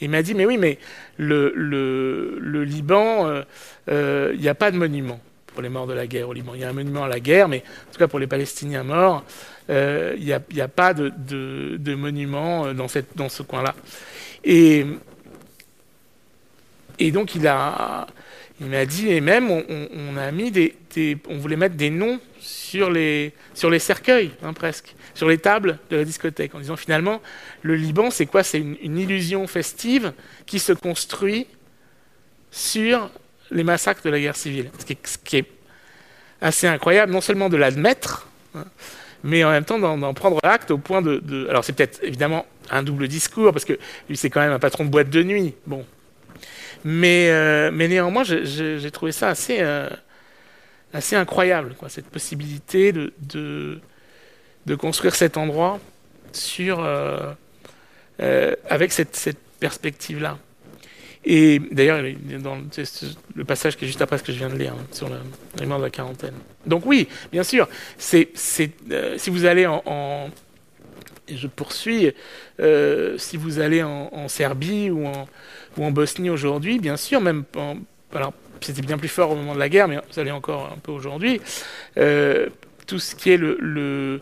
Il 0.01 0.11
m'a 0.11 0.23
dit, 0.23 0.35
mais 0.35 0.47
oui, 0.47 0.59
mais 0.59 0.79
le, 1.19 2.65
Liban, 2.65 3.31
il 3.31 3.45
euh, 3.91 4.35
n'y 4.37 4.49
euh, 4.49 4.51
a 4.51 4.55
pas 4.55 4.71
de 4.71 4.77
monument 4.77 5.21
pour 5.47 5.63
les 5.63 5.69
morts 5.69 5.87
de 5.87 5.93
la 5.93 6.07
guerre 6.07 6.29
au 6.29 6.33
Liban. 6.33 6.53
Il 6.55 6.61
y 6.61 6.65
a 6.65 6.69
un 6.69 6.73
monument 6.73 7.05
à 7.05 7.09
la 7.09 7.21
guerre, 7.21 7.49
mais 7.49 7.63
en 7.89 7.93
tout 7.93 7.99
cas 7.99 8.09
pour 8.09 8.19
les 8.19 8.27
Palestiniens 8.27 8.83
morts, 8.85 9.25
il 9.69 9.75
euh, 9.75 10.17
n'y 10.17 10.61
a, 10.61 10.69
pas 10.69 10.95
de, 10.95 11.95
monument 11.95 12.73
dans, 12.75 12.89
ce 12.89 13.43
coin-là. 13.43 13.75
Et 14.45 14.87
donc 17.13 17.35
il 17.35 17.47
a 17.47 18.07
il 18.61 18.67
m'a 18.69 18.87
dit, 18.87 19.11
et 19.11 19.21
même 19.21 19.51
on, 19.51 20.17
a 20.17 20.31
mis 20.33 20.51
des, 20.51 20.75
voulait 21.29 21.57
mettre 21.57 21.75
des 21.75 21.91
noms 21.91 22.19
sur 22.41 22.91
les, 22.91 23.35
sur 23.53 23.69
les 23.69 23.79
cercueils, 23.79 24.31
hein, 24.43 24.55
presque, 24.55 24.95
sur 25.15 25.29
les 25.29 25.37
tables 25.37 25.79
de 25.91 25.97
la 25.97 26.05
discothèque, 26.05 26.55
en 26.55 26.61
disant 26.61 26.77
finalement, 26.77 27.21
le 27.61 27.77
Liban, 27.77 28.11
c'est 28.11 28.25
quoi? 28.25 28.43
C'est 28.43 28.59
une, 28.59 28.99
illusion 28.99 29.47
festive 29.47 30.13
qui 30.47 30.59
se 30.59 30.73
construit 30.73 31.47
sur 32.51 33.11
les 33.51 33.63
massacres 33.63 34.03
de 34.03 34.11
la 34.11 34.19
guerre 34.19 34.37
civile. 34.37 34.71
Ce 34.79 34.87
qui 34.87 34.93
est, 34.95 35.07
ce 35.07 35.19
qui 35.19 35.37
est 35.37 35.47
assez 36.41 36.67
incroyable, 36.67 37.13
non 37.13 37.21
seulement 37.21 37.51
de 37.51 37.59
l'admettre, 37.59 38.27
hein, 38.55 38.65
mais 39.23 39.45
en 39.45 39.51
même 39.51 39.67
temps 39.67 39.79
d'en 39.79 40.15
prendre 40.15 40.39
acte 40.43 40.71
au 40.71 40.79
point 40.79 41.03
de... 41.03 41.19
de 41.19 41.47
alors 41.49 41.63
c'est 41.63 41.75
peut-être 41.75 42.01
évidemment 42.03 42.47
un 42.71 42.83
double 42.83 43.07
discours, 43.07 43.53
parce 43.53 43.67
que 43.67 43.75
lui 44.09 44.17
c'est 44.17 44.31
quand 44.31 44.41
même 44.41 44.53
un 44.53 44.59
patron 44.59 44.87
de 44.87 44.91
boîte 44.91 45.11
de 45.11 45.23
nuit, 45.23 45.55
bon, 45.67 45.85
mais, 46.89 47.31
euh, 47.31 47.73
mais 47.73 47.89
néanmoins, 47.89 48.23
j'ai 48.23 48.91
trouvé 48.93 49.11
ça 49.11 49.27
assez, 49.27 49.57
euh, 49.59 49.91
incroyable, 51.13 51.75
cette 51.89 52.07
possibilité 52.07 52.93
de, 52.93 53.81
construire 54.79 55.17
cet 55.17 55.37
endroit 55.37 55.81
euh, 56.61 57.35
avec 58.71 58.93
cette, 58.93 59.37
perspective-là. 59.59 60.39
Et 61.25 61.59
d'ailleurs, 61.73 62.05
dans 62.39 62.59
le 63.35 63.45
passage 63.45 63.77
qui 63.77 63.85
est 63.85 63.89
juste 63.89 64.03
après 64.03 64.19
ce 64.19 64.23
que 64.23 64.31
je 64.31 64.39
viens 64.39 64.51
de 64.51 64.57
lire, 64.57 64.75
hein, 64.75 64.87
sur 64.93 65.11
les 65.59 65.67
morts 65.67 65.79
de 65.79 65.85
la 65.85 65.91
quarantaine. 65.91 66.35
Donc 66.67 66.87
oui, 66.87 67.09
bien 67.33 67.43
sûr, 67.43 67.69
si 67.99 68.29
vous 69.27 69.45
allez 69.45 69.67
en 69.67 70.31
et 71.29 71.37
je 71.37 71.47
poursuis, 71.47 72.13
euh, 72.61 73.19
si 73.19 73.37
vous 73.37 73.59
allez 73.59 73.83
en, 73.83 74.29
Serbie 74.29 74.91
ou 74.91 75.07
en, 75.07 75.91
Bosnie 75.91 76.31
aujourd'hui, 76.31 76.79
bien 76.79 76.97
sûr, 76.97 77.21
même 77.21 77.45
en, 77.57 77.77
alors 78.15 78.33
c'était 78.61 78.83
bien 78.83 78.99
plus 78.99 79.09
fort 79.09 79.33
au 79.33 79.37
moment 79.37 79.55
de 79.55 79.59
la 79.59 79.69
guerre, 79.69 79.89
mais 79.89 79.99
ça 80.11 80.25
l'est 80.25 80.31
encore 80.31 80.73
un 80.75 80.79
peu 80.79 80.93
aujourd'hui. 80.93 81.41
Euh, 81.99 82.49
tout 82.87 82.99
ce 82.99 83.15
qui 83.15 83.31
est 83.31 83.37
le, 83.37 83.59
le, 83.61 84.21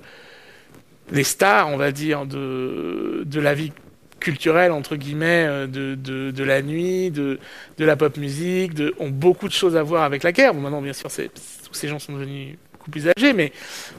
les 1.12 1.24
stars, 1.24 1.68
on 1.68 1.76
va 1.76 1.92
dire, 1.92 2.26
de, 2.26 3.24
la 3.34 3.54
vie 3.54 3.72
culturelle 4.20 4.72
entre 4.72 4.96
guillemets 4.96 5.46
euh, 5.46 5.66
de, 5.66 6.44
la 6.44 6.62
nuit, 6.62 7.10
de, 7.10 7.38
la 7.78 7.96
pop 7.96 8.16
musique, 8.16 8.72
ont 8.98 9.10
beaucoup 9.10 9.48
de 9.48 9.52
choses 9.52 9.76
à 9.76 9.82
voir 9.82 10.02
avec 10.02 10.22
la 10.22 10.32
guerre. 10.32 10.54
Bon, 10.54 10.60
maintenant, 10.60 10.82
bien 10.82 10.94
sûr, 10.94 11.10
tous 11.10 11.74
ces 11.74 11.88
gens 11.88 11.98
sont 11.98 12.14
devenus 12.14 12.56
plus 12.90 13.08
âgés, 13.08 13.32
mais 13.32 13.52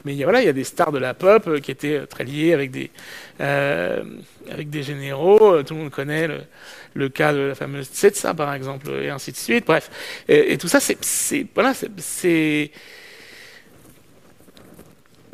mais 0.04 0.14
voilà, 0.22 0.40
il 0.42 0.46
y 0.46 0.48
a 0.48 0.52
des 0.52 0.64
stars 0.64 0.92
de 0.92 0.98
la 0.98 1.14
pop 1.14 1.46
euh, 1.46 1.58
qui 1.58 1.70
étaient 1.70 2.06
très 2.06 2.24
liées 2.24 2.52
avec 2.52 2.70
des 2.70 2.90
euh, 3.40 4.02
avec 4.50 4.70
des 4.70 4.82
généraux. 4.82 5.62
Tout 5.62 5.74
le 5.74 5.80
monde 5.80 5.90
connaît 5.90 6.28
le, 6.94 7.08
cas 7.08 7.32
de 7.32 7.38
la 7.38 7.54
fameuse 7.54 7.88
Tsetsa, 7.88 8.34
par 8.34 8.52
exemple, 8.54 8.90
et 8.90 9.10
ainsi 9.10 9.32
de 9.32 9.36
suite. 9.36 9.66
Bref, 9.66 9.90
et, 10.28 10.56
tout 10.58 10.68
ça, 10.68 10.80
c'est 10.80 11.46
voilà, 11.54 11.72
c'est 11.74 12.70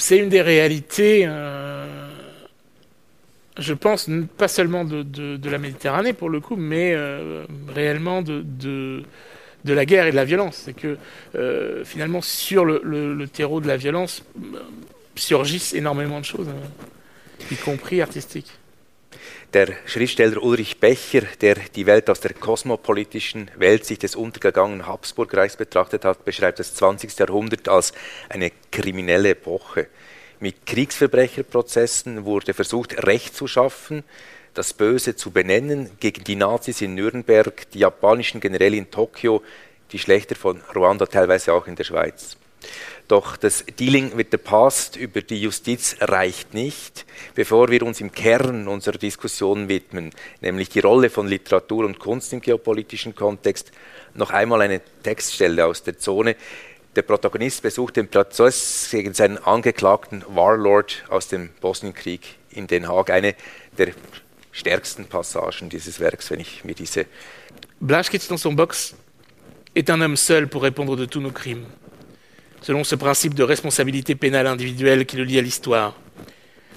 c'est 0.03 0.19
une 0.19 0.29
des 0.29 0.43
réalités. 0.43 1.25
Euh, 1.27 2.09
je 3.59 3.75
pense 3.75 4.11
pas 4.37 4.49
seulement 4.49 4.85
de, 4.85 5.03
de, 5.03 5.51
la 5.51 5.59
Méditerranée 5.59 6.13
pour 6.13 6.29
le 6.31 6.41
coup, 6.41 6.57
mais 6.57 6.93
euh, 6.95 7.45
réellement 7.69 8.23
de, 8.23 8.43
de, 8.45 9.03
de 9.65 9.75
la 9.75 9.85
guerre 9.85 10.07
et 10.07 10.11
de 10.11 10.17
la 10.17 10.25
violence. 10.25 10.63
C'est 10.65 10.73
que 10.73 10.97
euh, 11.35 11.85
finalement, 11.85 12.21
sur 12.21 12.65
le, 12.65 13.27
terreau 13.29 13.61
de 13.61 13.69
la 13.69 13.77
violence, 13.77 14.23
euh, 14.37 14.59
surgissent 15.15 15.75
énormément 15.75 16.21
de 16.21 16.25
choses, 16.25 16.49
y 17.51 17.57
compris 17.57 18.01
artistiques. 18.01 18.53
Der 19.53 19.69
Schriftsteller 19.85 20.43
Ulrich 20.43 20.81
Becher, 20.81 21.25
der 21.43 21.57
die 21.75 21.85
Welt 21.85 22.09
aus 22.09 22.21
der 22.21 22.33
kosmopolitischen 22.33 23.51
Weltsicht 23.59 24.03
des 24.03 24.17
untergegangenen 24.17 24.87
Habsburgreichs 24.87 25.59
betrachtet 25.59 26.07
hat, 26.07 26.25
beschreibt 26.25 26.59
das 26.59 26.75
20. 26.75 27.19
Jahrhundert 27.19 27.69
als 27.69 27.93
eine 28.31 28.51
kriminelle 28.71 29.31
Epoche. 29.31 29.89
Mit 30.41 30.65
Kriegsverbrecherprozessen 30.65 32.25
wurde 32.25 32.55
versucht, 32.55 33.07
Recht 33.07 33.37
zu 33.37 33.47
schaffen, 33.47 34.05
das 34.55 34.75
Böse 34.75 35.17
zu 35.17 35.31
benennen, 35.31 35.91
gegen 36.01 36.25
die 36.25 36.37
Nazis 36.37 36.81
in 36.81 36.95
Nürnberg, 36.95 37.71
die 37.71 37.81
japanischen 37.81 38.41
Generäle 38.41 38.77
in 38.77 38.91
Tokio, 38.91 39.43
die 39.93 39.99
Schlechter 39.99 40.35
von 40.35 40.61
Ruanda, 40.75 41.07
teilweise 41.07 41.53
auch 41.53 41.67
in 41.67 41.77
der 41.77 41.85
Schweiz. 41.85 42.37
Doch 43.09 43.37
das 43.37 43.65
Dealing 43.79 44.17
with 44.17 44.29
the 44.31 44.39
Past 44.39 44.97
über 44.97 45.21
die 45.21 45.41
Justiz 45.41 45.97
reicht 46.01 46.55
nicht, 46.55 47.05
bevor 47.35 47.69
wir 47.69 47.83
uns 47.83 48.01
im 48.01 48.13
Kern 48.13 48.69
unserer 48.69 48.99
Diskussion 48.99 49.69
widmen, 49.69 50.11
nämlich 50.41 50.69
die 50.69 50.81
Rolle 50.81 51.11
von 51.11 51.27
Literatur 51.27 51.85
und 51.85 51.99
Kunst 51.99 52.33
im 52.33 52.41
geopolitischen 52.41 53.15
Kontext, 53.15 53.73
noch 54.15 54.31
einmal 54.31 54.63
eine 54.63 54.81
Textstelle 55.03 55.67
aus 55.67 55.83
der 55.83 55.99
Zone. 55.99 56.37
Der 56.95 57.03
Protagonist 57.03 57.63
besucht 57.63 57.97
den 57.97 58.09
Prozess 58.09 58.89
gegen 58.91 59.15
seinen 59.15 59.39
angeklagten 59.39 60.25
Warlord 60.29 61.05
aus 61.09 61.29
dem 61.29 61.49
Bosnienkrieg 61.61 62.37
in 62.51 62.67
Den 62.67 62.89
Haag, 62.89 63.11
eine 63.11 63.35
der 63.79 63.93
stärksten 64.53 65.07
Passagen 65.07 65.69
dieses 65.69 65.99
wenn 65.99 66.41
ich 66.41 66.65
mir 66.65 66.75
diese. 66.75 67.07
Dans 67.81 68.41
son 68.41 68.55
box 68.55 68.95
est 69.75 69.91
un 69.91 70.01
homme 70.01 70.17
seul 70.17 70.47
pour 70.47 70.63
répondre 70.63 70.97
de 70.97 71.07
tous 71.07 71.21
nos 71.21 71.33
crimes, 71.33 71.67
selon 72.61 72.85
ce 72.85 72.95
principe 72.95 73.35
de 73.35 73.43
responsabilité 73.43 74.15
pénale 74.15 74.47
individuelle 74.47 75.07
qui 75.07 75.17
le 75.17 75.25
lie 75.25 75.39
à 75.39 75.43
l'histoire. 75.43 75.97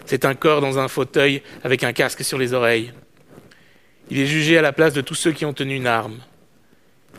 C'est 0.06 0.26
un 0.26 0.36
corps 0.36 0.62
dans 0.62 0.80
un 0.80 0.88
fauteuil 0.88 1.42
avec 1.64 1.84
un 1.84 1.94
casque 1.94 2.24
sur 2.24 2.38
les 2.38 2.54
oreilles. 2.54 2.94
Il 4.10 4.20
est 4.20 4.28
jugé 4.28 4.58
à 4.58 4.62
la 4.62 4.72
place 4.72 4.94
de 4.94 5.02
tous 5.02 5.16
ceux 5.16 5.32
qui 5.32 5.46
ont 5.46 5.54
tenu 5.54 5.76
une 5.76 5.88
arme. 5.88 6.20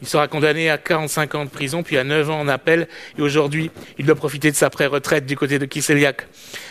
Il 0.03 0.09
sera 0.09 0.29
condamné 0.29 0.69
à 0.71 0.79
45 0.79 1.35
ans 1.35 1.45
de 1.45 1.51
prison, 1.51 1.83
puis 1.83 1.97
à 1.97 2.05
9 2.05 2.31
ans 2.31 2.41
en 2.41 2.49
appel, 2.49 2.89
et 3.19 3.23
aujourd'hui, 3.23 3.71
il 3.99 4.07
doit 4.07 4.15
profiter 4.15 4.51
de 4.51 4.57
sa 4.57 4.69
pré-retraite 4.69 5.27
du 5.27 5.37
côté 5.37 5.59
de 5.59 5.65
Kiseliak, 5.65 6.27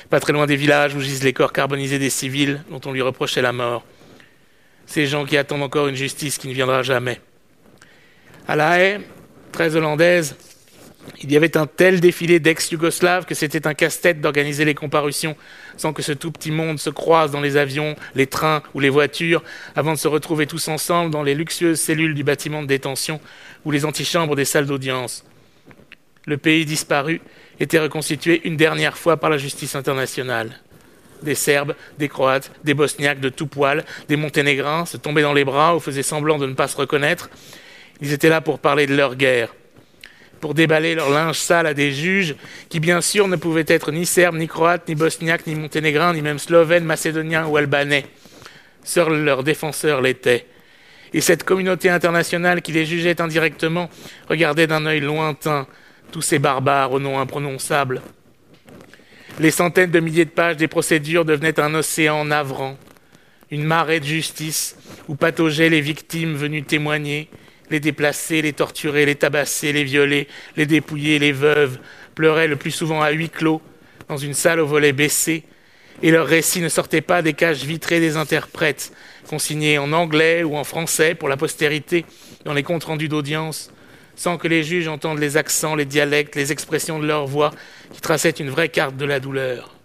pas 0.10 0.20
très 0.20 0.34
loin 0.34 0.46
des 0.46 0.56
villages 0.56 0.94
où 0.96 1.00
gisent 1.00 1.24
les 1.24 1.34
corps 1.34 1.54
carbonisés 1.54 2.00
des 2.00 2.10
civils 2.10 2.64
dont 2.70 2.82
on 2.86 2.92
lui 2.92 3.02
reprochait 3.02 3.42
la 3.42 3.52
mort. 3.52 3.84
Ces 4.86 5.08
gens 5.08 5.26
qui 5.26 5.38
attendent 5.38 5.64
encore 5.64 5.88
une 5.88 5.96
justice 5.96 6.38
qui 6.38 6.48
ne 6.48 6.54
viendra 6.54 6.84
jamais. 6.84 7.20
À 8.48 8.56
La 8.56 8.80
Haye, 8.80 9.00
très 9.52 9.76
hollandaise, 9.76 10.36
il 11.22 11.32
y 11.32 11.38
avait 11.38 11.58
un 11.58 11.66
tel 11.66 12.00
défilé 12.00 12.40
d'ex-yougoslaves 12.40 13.26
que 13.26 13.36
c'était 13.36 13.68
un 13.68 13.74
casse-tête 13.74 14.22
d'organiser 14.22 14.66
les 14.66 14.76
comparutions 14.76 15.36
sans 15.78 15.94
que 15.94 16.02
ce 16.02 16.12
tout 16.12 16.32
petit 16.32 16.52
monde 16.52 16.80
se 16.80 16.90
croise 16.90 17.32
dans 17.32 17.42
les 17.42 17.58
avions, 17.58 17.96
les 18.16 18.28
trains 18.28 18.64
ou 18.74 18.80
les 18.80 18.90
voitures 18.90 19.44
avant 19.76 19.94
de 19.94 19.98
se 19.98 20.08
retrouver 20.08 20.48
tous 20.48 20.68
ensemble 20.68 21.12
dans 21.12 21.24
les 21.24 21.36
luxueuses 21.36 21.80
cellules 21.80 22.14
du 22.14 22.24
bâtiment 22.24 22.62
de 22.62 22.68
détention 22.68 23.20
ou 23.66 23.72
les 23.72 23.86
antichambres 23.86 24.36
des 24.36 24.46
salles 24.46 24.66
d'audience. 24.66 25.26
Le 26.26 26.38
pays 26.38 26.66
disparu 26.66 27.22
était 27.60 27.80
reconstitué 27.80 28.42
une 28.46 28.58
dernière 28.58 28.98
fois 28.98 29.18
par 29.18 29.30
la 29.30 29.38
justice 29.38 29.76
internationale. 29.76 30.60
Des 31.24 31.36
Serbes, 31.36 31.76
des 31.98 32.10
Croates, 32.10 32.52
des 32.64 32.74
Bosniaques 32.74 33.20
de 33.20 33.30
tout 33.30 33.48
poil, 33.48 33.86
des 34.10 34.16
Monténégrins 34.16 34.86
se 34.86 34.98
tombaient 34.98 35.22
dans 35.22 35.34
les 35.34 35.46
bras 35.46 35.76
ou 35.76 35.80
faisaient 35.80 36.04
semblant 36.04 36.38
de 36.38 36.46
ne 36.46 36.54
pas 36.54 36.68
se 36.68 36.78
reconnaître. 36.78 37.30
Ils 38.02 38.12
étaient 38.12 38.30
là 38.30 38.42
pour 38.42 38.60
parler 38.60 38.86
de 38.86 38.96
leur 38.96 39.16
guerre 39.16 39.54
pour 40.46 40.54
déballer 40.54 40.94
leur 40.94 41.10
linge 41.10 41.40
sale 41.40 41.66
à 41.66 41.74
des 41.74 41.92
juges 41.92 42.36
qui, 42.70 42.80
bien 42.80 43.02
sûr, 43.02 43.28
ne 43.28 43.36
pouvaient 43.36 43.66
être 43.66 43.92
ni 43.92 44.06
serbes, 44.06 44.36
ni 44.36 44.48
croates, 44.48 44.88
ni 44.88 44.94
bosniaques, 44.94 45.48
ni 45.48 45.56
monténégrins, 45.56 46.14
ni 46.14 46.22
même 46.22 46.38
slovènes, 46.38 46.84
macédoniens 46.84 47.48
ou 47.48 47.58
albanais. 47.58 48.06
Seuls 48.84 49.24
leurs 49.24 49.42
défenseurs 49.42 50.04
l'étaient. 50.04 50.46
Et 51.16 51.22
cette 51.22 51.46
communauté 51.46 51.90
internationale 51.90 52.62
qui 52.62 52.74
les 52.74 52.86
jugeait 52.86 53.20
indirectement 53.22 53.90
regardait 54.30 54.68
d'un 54.68 54.86
œil 54.86 55.00
lointain 55.00 55.66
tous 56.12 56.22
ces 56.22 56.38
barbares 56.38 56.92
aux 56.92 57.00
noms 57.00 57.20
imprononçables. 57.20 58.04
Les 59.40 59.50
centaines 59.50 59.90
de 59.90 60.00
milliers 60.00 60.26
de 60.26 60.30
pages 60.30 60.58
des 60.58 60.68
procédures 60.68 61.26
devenaient 61.26 61.60
un 61.60 61.74
océan 61.74 62.24
navrant, 62.24 62.78
une 63.50 63.64
marée 63.64 64.00
de 64.00 64.06
justice 64.06 64.78
où 65.08 65.16
pataugeaient 65.16 65.70
les 65.70 65.82
victimes 65.82 66.36
venues 66.36 66.62
témoigner, 66.62 67.30
les 67.76 67.82
déplacer, 67.82 68.42
les 68.42 68.54
torturer, 68.54 69.06
les 69.06 69.16
tabasser, 69.16 69.74
les 69.74 69.84
violer, 69.84 70.30
les 70.56 70.66
dépouiller, 70.66 71.20
les 71.20 71.34
veuves, 71.34 71.78
pleuraient 72.16 72.48
le 72.48 72.56
plus 72.56 72.72
souvent 72.72 73.02
à 73.02 73.12
huis 73.12 73.30
clos, 73.30 73.62
dans 74.08 74.16
une 74.16 74.34
salle 74.34 74.62
au 74.62 74.66
volet 74.66 74.94
baissé, 74.94 75.44
et 76.02 76.10
leurs 76.10 76.26
récits 76.26 76.62
ne 76.62 76.70
sortaient 76.70 77.02
pas 77.02 77.22
des 77.22 77.34
cages 77.34 77.66
vitrées 77.66 78.00
des 78.00 78.16
interprètes, 78.16 78.94
consignés 79.28 79.78
en 79.78 79.92
anglais 79.92 80.44
ou 80.44 80.56
en 80.56 80.64
français 80.64 81.16
pour 81.16 81.28
la 81.28 81.36
postérité 81.36 82.06
dans 82.46 82.54
les 82.54 82.64
comptes 82.64 82.86
rendus 82.86 83.10
d'audience, 83.10 83.72
sans 84.16 84.38
que 84.38 84.48
les 84.48 84.64
juges 84.64 84.88
entendent 84.88 85.20
les 85.20 85.36
accents, 85.36 85.76
les 85.76 85.84
dialectes, 85.84 86.38
les 86.38 86.54
expressions 86.54 87.00
de 87.00 87.06
leur 87.06 87.28
voix, 87.28 87.52
qui 87.92 88.00
traçaient 88.00 88.30
une 88.30 88.50
vraie 88.50 88.70
carte 88.70 88.96
de 88.96 89.04
la 89.04 89.20
douleur. 89.20 89.76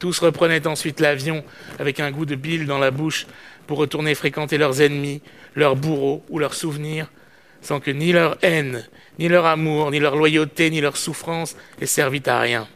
Tous 0.00 0.18
reprenaient 0.18 0.66
ensuite 0.66 1.00
l'avion 1.00 1.44
avec 1.78 1.98
un 1.98 2.10
goût 2.10 2.26
de 2.26 2.34
bile 2.34 2.66
dans 2.66 2.78
la 2.78 2.90
bouche 2.90 3.26
pour 3.66 3.78
retourner 3.78 4.14
fréquenter 4.14 4.58
leurs 4.58 4.80
ennemis, 4.80 5.22
leurs 5.54 5.76
bourreaux 5.76 6.24
ou 6.28 6.38
leurs 6.38 6.54
souvenirs, 6.54 7.10
sans 7.60 7.80
que 7.80 7.90
ni 7.90 8.12
leur 8.12 8.36
haine, 8.42 8.86
ni 9.18 9.28
leur 9.28 9.46
amour, 9.46 9.90
ni 9.90 9.98
leur 9.98 10.16
loyauté, 10.16 10.70
ni 10.70 10.80
leur 10.80 10.96
souffrance 10.96 11.56
aient 11.80 11.86
servi 11.86 12.22
à 12.26 12.40
rien. 12.40 12.68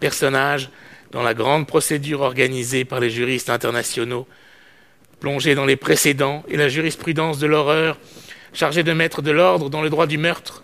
Personnages 0.00 0.70
dans 1.12 1.22
la 1.22 1.34
grande 1.34 1.66
procédure 1.66 2.20
organisée 2.20 2.84
par 2.84 3.00
les 3.00 3.10
juristes 3.10 3.50
internationaux, 3.50 4.26
plongés 5.20 5.54
dans 5.54 5.64
les 5.64 5.76
précédents 5.76 6.44
et 6.48 6.56
la 6.56 6.68
jurisprudence 6.68 7.38
de 7.38 7.46
l'horreur, 7.46 7.98
chargés 8.52 8.82
de 8.82 8.92
mettre 8.92 9.22
de 9.22 9.30
l'ordre 9.30 9.70
dans 9.70 9.82
le 9.82 9.90
droit 9.90 10.06
du 10.06 10.18
meurtre, 10.18 10.62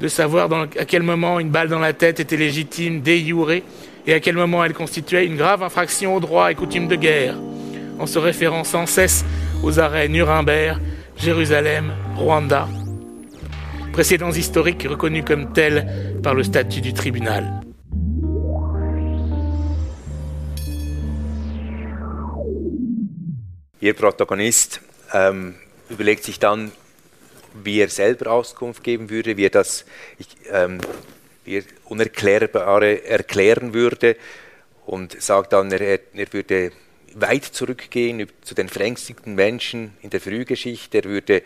de 0.00 0.08
savoir 0.08 0.50
à 0.52 0.84
quel 0.84 1.02
moment 1.02 1.38
une 1.38 1.50
balle 1.50 1.68
dans 1.68 1.78
la 1.78 1.92
tête 1.92 2.20
était 2.20 2.36
légitime, 2.36 3.00
déjurée, 3.00 3.62
et 4.06 4.12
à 4.12 4.20
quel 4.20 4.36
moment 4.36 4.64
elle 4.64 4.74
constituait 4.74 5.24
une 5.24 5.36
grave 5.36 5.62
infraction 5.62 6.16
aux 6.16 6.20
droits 6.20 6.50
et 6.50 6.54
coutumes 6.54 6.88
de 6.88 6.96
guerre, 6.96 7.36
en 7.98 8.06
se 8.06 8.18
référant 8.18 8.64
sans 8.64 8.86
cesse 8.86 9.24
aux 9.62 9.78
arrêts 9.78 10.08
Nuremberg, 10.08 10.78
Jérusalem, 11.16 11.92
Rwanda, 12.16 12.68
précédents 13.92 14.32
historiques 14.32 14.86
reconnus 14.88 15.24
comme 15.24 15.52
tels 15.52 16.20
par 16.22 16.34
le 16.34 16.42
statut 16.42 16.80
du 16.80 16.92
tribunal. 16.92 17.60
Ihr 23.80 23.94
Protagonist 23.94 24.80
ähm, 25.12 25.54
überlegt 25.90 26.24
sich 26.24 26.38
dann, 26.38 26.72
wie 27.62 27.80
er 27.80 27.88
selber 27.88 28.32
Auskunft 28.32 28.82
geben 28.82 29.10
würde, 29.10 29.36
wie 29.36 29.44
er 29.44 29.50
das 29.50 29.84
ähm, 30.50 30.78
wie 31.44 31.58
er 31.58 31.64
Unerklärbare 31.84 33.04
erklären 33.04 33.74
würde 33.74 34.16
und 34.86 35.20
sagt 35.20 35.52
dann, 35.52 35.70
er, 35.70 35.80
er 35.80 36.32
würde 36.32 36.72
weit 37.14 37.44
zurückgehen 37.44 38.26
zu 38.42 38.54
den 38.54 38.68
verängstigten 38.68 39.34
Menschen 39.34 39.96
in 40.02 40.10
der 40.10 40.20
Frühgeschichte. 40.20 40.98
Er 40.98 41.04
würde 41.04 41.42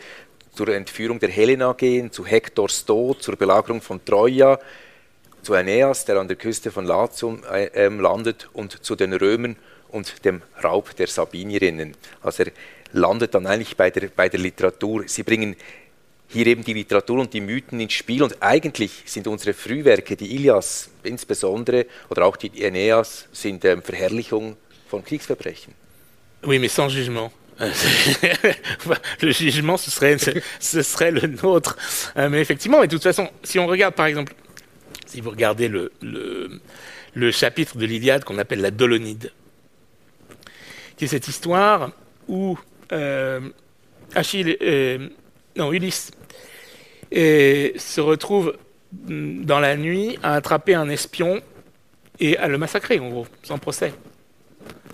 zur 0.54 0.68
Entführung 0.68 1.18
der 1.20 1.28
Helena 1.28 1.72
gehen, 1.72 2.10
zu 2.10 2.26
Hektors 2.26 2.84
Tod, 2.84 3.22
zur 3.22 3.36
Belagerung 3.36 3.80
von 3.80 4.04
Troja, 4.04 4.58
zu 5.42 5.54
Aeneas, 5.54 6.04
der 6.04 6.16
an 6.16 6.28
der 6.28 6.36
Küste 6.36 6.70
von 6.70 6.84
Latium 6.84 7.42
äh, 7.44 7.66
ähm, 7.74 8.00
landet, 8.00 8.48
und 8.52 8.84
zu 8.84 8.96
den 8.96 9.12
Römern 9.12 9.56
und 9.88 10.24
dem 10.24 10.42
Raub 10.62 10.96
der 10.96 11.06
Sabinierinnen. 11.06 11.94
Also 12.22 12.44
er 12.44 12.52
landet 12.92 13.34
dann 13.34 13.46
eigentlich 13.46 13.76
bei 13.76 13.90
der, 13.90 14.08
bei 14.08 14.28
der 14.28 14.40
Literatur. 14.40 15.04
Sie 15.06 15.22
bringen 15.22 15.56
hier 16.28 16.46
eben 16.46 16.62
die 16.62 16.74
Literatur 16.74 17.20
und 17.20 17.32
die 17.32 17.40
Mythen 17.40 17.80
ins 17.80 17.94
Spiel 17.94 18.22
und 18.22 18.42
eigentlich 18.42 19.02
sind 19.06 19.26
unsere 19.26 19.54
Frühwerke, 19.54 20.16
die 20.16 20.34
Ilias 20.34 20.90
insbesondere 21.02 21.86
oder 22.10 22.26
auch 22.26 22.36
die 22.36 22.50
Aeneas, 22.64 23.28
sind 23.32 23.64
ähm, 23.64 23.82
Verherrlichung 23.82 24.56
von 24.91 25.01
Kriegsverbrechen. 25.01 25.72
Oui, 26.45 26.59
mais 26.59 26.68
sans 26.68 26.89
jugement. 26.89 27.32
le 29.22 29.32
jugement, 29.32 29.76
ce 29.76 29.91
serait, 29.91 30.16
ce 30.61 30.82
serait 30.82 31.11
le 31.11 31.26
nôtre. 31.26 31.76
Euh, 32.16 32.28
mais 32.28 32.41
effectivement, 32.41 32.82
et 32.82 32.86
de 32.86 32.93
toute 32.93 33.03
façon, 33.03 33.28
si 33.43 33.59
on 33.59 33.66
regarde 33.66 33.95
par 33.95 34.07
exemple, 34.07 34.32
si 35.07 35.20
vous 35.20 35.30
regardez 35.30 35.68
le, 35.68 35.91
le, 36.01 37.30
chapitre 37.32 37.76
de 37.76 37.84
l'Iliade 37.84 38.22
qu'on 38.22 38.39
appelle 38.39 38.61
la 38.61 38.70
Dolonide, 38.70 39.32
qui 40.97 41.07
est 41.07 41.09
cette 41.09 41.26
histoire 41.26 41.91
où 42.28 42.57
euh, 42.93 43.41
Achille, 44.14 44.57
non, 45.57 45.72
Ulysse, 45.72 46.12
se 47.11 48.01
retrouve 48.01 48.57
dans 48.93 49.59
la 49.59 49.76
nuit 49.76 50.18
à 50.22 50.34
attraper 50.34 50.74
un 50.74 50.89
espion 50.89 51.41
et 52.20 52.36
à 52.36 52.47
le 52.47 52.57
massacrer, 52.57 53.01
en 53.01 53.09
gros, 53.09 53.26
sans 53.43 53.59
procès 53.59 53.93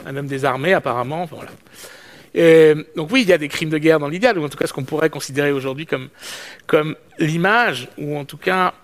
un 0.06 0.16
homme 0.16 0.26
désarmé 0.26 0.74
apparemment. 0.74 1.26
Voilà. 1.26 1.50
donc 2.96 3.10
oui, 3.12 3.22
il 3.22 3.28
y 3.28 3.32
a 3.32 3.38
des 3.38 3.48
crimes 3.48 3.70
de 3.70 3.78
guerre 3.78 3.98
dans 3.98 4.08
l'idéal, 4.08 4.38
ou 4.38 4.44
en 4.44 4.48
tout 4.48 4.58
cas 4.58 4.66
ce 4.66 4.72
qu'on 4.72 4.84
pourrait 4.84 5.10
considérer 5.10 5.52
aujourd'hui 5.52 5.86
comme, 5.86 6.08
comme 6.66 6.96
l'image, 7.18 7.88
ou 7.98 8.16
en 8.16 8.24
tout 8.24 8.38
cas, 8.38 8.74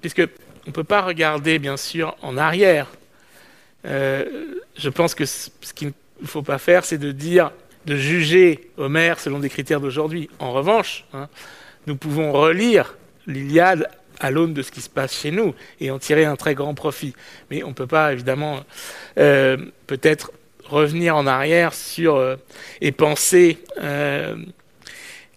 puisque 0.00 0.20
on 0.20 0.70
ne 0.70 0.72
peut 0.72 0.84
pas 0.84 1.00
regarder 1.00 1.58
bien 1.58 1.76
sûr 1.76 2.16
en 2.20 2.36
arrière. 2.36 2.88
Euh, 3.86 4.54
je 4.76 4.88
pense 4.90 5.14
que 5.14 5.24
ce 5.24 5.50
qu'il 5.74 5.92
ne 6.20 6.26
faut 6.26 6.42
pas 6.42 6.58
faire, 6.58 6.84
c'est 6.84 6.98
de 6.98 7.12
dire, 7.12 7.52
de 7.86 7.96
juger 7.96 8.70
Homère 8.76 9.18
selon 9.18 9.38
des 9.38 9.48
critères 9.48 9.80
d'aujourd'hui. 9.80 10.28
En 10.38 10.52
revanche, 10.52 11.06
hein, 11.14 11.28
nous 11.86 11.96
pouvons 11.96 12.32
relire 12.32 12.96
l'Iliade 13.26 13.88
à 14.20 14.30
l'aune 14.30 14.52
de 14.52 14.62
ce 14.62 14.70
qui 14.70 14.80
se 14.80 14.90
passe 14.90 15.14
chez 15.14 15.30
nous 15.30 15.54
et 15.80 15.90
en 15.90 15.98
tirer 15.98 16.24
un 16.24 16.36
très 16.36 16.54
grand 16.54 16.74
profit. 16.74 17.14
Mais 17.50 17.62
on 17.62 17.68
ne 17.68 17.74
peut 17.74 17.86
pas 17.86 18.12
évidemment 18.12 18.60
euh, 19.18 19.56
peut-être 19.86 20.32
revenir 20.68 21.16
en 21.16 21.26
arrière 21.26 21.74
sur 21.74 22.16
euh, 22.16 22.36
et 22.80 22.92
penser 22.92 23.58
euh, 23.80 24.36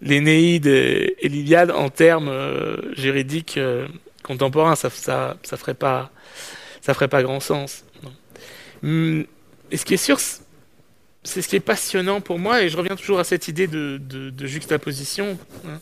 l'Énéide 0.02 0.68
et 0.68 1.16
l'Iliade 1.24 1.72
en 1.72 1.90
termes 1.90 2.30
euh, 2.30 2.94
juridiques 2.96 3.60
contemporains. 4.24 4.76
Ça, 4.76 4.90
ça, 4.90 5.38
ça 5.44 5.58
ferait 5.58 5.74
pas, 5.74 6.12
ça 6.82 6.94
ferait 6.94 7.08
pas 7.08 7.24
grand 7.24 7.40
sens. 7.40 7.86
Hum, 8.84 9.26
et 9.70 9.78
ce 9.78 9.86
qui 9.86 9.94
est 9.94 9.98
sûr, 9.98 10.20
c'est 11.24 11.42
ce 11.42 11.48
qui 11.48 11.56
est 11.56 11.60
passionnant 11.60 12.20
pour 12.20 12.40
moi, 12.40 12.64
et 12.64 12.70
je 12.70 12.78
reviens 12.78 12.96
toujours 12.96 13.20
à 13.20 13.24
cette 13.24 13.48
idée 13.48 13.68
de, 13.68 14.00
juxtaposition. 14.40 15.38
Hein. 15.68 15.80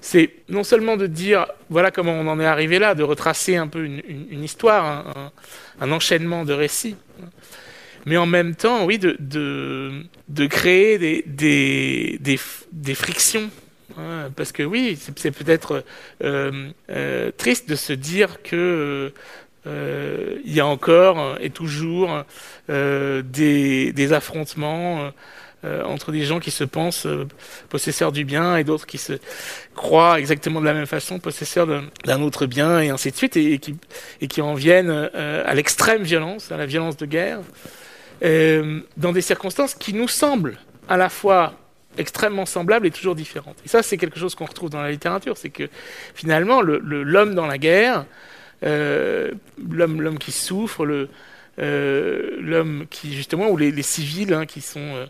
c'est 0.00 0.30
non 0.48 0.64
seulement 0.64 0.96
de 0.96 1.06
dire 1.06 1.46
voilà 1.68 1.90
comment 1.90 2.12
on 2.12 2.26
en 2.26 2.40
est 2.40 2.46
arrivé 2.46 2.78
là, 2.78 2.94
de 2.94 3.02
retracer 3.02 3.56
un 3.56 3.68
peu 3.68 3.84
une, 3.84 4.42
histoire, 4.42 5.30
un, 5.78 5.92
enchaînement 5.92 6.44
de 6.44 6.54
récits, 6.54 6.96
hein 7.22 7.28
mais 8.06 8.16
en 8.16 8.26
même 8.26 8.54
temps, 8.54 8.84
oui, 8.84 8.98
de, 8.98 9.16
de, 9.20 10.46
créer 10.46 10.98
des, 10.98 11.24
des, 11.26 12.18
des, 12.72 12.94
frictions. 12.94 13.50
Hein, 13.98 14.30
parce 14.34 14.52
que 14.52 14.62
oui, 14.62 14.98
c'est 15.16 15.30
peut-être 15.30 15.84
euh, 16.24 16.70
euh, 16.90 17.30
triste 17.36 17.68
de 17.68 17.76
se 17.76 17.92
dire 17.92 18.42
que 18.42 19.12
euh, 19.66 20.38
y 20.44 20.60
a 20.60 20.66
encore 20.66 21.36
et 21.40 21.50
toujours 21.50 22.24
des, 22.68 23.92
des, 23.92 24.12
affrontements 24.12 25.12
entre 25.62 26.10
des 26.10 26.24
gens 26.24 26.40
qui 26.40 26.50
se 26.50 26.64
pensent 26.64 27.06
possesseurs 27.68 28.10
du 28.10 28.24
bien 28.24 28.56
et 28.56 28.64
d'autres 28.64 28.86
qui 28.86 28.98
se 28.98 29.12
croient 29.76 30.18
exactement 30.18 30.60
de 30.60 30.64
la 30.64 30.74
même 30.74 30.86
façon 30.86 31.20
possesseurs 31.20 31.68
d'un 32.04 32.22
autre 32.22 32.46
bien 32.46 32.80
et 32.80 32.88
ainsi 32.88 33.12
de 33.12 33.16
suite 33.16 33.36
et, 33.36 33.60
qui, 33.60 33.76
et 34.20 34.26
qui 34.26 34.40
en 34.42 34.54
viennent 34.54 34.90
à 34.90 35.54
l'extrême 35.54 36.02
violence, 36.02 36.50
à 36.50 36.56
la 36.56 36.66
violence 36.66 36.96
de 36.96 37.06
guerre. 37.06 37.38
Euh, 38.24 38.80
dans 38.96 39.12
des 39.12 39.20
circonstances 39.20 39.74
qui 39.74 39.94
nous 39.94 40.06
semblent 40.06 40.58
à 40.88 40.96
la 40.96 41.08
fois 41.08 41.54
extrêmement 41.98 42.46
semblables 42.46 42.86
et 42.86 42.90
toujours 42.90 43.14
différentes. 43.14 43.56
Et 43.64 43.68
ça, 43.68 43.82
c'est 43.82 43.96
quelque 43.96 44.18
chose 44.18 44.34
qu'on 44.34 44.44
retrouve 44.46 44.70
dans 44.70 44.80
la 44.80 44.90
littérature, 44.90 45.36
c'est 45.36 45.50
que 45.50 45.68
finalement, 46.14 46.62
l'homme 46.62 47.34
dans 47.34 47.46
la 47.46 47.58
guerre, 47.58 48.06
euh, 48.62 49.32
l'homme 49.68 50.18
qui 50.18 50.30
souffre, 50.30 50.86
euh, 51.58 52.36
l'homme 52.40 52.86
qui 52.88 53.12
justement 53.14 53.50
ou 53.50 53.56
les, 53.56 53.82
civils 53.82 54.32
hein, 54.32 54.46
qui 54.46 54.60
sont 54.60 55.08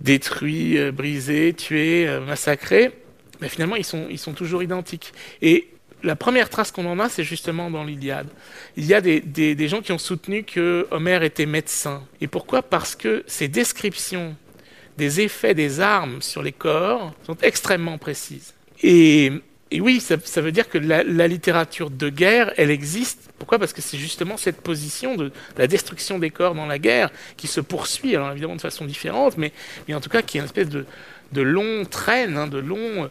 détruits, 0.00 0.90
brisés, 0.90 1.54
tués, 1.54 2.08
massacrés, 2.26 2.90
mais 3.40 3.48
finalement 3.48 3.76
ils 3.76 3.84
sont 3.84 4.06
ils 4.10 4.18
sont 4.18 4.32
toujours 4.34 4.62
identiques. 4.62 5.12
Et 5.42 5.68
la 6.02 6.16
première 6.16 6.48
trace 6.48 6.70
qu'on 6.70 6.86
en 6.86 6.98
a, 6.98 7.08
c'est 7.08 7.24
justement 7.24 7.70
dans 7.70 7.84
l'Iliade. 7.84 8.28
Il 8.76 8.86
y 8.86 8.94
a 8.94 9.00
des, 9.00 9.68
gens 9.68 9.80
qui 9.80 9.92
ont 9.92 9.98
soutenu 9.98 10.44
que 10.44 10.86
Homère 10.90 11.22
était 11.22 11.46
médecin. 11.46 12.02
Et 12.20 12.28
pourquoi? 12.28 12.62
Parce 12.62 12.94
que 12.94 13.24
ses 13.26 13.48
descriptions 13.48 14.36
des 14.96 15.20
effets 15.20 15.54
des 15.54 15.80
armes 15.80 16.22
sur 16.22 16.42
les 16.42 16.52
corps 16.52 17.14
sont 17.24 17.36
extrêmement 17.42 17.98
précises. 17.98 18.54
Et, 18.82 19.32
oui, 19.72 20.00
ça, 20.00 20.40
veut 20.40 20.52
dire 20.52 20.68
que 20.68 20.78
la, 20.78 21.28
littérature 21.28 21.90
de 21.90 22.08
guerre, 22.08 22.52
elle 22.56 22.70
existe. 22.70 23.30
Pourquoi? 23.38 23.58
Parce 23.58 23.72
que 23.72 23.82
c'est 23.82 23.98
justement 23.98 24.36
cette 24.36 24.60
position 24.60 25.14
de, 25.16 25.32
la 25.56 25.66
destruction 25.66 26.18
des 26.18 26.30
corps 26.30 26.54
dans 26.54 26.66
la 26.66 26.78
guerre 26.78 27.10
qui 27.36 27.46
se 27.48 27.60
poursuit, 27.60 28.16
alors 28.16 28.30
évidemment 28.30 28.56
de 28.56 28.60
façon 28.60 28.84
différente, 28.84 29.36
mais, 29.36 29.52
en 29.92 30.00
tout 30.00 30.10
cas 30.10 30.22
qui 30.22 30.38
est 30.38 30.40
une 30.40 30.46
espèce 30.46 30.68
de, 30.68 30.86
long 31.42 31.84
traîne, 31.84 32.36
hein, 32.36 32.46
de 32.46 32.58
long 32.58 33.10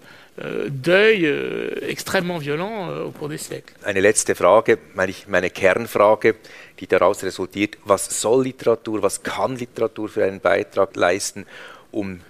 deuil 0.69 1.25
äh, 1.25 1.89
extrêmement 1.89 2.37
violent 2.37 2.89
äh, 2.89 3.01
au 3.01 3.11
cours 3.11 3.29
des 3.29 3.39
siècles. 3.39 3.73
Eine 3.83 4.01
letzte 4.01 4.35
Frage, 4.35 4.77
meine, 4.93 5.13
meine 5.27 5.49
Kernfrage, 5.49 6.35
die 6.79 6.87
daraus 6.87 7.23
resultiert, 7.23 7.77
was 7.85 8.21
soll 8.21 8.43
Literatur, 8.43 9.01
was 9.01 9.23
kann 9.23 9.55
Literatur 9.55 10.09
für 10.09 10.25
einen 10.25 10.39
Beitrag 10.39 10.95
leisten, 10.95 11.45
um 11.91 12.21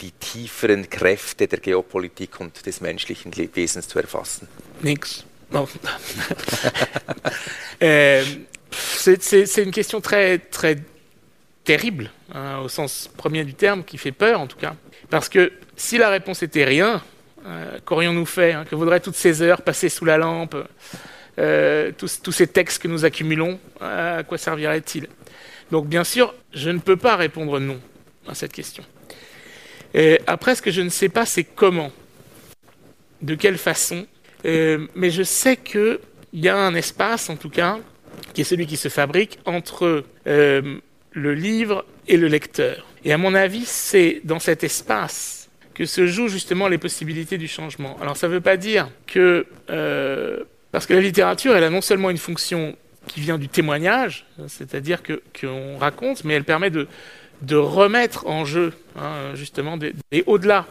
die 0.00 0.12
tieferen 0.12 0.88
Kräfte 0.88 1.48
der 1.48 1.58
Geopolitik 1.58 2.38
und 2.38 2.66
des 2.66 2.80
menschlichen 2.80 3.32
Wesens 3.54 3.88
zu 3.88 3.98
erfassen 3.98 4.46
Nix. 4.82 5.24
Non. 5.50 5.66
euh, 7.82 8.24
c'est 8.70 9.56
une 9.58 9.70
question 9.70 10.00
très, 10.00 10.38
très 10.38 10.76
terrible, 11.64 12.10
hein, 12.32 12.58
au 12.58 12.68
sens 12.68 13.08
premier 13.16 13.44
du 13.44 13.54
terme, 13.54 13.84
qui 13.84 13.96
fait 13.96 14.12
peur 14.12 14.40
en 14.40 14.46
tout 14.46 14.58
cas. 14.58 14.74
Parce 15.08 15.28
que 15.28 15.52
si 15.76 15.98
la 15.98 16.10
réponse 16.10 16.42
était 16.42 16.64
rien, 16.64 16.96
euh, 16.96 17.15
qu'aurions-nous 17.84 18.26
fait 18.26 18.52
hein, 18.52 18.64
Que 18.68 18.74
vaudraient 18.74 19.00
toutes 19.00 19.16
ces 19.16 19.42
heures 19.42 19.62
passées 19.62 19.88
sous 19.88 20.04
la 20.04 20.18
lampe 20.18 20.56
euh, 21.38 21.92
tous, 21.96 22.32
ces 22.32 22.46
textes 22.46 22.82
que 22.82 22.88
nous 22.88 23.04
accumulons 23.04 23.60
À 23.80 24.22
quoi 24.26 24.38
serviraient-ils 24.38 25.06
Donc 25.70 25.86
bien 25.86 26.04
sûr, 26.04 26.34
je 26.52 26.70
ne 26.70 26.78
peux 26.78 26.96
pas 26.96 27.16
répondre 27.16 27.60
non 27.60 27.80
à 28.26 28.34
cette 28.34 28.52
question. 28.52 28.82
Après, 30.26 30.54
ce 30.54 30.60
que 30.60 30.70
je 30.70 30.82
ne 30.82 30.90
sais 30.90 31.08
pas, 31.08 31.24
c'est 31.24 31.44
comment, 31.44 31.90
de 33.22 33.34
quelle 33.34 33.56
façon. 33.56 34.06
Euh, 34.44 34.86
mais 34.94 35.10
je 35.10 35.22
sais 35.22 35.56
qu'il 35.56 35.98
y 36.34 36.48
a 36.48 36.56
un 36.56 36.74
espace, 36.74 37.30
en 37.30 37.36
tout 37.36 37.48
cas, 37.48 37.78
qui 38.34 38.42
est 38.42 38.44
celui 38.44 38.66
qui 38.66 38.76
se 38.76 38.88
fabrique 38.88 39.38
entre 39.46 40.04
le 40.24 41.34
livre 41.34 41.86
et 42.08 42.16
le 42.16 42.28
lecteur. 42.28 42.86
Et 43.04 43.12
à 43.12 43.18
mon 43.18 43.34
avis, 43.34 43.64
c'est 43.64 44.20
dans 44.24 44.38
cet 44.38 44.64
espace 44.64 45.45
que 45.76 45.84
se 45.84 46.06
jouent 46.06 46.28
justement 46.28 46.68
les 46.68 46.78
possibilités 46.78 47.36
du 47.36 47.48
changement. 47.48 47.98
Alors 48.00 48.16
ça 48.16 48.28
ne 48.28 48.32
veut 48.32 48.40
pas 48.40 48.56
dire 48.56 48.88
que... 49.06 49.46
Euh, 49.68 50.38
parce 50.72 50.86
que 50.86 50.94
la 50.94 51.02
littérature, 51.02 51.54
elle 51.54 51.64
a 51.64 51.70
non 51.70 51.82
seulement 51.82 52.08
une 52.08 52.16
fonction 52.16 52.76
qui 53.06 53.20
vient 53.20 53.36
du 53.36 53.48
témoignage, 53.48 54.24
c'est-à-dire 54.48 55.00
qu'on 55.38 55.76
raconte, 55.76 56.24
mais 56.24 56.32
elle 56.32 56.44
permet 56.44 56.70
de, 56.70 56.88
de 57.42 57.56
remettre 57.56 58.26
en 58.26 58.46
jeu, 58.46 58.72
hein, 58.98 59.34
justement, 59.34 59.78
et 60.12 60.24
au-delà 60.26 60.66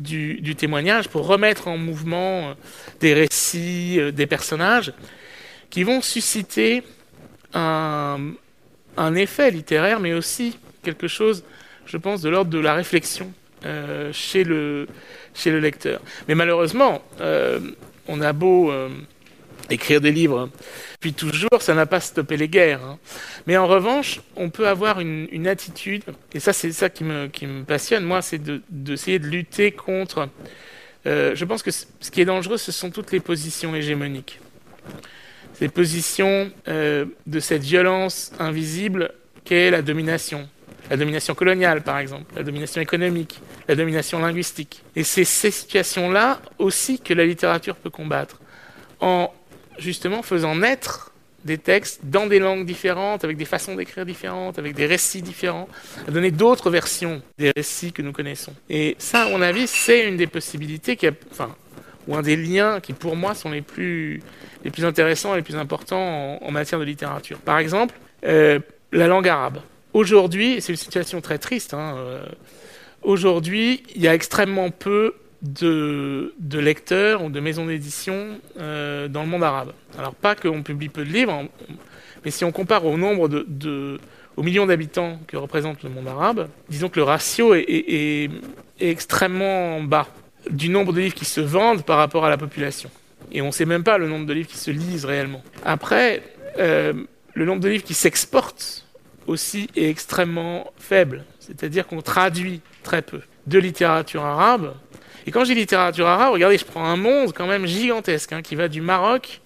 du, 0.00 0.40
du, 0.40 0.56
témoignage, 0.56 1.08
pour 1.08 1.26
remettre 1.26 1.68
en 1.68 1.78
mouvement 1.78 2.50
euh, 2.50 2.54
des 2.98 3.14
récits, 3.14 4.00
euh, 4.00 4.10
des 4.10 4.26
personnages, 4.26 4.92
qui 5.70 5.84
vont 5.84 6.00
susciter 6.02 6.82
un, 7.54 8.32
un 8.96 9.14
effet 9.14 9.52
littéraire, 9.52 10.00
mais 10.00 10.14
aussi 10.14 10.58
quelque 10.82 11.06
chose, 11.06 11.44
je 11.86 11.96
pense, 11.96 12.22
de 12.22 12.28
l'ordre 12.28 12.50
de 12.50 12.58
la 12.58 12.74
réflexion 12.74 13.32
euh, 13.64 14.12
chez, 14.12 14.44
le, 14.44 14.88
chez 15.34 15.50
le 15.50 15.60
lecteur. 15.60 16.00
Mais 16.28 16.34
malheureusement, 16.34 17.02
euh, 17.20 17.60
on 18.08 18.20
a 18.20 18.32
beau 18.32 18.72
euh, 18.72 18.88
écrire 19.70 20.00
des 20.00 20.10
livres, 20.10 20.50
puis 21.00 21.12
toujours, 21.12 21.60
ça 21.60 21.74
n'a 21.74 21.86
pas 21.86 22.00
stoppé 22.00 22.36
les 22.36 22.48
guerres. 22.48 22.82
Hein. 22.82 22.98
Mais 23.46 23.56
en 23.56 23.66
revanche, 23.66 24.20
on 24.36 24.50
peut 24.50 24.66
avoir 24.66 25.00
une, 25.00 25.46
attitude, 25.46 26.02
et 26.34 26.40
ça 26.40 26.52
c'est 26.52 26.72
ça 26.72 26.90
qui 26.90 27.04
me, 27.04 27.62
passionne, 27.62 28.04
moi, 28.04 28.20
c'est 28.20 28.40
d'essayer 28.70 29.18
de, 29.18 29.26
de, 29.26 29.30
lutter 29.30 29.70
contre... 29.72 30.28
je 31.04 31.44
pense 31.44 31.62
que 31.62 31.70
ce 31.70 32.10
qui 32.10 32.20
est 32.20 32.24
dangereux, 32.24 32.58
ce 32.58 32.72
sont 32.72 32.90
toutes 32.90 33.12
les 33.12 33.20
positions 33.20 33.74
hégémoniques 33.74 34.40
ces 35.54 35.68
positions 35.68 36.50
de 36.66 37.40
cette 37.40 37.62
violence 37.62 38.32
invisible 38.40 39.12
qu'est 39.44 39.70
la 39.70 39.82
domination. 39.82 40.48
La 40.92 40.98
domination 40.98 41.34
coloniale, 41.34 41.80
par 41.80 41.96
exemple, 41.96 42.26
la 42.36 42.42
domination 42.42 42.82
économique, 42.82 43.40
la 43.66 43.74
domination 43.74 44.18
linguistique. 44.18 44.82
Et 44.94 45.04
c'est 45.04 45.24
ces 45.24 45.50
situations-là 45.50 46.42
aussi 46.58 46.98
que 46.98 47.14
la 47.14 47.24
littérature 47.24 47.76
peut 47.76 47.88
combattre, 47.88 48.42
en 49.00 49.32
justement 49.78 50.22
faisant 50.22 50.54
naître 50.54 51.10
des 51.46 51.56
textes 51.56 52.00
dans 52.02 52.26
des 52.26 52.38
langues 52.38 52.66
différentes, 52.66 53.24
avec 53.24 53.38
des 53.38 53.46
façons 53.46 53.74
d'écrire 53.74 54.04
différentes, 54.04 54.58
avec 54.58 54.74
des 54.74 54.84
récits 54.84 55.22
différents, 55.22 55.66
à 56.06 56.10
donner 56.10 56.30
d'autres 56.30 56.68
versions 56.68 57.22
des 57.38 57.52
récits 57.56 57.94
que 57.94 58.02
nous 58.02 58.12
connaissons. 58.12 58.52
Et 58.68 58.94
ça, 58.98 59.22
à 59.22 59.30
mon 59.30 59.40
avis, 59.40 59.66
c'est 59.68 60.06
une 60.06 60.18
des 60.18 60.26
possibilités 60.26 60.96
qui 60.96 61.08
enfin, 61.30 61.56
ou 62.06 62.14
un 62.16 62.20
des 62.20 62.36
liens 62.36 62.80
qui, 62.80 62.92
pour 62.92 63.16
moi, 63.16 63.34
sont 63.34 63.50
les 63.50 63.62
plus, 63.62 64.20
les 64.62 64.70
plus 64.70 64.84
intéressants 64.84 65.32
et 65.32 65.38
les 65.38 65.42
plus 65.42 65.56
importants 65.56 66.38
en, 66.42 66.50
matière 66.50 66.78
de 66.78 66.84
littérature. 66.84 67.38
Par 67.38 67.56
exemple, 67.56 67.94
euh, 68.26 68.58
la 68.92 69.06
langue 69.06 69.26
arabe. 69.26 69.62
Aujourd'hui, 69.94 70.60
c'est 70.60 70.72
une 70.72 70.78
situation 70.78 71.20
très 71.20 71.38
triste, 71.38 71.74
hein, 71.74 71.94
euh, 71.96 72.24
aujourd'hui, 73.02 73.82
il 73.94 74.00
y 74.00 74.08
a 74.08 74.14
extrêmement 74.14 74.70
peu 74.70 75.14
de, 75.42 76.32
lecteurs 76.52 77.22
ou 77.22 77.30
de 77.30 77.40
maisons 77.40 77.66
d'édition 77.66 78.38
euh, 78.58 79.08
dans 79.08 79.22
le 79.22 79.28
monde 79.28 79.42
arabe. 79.42 79.72
Alors 79.98 80.14
pas 80.14 80.34
qu'on 80.34 80.62
publie 80.62 80.88
peu 80.88 81.04
de 81.04 81.10
livres, 81.10 81.44
Mais 82.24 82.30
si 82.30 82.44
on 82.44 82.52
compare 82.52 82.86
au 82.86 82.96
nombre 82.96 83.28
de, 83.28 83.98
millions 84.38 84.66
d'habitants 84.66 85.18
que 85.26 85.36
représente 85.36 85.82
le 85.82 85.90
monde 85.90 86.08
arabe, 86.08 86.48
disons 86.68 86.88
que 86.88 86.98
le 86.98 87.04
ratio 87.04 87.54
est, 87.54 88.30
extrêmement 88.80 89.80
bas 89.80 90.08
du 90.50 90.68
nombre 90.68 90.92
de 90.92 91.00
livres 91.00 91.14
qui 91.14 91.24
se 91.24 91.40
vendent 91.40 91.84
par 91.84 91.98
rapport 91.98 92.24
à 92.24 92.30
la 92.30 92.36
population. 92.36 92.90
Et 93.30 93.42
on 93.42 93.46
ne 93.46 93.52
sait 93.52 93.64
même 93.64 93.84
pas 93.84 93.98
le 93.98 94.08
nombre 94.08 94.26
de 94.26 94.32
livres 94.32 94.48
qui 94.48 94.58
se 94.58 94.70
lisent 94.70 95.04
réellement. 95.04 95.42
Après, 95.64 96.22
euh, 96.58 96.92
le 97.34 97.44
nombre 97.44 97.60
de 97.60 97.68
livres 97.68 97.84
qui 97.84 97.94
s'exportent 97.94 98.81
aussi 99.26 99.68
est 99.76 99.88
extrêmement 99.88 100.72
faible. 100.76 101.24
C'est-à-dire 101.40 101.86
qu'on 101.86 102.02
traduit 102.02 102.60
très 102.82 103.02
peu 103.02 103.20
de 103.46 103.58
littérature 103.58 104.24
arabe. 104.24 104.74
Et 105.26 105.30
quand 105.30 105.44
dis 105.44 105.54
littérature 105.54 106.06
arabe, 106.06 106.32
regardez, 106.32 106.58
je 106.58 106.64
prends 106.64 106.84
un 106.84 106.96
monde 106.96 107.32
quand 107.32 107.46
même 107.46 107.66
gigantesque 107.66 108.32
hein, 108.32 108.42
qui 108.42 108.54
va 108.54 108.68
du 108.68 108.80
Maroc 108.80 109.40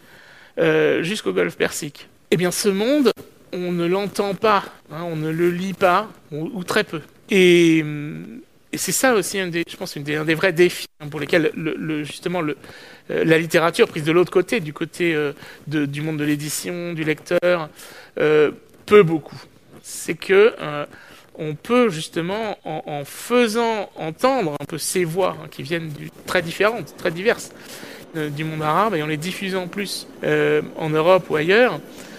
euh, 0.58 1.02
jusqu'au 1.02 1.32
Golfe 1.32 1.56
Persique. 1.56 2.08
Eh 2.30 2.36
bien, 2.36 2.50
ce 2.50 2.68
monde, 2.68 3.12
on 3.52 3.72
ne 3.72 3.86
l'entend 3.86 4.34
pas, 4.34 4.64
hein, 4.90 5.02
on 5.02 5.16
ne 5.16 5.30
le 5.30 5.50
lit 5.50 5.74
pas, 5.74 6.08
ou, 6.32 6.64
très 6.64 6.84
peu. 6.84 7.00
Et, 7.30 7.84
et 8.72 8.78
c'est 8.78 8.92
ça 8.92 9.14
aussi, 9.14 9.38
un 9.38 9.48
des, 9.48 9.64
je 9.68 9.76
pense, 9.76 9.96
un 9.96 10.00
des 10.00 10.34
vrais 10.34 10.52
défis 10.52 10.86
hein, 11.00 11.08
pour 11.08 11.20
lesquels, 11.20 11.52
le, 11.54 11.74
le, 11.76 12.04
justement, 12.04 12.42
euh, 12.42 12.54
la 13.24 13.38
littérature 13.38 13.86
prise 13.86 14.04
de 14.04 14.12
l'autre 14.12 14.32
côté, 14.32 14.60
du 14.60 14.72
côté 14.72 15.14
euh, 15.14 15.32
du 15.66 16.00
monde 16.00 16.16
de 16.16 16.24
l'édition, 16.24 16.94
du 16.94 17.04
lecteur, 17.04 17.68
peut 18.14 19.02
beaucoup. 19.02 19.36
C'est 19.88 20.14
que 20.14 20.52
euh, 20.60 20.84
on 21.38 21.54
peut 21.54 21.90
justement, 21.90 22.58
en, 22.64 23.04
faisant 23.04 23.88
entendre 23.94 24.56
un 24.60 24.64
peu 24.64 24.78
ces 24.78 25.04
voix 25.04 25.36
hein, 25.40 25.46
qui 25.48 25.62
viennent 25.62 25.90
du, 25.90 26.10
très 26.26 26.42
différentes, 26.42 26.96
très 26.96 27.12
diverses, 27.12 27.52
du 28.14 28.42
monde 28.42 28.62
arabe 28.62 28.96
et 28.96 29.02
en 29.02 29.06
les 29.06 29.16
diffusant 29.16 29.68
plus 29.68 30.08
euh, 30.24 30.60
en 30.76 30.90
Europe 30.90 31.30
ou 31.30 31.36
ailleurs, 31.36 31.78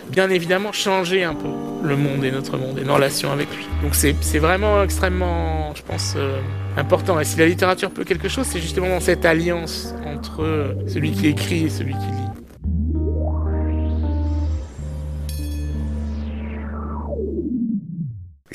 bien 0.10 0.30
évidemment 0.30 0.72
changer 0.72 1.26
un 1.26 1.34
peu 1.34 1.50
le 1.84 1.98
monde 1.98 2.24
et 2.24 2.32
notre 2.32 2.56
monde 2.56 2.80
et 2.80 2.86
nos 2.86 2.94
relations 2.94 3.34
avec 3.34 3.50
lui. 3.54 3.66
Donc 3.84 3.96
c'est 3.96 4.40
vraiment 4.40 4.82
extrêmement, 4.82 5.76
je 5.76 5.82
pense, 5.82 6.14
euh, 6.16 6.40
important. 6.78 7.20
Et 7.20 7.26
si 7.26 7.38
la 7.38 7.48
littérature 7.48 7.92
peut 7.92 8.06
quelque 8.06 8.30
chose, 8.30 8.46
c'est 8.46 8.62
justement 8.62 8.88
dans 8.88 9.02
cette 9.02 9.26
alliance 9.26 9.94
entre 10.06 10.74
celui 10.88 11.12
qui 11.12 11.28
écrit 11.28 11.66
et 11.66 11.70
celui 11.70 11.94
qui 11.94 12.00
lit. 12.00 12.27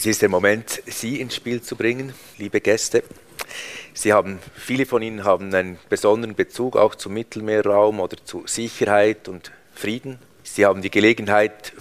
Es 0.02 0.06
ist 0.06 0.22
der 0.22 0.28
Moment, 0.28 0.82
Sie 0.86 1.20
ins 1.20 1.36
Spiel 1.36 1.62
zu 1.62 1.76
bringen, 1.76 2.12
liebe 2.36 2.60
Gäste. 2.60 3.04
Sie 3.94 4.12
haben, 4.12 4.40
viele 4.52 4.84
von 4.84 5.00
Ihnen 5.00 5.22
haben 5.22 5.54
einen 5.54 5.78
besonderen 5.88 6.34
Bezug 6.34 6.76
auch 6.76 6.96
zum 6.96 7.14
Mittelmeerraum 7.14 8.00
oder 8.00 8.16
zu 8.24 8.42
Sicherheit 8.44 9.28
und 9.28 9.52
Frieden. 9.72 10.18
Sie 10.54 10.66
haben 10.66 10.82
die 10.82 10.90
Gelegenheit, 10.90 11.72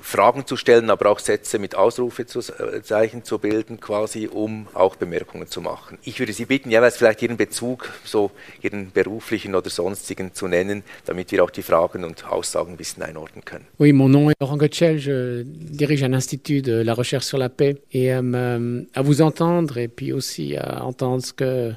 Fragen 0.00 0.46
zu 0.46 0.56
stellen, 0.56 0.90
aber 0.90 1.10
auch 1.10 1.20
Sätze 1.20 1.60
mit 1.60 1.76
Ausrufezeichen 1.76 3.22
zu 3.22 3.38
bilden, 3.38 3.78
quasi, 3.78 4.26
um 4.26 4.66
auch 4.74 4.96
Bemerkungen 4.96 5.46
zu 5.46 5.60
machen. 5.60 5.98
Ich 6.02 6.18
würde 6.18 6.32
Sie 6.32 6.44
bitten, 6.44 6.72
jeweils 6.72 6.96
vielleicht 6.96 7.22
Ihren 7.22 7.36
Bezug, 7.36 7.88
so 8.04 8.32
Ihren 8.62 8.90
beruflichen 8.90 9.54
oder 9.54 9.70
sonstigen 9.70 10.34
zu 10.34 10.48
nennen, 10.48 10.82
damit 11.04 11.30
wir 11.30 11.44
auch 11.44 11.50
die 11.50 11.62
Fragen 11.62 12.02
und 12.02 12.26
Aussagen 12.26 12.72
ein 12.72 12.76
bisschen 12.76 13.04
einordnen 13.04 13.44
können. 13.44 13.66
Oui, 13.78 13.92
mon 13.92 14.10
nom 14.10 14.28
est 14.30 14.40
Laurent 14.40 14.58
Gottschel, 14.58 14.98
je 14.98 15.44
dirige 15.44 16.04
un 16.04 16.14
institut 16.14 16.62
de 16.62 16.82
la 16.82 16.94
recherche 16.94 17.26
sur 17.26 17.38
la 17.38 17.48
paix 17.48 17.76
et 17.92 18.12
euh, 18.12 18.82
à 18.92 19.02
vous 19.02 19.22
entendre 19.22 19.78
et 19.78 19.88
puis 19.88 20.12
aussi 20.12 20.56
à 20.56 20.84
entendre 20.84 21.24
ce 21.24 21.32
que 21.32 21.74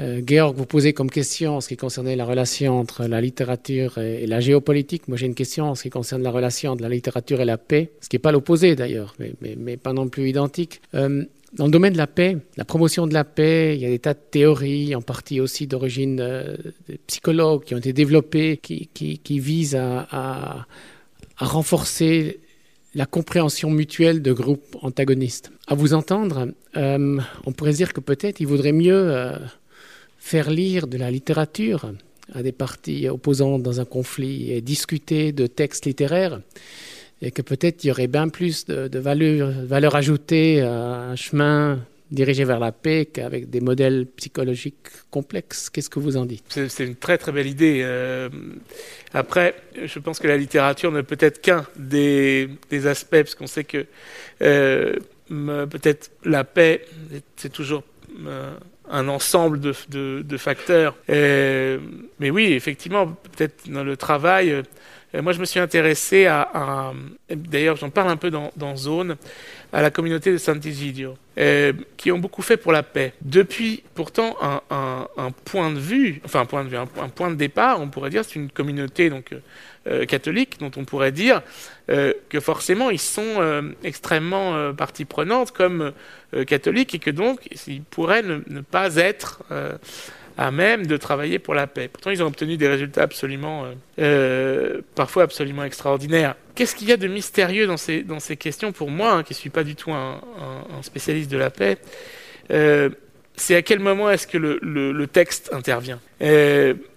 euh, 0.00 0.22
Georg 0.24 0.56
vous 0.56 0.66
posait 0.66 0.92
comme 0.92 1.10
question 1.10 1.56
en 1.56 1.60
ce 1.60 1.68
qui 1.68 1.76
concernait 1.76 2.16
la 2.16 2.24
relation 2.24 2.78
entre 2.78 3.06
la 3.06 3.20
littérature 3.20 3.98
et, 3.98 4.26
la 4.26 4.40
géopolitique. 4.40 5.08
Moi, 5.08 5.16
j'ai 5.16 5.26
une 5.26 5.34
question 5.34 5.70
en 5.70 5.74
ce 5.74 5.82
qui 5.82 5.90
concerne 5.90 6.22
la 6.22 6.30
relation 6.30 6.72
entre 6.72 6.82
la 6.82 6.88
littérature 6.88 7.40
et 7.40 7.44
la 7.44 7.58
paix, 7.58 7.90
ce 8.00 8.08
qui 8.08 8.16
n'est 8.16 8.20
pas 8.20 8.32
l'opposé 8.32 8.76
d'ailleurs, 8.76 9.14
mais, 9.18 9.76
pas 9.76 9.92
non 9.92 10.08
plus 10.08 10.28
identique. 10.28 10.80
Euh, 10.94 11.24
dans 11.54 11.64
le 11.64 11.70
domaine 11.70 11.94
de 11.94 11.98
la 11.98 12.06
paix, 12.06 12.36
la 12.56 12.64
promotion 12.64 13.06
de 13.06 13.14
la 13.14 13.24
paix, 13.24 13.74
il 13.74 13.80
y 13.80 13.86
a 13.86 13.88
des 13.88 13.98
tas 13.98 14.14
de 14.14 14.18
théories, 14.30 14.94
en 14.94 15.00
partie 15.00 15.40
aussi 15.40 15.66
d'origine 15.66 16.20
euh, 16.20 16.56
psychologue, 17.06 17.64
qui 17.64 17.74
ont 17.74 17.78
été 17.78 17.92
développées, 17.92 18.58
qui, 18.58 19.40
visent 19.40 19.76
à 19.76 20.66
renforcer 21.38 22.40
la 22.94 23.06
compréhension 23.06 23.70
mutuelle 23.70 24.22
de 24.22 24.32
groupes 24.32 24.76
antagonistes. 24.82 25.52
À 25.66 25.74
vous 25.74 25.94
entendre, 25.94 26.48
euh, 26.76 27.18
on 27.44 27.52
pourrait 27.52 27.72
dire 27.72 27.92
que 27.92 28.00
peut-être 28.00 28.40
il 28.40 28.46
vaudrait 28.46 28.72
mieux 28.72 28.94
euh, 28.94 29.36
faire 30.28 30.50
lire 30.50 30.86
de 30.86 30.98
la 30.98 31.10
littérature 31.10 31.90
à 32.34 32.42
des 32.42 32.52
parties 32.52 33.08
opposantes 33.08 33.62
dans 33.62 33.80
un 33.80 33.86
conflit 33.86 34.52
et 34.52 34.60
discuter 34.60 35.32
de 35.32 35.46
textes 35.46 35.86
littéraires, 35.86 36.40
et 37.22 37.30
que 37.30 37.40
peut-être 37.40 37.82
il 37.82 37.86
y 37.86 37.90
aurait 37.90 38.08
bien 38.08 38.28
plus 38.28 38.66
de, 38.66 38.88
de 38.88 38.98
valeur, 38.98 39.96
ajoutée 39.96 40.60
à 40.60 41.12
un 41.12 41.16
chemin 41.16 41.80
dirigé 42.10 42.44
vers 42.44 42.60
la 42.60 42.72
paix 42.72 43.06
qu'avec 43.06 43.48
des 43.48 43.62
modèles 43.62 44.06
psychologiques 44.16 44.88
complexes. 45.10 45.70
Qu'est-ce 45.70 45.88
que 45.88 45.98
vous 45.98 46.18
en 46.18 46.26
dites? 46.26 46.58
C'est 46.68 46.84
une 46.84 46.96
très 46.96 47.16
très 47.16 47.32
belle 47.32 47.46
idée. 47.46 47.80
Euh, 47.82 48.28
après, 49.14 49.54
je 49.82 49.98
pense 49.98 50.18
que 50.18 50.28
la 50.28 50.36
littérature 50.36 50.92
ne 50.92 51.00
peut 51.00 51.18
être 51.20 51.40
qu'un 51.40 51.66
des, 51.76 52.50
des, 52.68 52.86
aspects, 52.86 53.22
parce 53.24 53.34
qu'on 53.34 53.46
sait 53.46 53.64
que 53.64 53.86
euh, 54.42 54.94
peut-être 55.28 56.10
la 56.24 56.44
paix, 56.44 56.84
c'est 57.36 57.52
toujours... 57.52 57.82
Euh, 58.26 58.52
un 58.90 59.08
ensemble 59.08 59.60
de, 59.60 59.74
de, 60.22 60.36
facteurs. 60.36 60.96
Euh, 61.10 61.78
mais 62.18 62.30
oui, 62.30 62.52
effectivement, 62.52 63.06
peut-être 63.06 63.68
dans 63.68 63.84
le 63.84 63.96
travail, 63.96 64.50
euh, 64.50 65.22
moi 65.22 65.32
je 65.32 65.40
me 65.40 65.44
suis 65.44 65.60
intéressé 65.60 66.26
à, 66.26 66.92
d'ailleurs 67.30 67.76
j'en 67.76 67.90
parle 67.90 68.10
un 68.10 68.16
peu 68.16 68.30
dans, 68.30 68.50
dans 68.56 68.76
Zone, 68.76 69.16
à 69.72 69.82
la 69.82 69.90
communauté 69.90 70.32
de 70.32 70.38
Sant'Egidio, 70.38 71.16
euh, 71.38 71.72
qui 71.96 72.12
ont 72.12 72.18
beaucoup 72.18 72.42
fait 72.42 72.56
pour 72.56 72.72
la 72.72 72.82
paix. 72.82 73.12
Depuis 73.22 73.82
pourtant 73.94 74.36
un, 74.40 74.60
un, 74.70 75.30
point 75.44 75.70
de 75.70 75.78
vue, 75.78 76.20
enfin 76.24 76.40
un 76.40 76.46
point 76.46 76.64
de 76.64 76.68
vue, 76.68 76.76
un, 76.76 76.86
point 76.86 77.30
de 77.30 77.36
départ, 77.36 77.80
on 77.80 77.88
pourrait 77.88 78.10
dire, 78.10 78.24
c'est 78.24 78.36
une 78.36 78.50
communauté 78.50 79.10
donc 79.10 79.34
euh, 79.90 80.04
catholique 80.04 80.58
dont 80.58 80.70
on 80.76 80.84
pourrait 80.84 81.12
dire 81.12 81.40
euh, 81.88 82.12
que 82.28 82.40
forcément 82.40 82.90
ils 82.90 83.00
sont 83.00 83.22
euh, 83.38 83.62
extrêmement 83.84 84.74
partie 84.74 85.04
prenante 85.04 85.52
comme 85.52 85.92
catholiques 86.46 86.94
et 86.94 86.98
que 86.98 87.10
donc 87.10 87.48
ils 87.66 87.82
pourraient 87.82 88.22
ne, 88.22 88.60
pas 88.60 88.96
être 88.96 89.42
à 90.36 90.50
même 90.50 90.86
de 90.86 90.96
travailler 90.96 91.38
pour 91.38 91.54
la 91.54 91.66
paix. 91.66 91.88
Pourtant, 91.88 92.10
ils 92.10 92.22
ont 92.22 92.26
obtenu 92.26 92.56
des 92.56 92.68
résultats 92.68 93.02
absolument, 93.02 93.64
parfois 94.94 95.22
absolument 95.22 95.64
extraordinaires. 95.64 96.36
Qu'est-ce 96.54 96.76
qu'il 96.76 96.88
y 96.88 96.92
a 96.92 96.96
de 96.96 97.08
mystérieux 97.08 97.66
dans 97.66 97.78
ces, 97.78 98.02
dans 98.02 98.20
ces 98.20 98.36
questions 98.36 98.72
pour 98.72 98.90
moi, 98.90 99.12
hein, 99.12 99.22
qui 99.22 99.32
ne 99.32 99.38
suis 99.38 99.50
pas 99.50 99.64
du 99.64 99.74
tout 99.74 99.92
un, 99.92 100.20
spécialiste 100.82 101.30
de 101.30 101.38
la 101.38 101.50
paix 101.50 101.78
C'est 103.36 103.56
à 103.56 103.62
quel 103.62 103.78
moment 103.78 104.10
est-ce 104.10 104.26
que 104.26 104.38
le, 104.38 105.06
texte 105.06 105.50
intervient? 105.52 106.00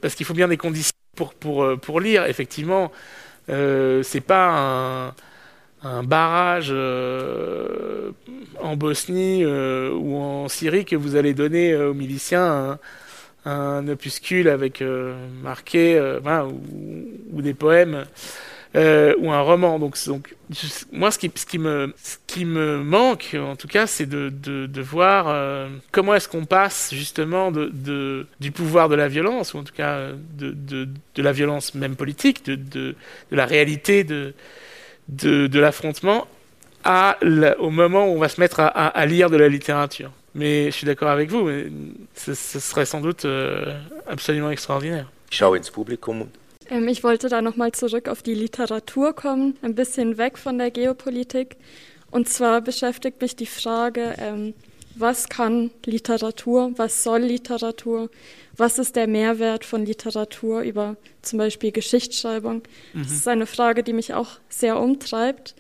Parce 0.02 0.16
qu'il 0.16 0.26
faut 0.26 0.34
bien 0.34 0.50
des 0.50 0.58
conditions 0.58 0.92
pour, 1.16 1.34
pour, 1.34 1.80
pour 1.80 2.00
lire. 2.00 2.26
Effectivement, 2.26 2.92
euh, 3.50 4.04
c'est 4.04 4.22
pas 4.22 4.50
un 4.50 5.14
un 5.84 6.04
barrage 6.04 6.70
euh, 6.72 8.12
en 8.60 8.76
Bosnie 8.76 9.44
euh, 9.44 9.92
ou 9.94 10.16
en 10.18 10.48
Syrie 10.48 10.86
que 10.86 10.96
vous 10.96 11.16
allez 11.16 11.34
donner 11.34 11.74
euh, 11.74 11.90
aux 11.90 11.94
miliciens 11.94 12.80
un, 13.46 13.50
un 13.52 13.88
opuscule 13.88 14.48
avec 14.48 14.82
euh, 14.82 15.16
marqué 15.42 16.00
ou, 16.00 16.62
ou, 17.34 17.42
des 17.42 17.56
poèmes 17.56 18.06
ou 18.76 19.32
un 19.32 19.42
roman. 19.42 19.80
Donc, 19.80 19.98
moi, 20.92 21.12
ce 21.12 21.18
qui, 21.20 21.60
me, 21.60 22.84
manque, 22.84 23.36
en 23.38 23.56
tout 23.56 23.68
cas, 23.68 23.88
c'est 23.88 24.06
de, 24.08 24.82
voir 24.82 25.70
comment 25.92 26.16
est-ce 26.16 26.30
qu'on 26.30 26.46
passe 26.46 26.94
justement 26.94 27.52
du 27.52 28.52
pouvoir 28.52 28.90
de 28.90 28.96
la 28.96 29.08
violence, 29.08 29.54
ou 29.54 29.58
en 29.58 29.64
tout 29.64 29.74
cas 29.74 30.10
de, 30.38 30.52
de, 30.52 31.22
la 31.22 31.32
violence 31.32 31.76
même 31.76 31.96
politique, 31.96 32.46
de, 32.46 32.96
la 33.32 33.46
réalité 33.46 34.04
de 34.04 34.34
l'affrontement 35.60 36.28
au 37.60 37.70
moment 37.70 38.06
où 38.06 38.16
on 38.16 38.20
va 38.20 38.30
se 38.30 38.40
mettre 38.40 38.60
à, 38.60 39.06
lire 39.06 39.30
de 39.30 39.38
la 39.38 39.48
littérature. 39.48 40.12
Mais 40.34 40.66
je 40.66 40.72
suis 40.72 40.86
d'accord 40.86 41.10
avec 41.10 41.30
vous, 41.30 41.50
ce, 42.16 42.34
ce, 42.34 42.60
serait 42.60 42.86
sans 42.86 43.02
doute 43.02 43.26
euh, 43.26 43.78
absolument 44.08 44.50
extraordinaire. 44.50 45.12
Schau 45.30 45.54
ins 45.56 45.60
Publikum. 45.74 46.26
Ähm, 46.72 46.88
ich 46.88 47.04
wollte 47.04 47.30
da 47.30 47.42
nochmal 47.42 47.74
zurück 47.74 48.08
auf 48.08 48.24
die 48.24 48.34
Literatur 48.34 49.14
kommen, 49.14 49.58
ein 49.62 49.76
bisschen 49.76 50.18
weg 50.18 50.40
von 50.40 50.58
der 50.58 50.72
Geopolitik. 50.72 51.58
Und 52.10 52.28
zwar 52.30 52.62
beschäftigt 52.62 53.22
mich 53.22 53.36
die 53.36 53.46
Frage, 53.46 54.16
ähm, 54.18 54.54
was 54.96 55.30
kann 55.30 55.72
Literatur, 55.86 56.74
was 56.76 57.04
soll 57.04 57.22
Literatur, 57.22 58.10
was 58.58 58.80
ist 58.80 58.96
der 58.96 59.08
Mehrwert 59.08 59.64
von 59.64 59.86
Literatur 59.86 60.62
über 60.62 60.98
zum 61.22 61.40
Beispiel 61.40 61.72
Geschichtsschreibung. 61.72 62.64
Mhm. 62.94 63.04
Das 63.04 63.12
ist 63.12 63.28
eine 63.28 63.46
Frage, 63.46 63.84
die 63.84 63.94
mich 63.94 64.14
auch 64.14 64.40
sehr 64.50 64.80
umtreibt. 64.80 65.56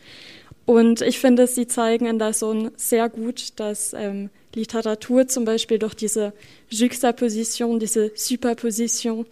Und 0.65 1.01
ich 1.01 1.19
finde, 1.19 1.47
Sie 1.47 1.67
zeigen 1.67 2.05
in 2.05 2.19
der 2.19 2.33
Sohn 2.33 2.71
sehr 2.75 3.09
gut, 3.09 3.53
dass 3.59 3.93
ähm, 3.93 4.29
Literatur 4.53 5.27
zum 5.27 5.45
Beispiel 5.45 5.79
durch 5.79 5.95
diese 5.95 6.33
Juxtaposition, 6.69 7.79
diese 7.79 8.11
Superposition 8.15 9.25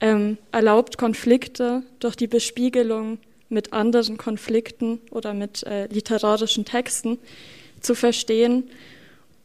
ähm, 0.00 0.38
erlaubt, 0.52 0.98
Konflikte 0.98 1.82
durch 2.00 2.16
die 2.16 2.26
Bespiegelung 2.26 3.18
mit 3.48 3.72
anderen 3.72 4.16
Konflikten 4.16 5.00
oder 5.10 5.34
mit 5.34 5.62
äh, 5.64 5.86
literarischen 5.86 6.64
Texten 6.64 7.18
zu 7.80 7.94
verstehen. 7.94 8.64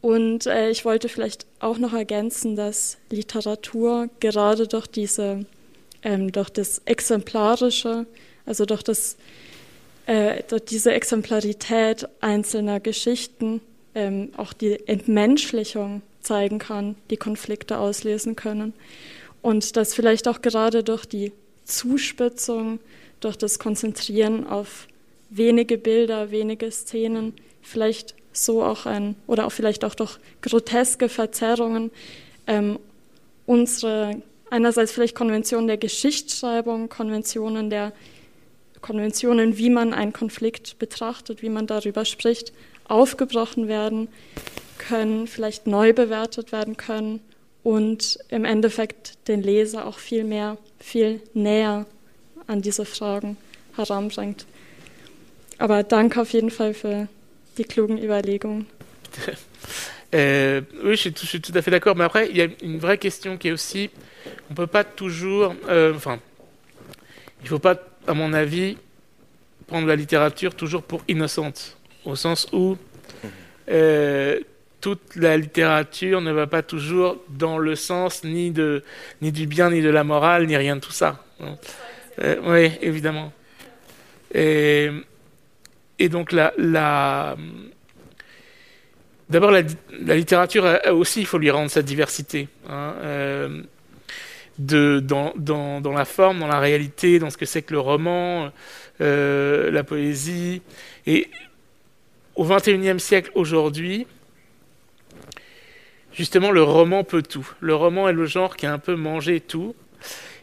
Und 0.00 0.46
äh, 0.46 0.70
ich 0.70 0.84
wollte 0.84 1.08
vielleicht 1.08 1.46
auch 1.60 1.78
noch 1.78 1.92
ergänzen, 1.92 2.56
dass 2.56 2.98
Literatur 3.10 4.08
gerade 4.18 4.66
durch 4.66 4.88
diese, 4.88 5.46
ähm, 6.02 6.32
durch 6.32 6.50
das 6.50 6.82
Exemplarische, 6.84 8.06
also 8.44 8.66
durch, 8.66 8.82
das, 8.82 9.16
äh, 10.06 10.42
durch 10.48 10.64
diese 10.64 10.92
Exemplarität 10.92 12.08
einzelner 12.20 12.80
Geschichten 12.80 13.60
ähm, 13.94 14.32
auch 14.36 14.52
die 14.52 14.88
Entmenschlichung 14.88 16.02
zeigen 16.20 16.58
kann, 16.58 16.96
die 17.10 17.16
Konflikte 17.16 17.78
auslösen 17.78 18.34
können. 18.34 18.74
Und 19.42 19.76
dass 19.76 19.92
vielleicht 19.92 20.28
auch 20.28 20.40
gerade 20.40 20.84
durch 20.84 21.04
die 21.04 21.32
Zuspitzung, 21.64 22.78
durch 23.20 23.36
das 23.36 23.58
Konzentrieren 23.58 24.46
auf 24.46 24.86
wenige 25.30 25.78
Bilder, 25.78 26.30
wenige 26.30 26.70
Szenen, 26.70 27.34
vielleicht 27.60 28.14
so 28.32 28.62
auch 28.62 28.86
ein, 28.86 29.16
oder 29.26 29.46
auch 29.46 29.52
vielleicht 29.52 29.84
auch 29.84 29.94
durch 29.94 30.18
groteske 30.40 31.08
Verzerrungen, 31.08 31.90
ähm, 32.46 32.78
unsere 33.46 34.22
einerseits 34.50 34.92
vielleicht 34.92 35.14
Konventionen 35.14 35.66
der 35.66 35.78
Geschichtsschreibung, 35.78 36.88
Konventionen 36.88 37.70
der 37.70 37.92
Konventionen, 38.80 39.56
wie 39.58 39.70
man 39.70 39.94
einen 39.94 40.12
Konflikt 40.12 40.78
betrachtet, 40.78 41.42
wie 41.42 41.48
man 41.48 41.66
darüber 41.66 42.04
spricht, 42.04 42.52
aufgebrochen 42.84 43.68
werden 43.68 44.08
können, 44.78 45.26
vielleicht 45.26 45.66
neu 45.66 45.92
bewertet 45.92 46.52
werden 46.52 46.76
können 46.76 47.20
und 47.62 48.18
im 48.28 48.44
Endeffekt 48.44 49.28
den 49.28 49.42
Leser 49.42 49.86
auch 49.86 49.98
viel 49.98 50.24
mehr, 50.24 50.58
viel 50.80 51.20
näher 51.34 51.86
an 52.46 52.62
diese 52.62 52.84
Fragen 52.84 53.36
heranbringt. 53.76 54.46
Aber 55.58 55.82
danke 55.82 56.20
auf 56.20 56.30
jeden 56.30 56.50
Fall 56.50 56.74
für 56.74 57.08
die 57.58 57.64
klugen 57.64 58.02
Überlegungen. 58.02 58.66
Euh, 60.14 60.60
oui, 60.84 60.90
je 60.90 60.96
suis, 60.96 61.12
tout, 61.14 61.24
je 61.24 61.30
suis, 61.30 61.40
tout, 61.40 61.52
à 61.54 61.62
fait 61.62 61.70
d'accord. 61.70 61.96
Mais 61.96 62.04
après, 62.04 62.28
il 62.28 62.36
y 62.36 62.42
a 62.42 62.48
une 62.62 62.78
vraie 62.78 62.98
question 62.98 63.38
qui 63.38 63.48
est 63.48 63.52
aussi, 63.52 63.88
on 64.50 64.52
ne 64.52 64.56
peut 64.56 64.66
pas 64.66 64.84
toujours, 64.84 65.54
euh, 65.70 65.94
enfin, 65.94 66.18
il 67.40 67.48
faut 67.48 67.58
pas, 67.58 67.76
à 68.06 68.12
mon 68.12 68.34
avis, 68.34 68.76
prendre 69.66 69.86
la 69.86 69.96
littérature 69.96 70.54
toujours 70.54 70.82
pour 70.82 71.02
innocente, 71.08 71.78
au 72.04 72.14
sens 72.14 72.46
où 72.52 72.76
euh, 73.70 74.38
toute 74.82 75.14
la 75.14 75.36
littérature 75.36 76.20
ne 76.20 76.32
va 76.32 76.46
pas 76.46 76.62
toujours 76.62 77.22
dans 77.30 77.56
le 77.56 77.76
sens 77.76 78.24
ni, 78.24 78.50
de, 78.50 78.82
ni 79.22 79.30
du 79.30 79.46
bien, 79.46 79.70
ni 79.70 79.80
de 79.80 79.88
la 79.88 80.02
morale, 80.02 80.46
ni 80.46 80.56
rien 80.56 80.74
de 80.76 80.80
tout 80.80 80.92
ça. 80.92 81.24
Euh, 82.20 82.36
oui, 82.44 82.72
évidemment. 82.82 83.32
Et, 84.34 84.90
donc 86.10 86.32
la, 86.32 86.52
d'abord 89.30 89.52
la, 89.52 89.62
littérature 90.16 90.80
aussi, 90.90 91.20
il 91.20 91.26
faut 91.26 91.38
lui 91.38 91.50
rendre 91.50 91.70
sa 91.70 91.82
diversité. 91.82 92.48
Hein, 92.68 92.94
euh, 93.02 93.62
dans, 94.58 95.92
la 95.94 96.04
forme, 96.04 96.40
dans 96.40 96.48
la 96.48 96.58
réalité, 96.58 97.20
dans 97.20 97.30
ce 97.30 97.36
que 97.36 97.46
c'est 97.46 97.62
que 97.62 97.72
le 97.72 97.78
roman, 97.78 98.50
euh, 99.00 99.70
la 99.70 99.84
poésie. 99.84 100.60
Et 101.06 101.28
au 102.34 102.44
XXIe 102.44 102.98
siècle, 102.98 103.30
aujourd'hui, 103.36 104.08
justement, 106.12 106.50
le 106.50 106.62
roman 106.62 107.04
peut 107.04 107.22
tout. 107.22 107.48
Le 107.60 107.74
roman 107.74 108.08
est 108.08 108.12
le 108.12 108.26
genre 108.26 108.56
qui 108.56 108.66
a 108.66 108.72
un 108.72 108.78
peu 108.78 108.96
mangé 108.96 109.40
tout. 109.40 109.74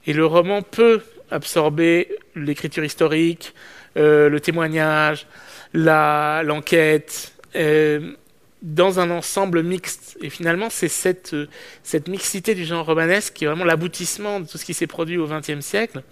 Et 0.05 0.13
le 0.13 0.25
roman 0.25 0.61
peut 0.61 1.01
absorber 1.31 2.09
l'écriture 2.35 2.83
historique, 2.83 3.53
euh, 3.97 4.29
le 4.29 4.39
témoignage, 4.39 5.27
l'enquête, 5.73 7.33
euh, 7.55 8.13
dans 8.61 8.99
un 8.99 9.09
ensemble 9.09 9.63
mixte. 9.63 10.17
Et 10.21 10.29
finalement, 10.29 10.69
c'est 10.69 10.87
cette, 10.87 11.35
cette 11.83 12.07
mixité 12.07 12.55
du 12.55 12.65
genre 12.65 12.85
romanesque 12.85 13.33
qui 13.33 13.45
est 13.45 13.47
vraiment 13.47 13.65
l'aboutissement 13.65 14.39
de 14.39 14.47
tout 14.47 14.57
ce 14.57 14.65
qui 14.65 14.73
s'est 14.73 14.87
produit 14.87 15.17
au 15.17 15.27
XXe 15.27 15.61
siècle, 15.61 16.03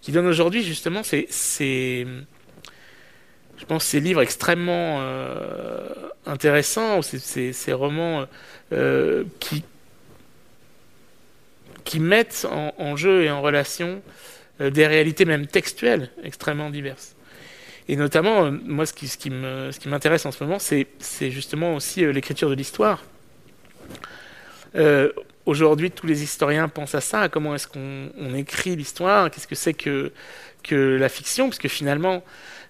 qui 0.00 0.12
donne 0.12 0.26
aujourd'hui 0.26 0.62
justement 0.62 1.02
ces, 1.02 1.26
ces, 1.30 2.06
je 3.58 3.64
pense, 3.64 3.84
ces 3.84 4.00
livres 4.00 4.22
extrêmement 4.22 4.98
euh, 5.00 5.88
intéressants, 6.26 7.02
ces, 7.02 7.52
ces 7.52 7.72
romans 7.72 8.26
euh, 8.72 9.24
qui, 9.40 9.64
qui 11.84 12.00
mettent 12.00 12.46
en, 12.78 12.96
jeu 12.96 13.24
et 13.24 13.30
en 13.30 13.42
relation 13.42 14.02
euh, 14.60 14.70
des 14.70 14.86
réalités 14.86 15.24
même 15.24 15.46
textuelles 15.46 16.10
extrêmement 16.22 16.70
diverses. 16.70 17.14
Et 17.88 17.96
notamment, 17.96 18.44
euh, 18.44 18.50
moi, 18.50 18.86
ce 18.86 18.92
qui, 18.92 19.08
ce 19.08 19.16
qui 19.78 19.88
m'intéresse 19.88 20.24
en 20.26 20.32
ce 20.32 20.42
moment, 20.42 20.58
c'est 20.58 20.86
justement 21.30 21.74
aussi 21.74 22.00
l'écriture 22.12 22.48
de 22.48 22.54
l'histoire. 22.54 23.04
Aujourd'hui, 25.44 25.90
tous 25.90 26.06
les 26.06 26.22
historiens 26.22 26.68
pensent 26.68 26.94
à 26.94 27.00
ça, 27.00 27.22
à 27.22 27.28
comment 27.28 27.54
est-ce 27.54 27.66
qu'on 27.66 28.34
écrit 28.34 28.76
l'histoire, 28.76 29.28
qu'est-ce 29.28 29.48
que 29.48 29.56
c'est 29.56 29.74
que, 29.74 30.12
que 30.62 30.96
la 30.96 31.08
fiction, 31.08 31.48
parce 31.48 31.58
que 31.58 31.68
finalement, 31.68 32.22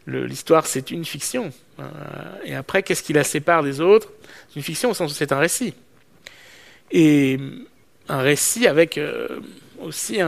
l'histoire, 0.07 0.67
c'est 0.67 0.91
une 0.91 1.05
fiction. 1.05 1.53
Euh, 1.79 1.85
et 2.45 2.55
après, 2.55 2.83
qu'est-ce 2.83 3.03
qui 3.03 3.13
la 3.13 3.25
sépare 3.25 3.63
des 3.63 3.81
autres? 3.81 4.11
C'est 4.49 4.57
une 4.57 4.63
fiction 4.63 4.91
au 4.91 4.95
sens 4.95 5.11
où 5.11 5.15
c'est 5.15 5.33
un 5.33 5.39
récit. 5.39 5.75
Et 6.93 7.39
un 8.09 8.21
récit 8.21 8.67
avec 8.67 8.99
euh, 8.99 9.41
aussi 9.81 10.21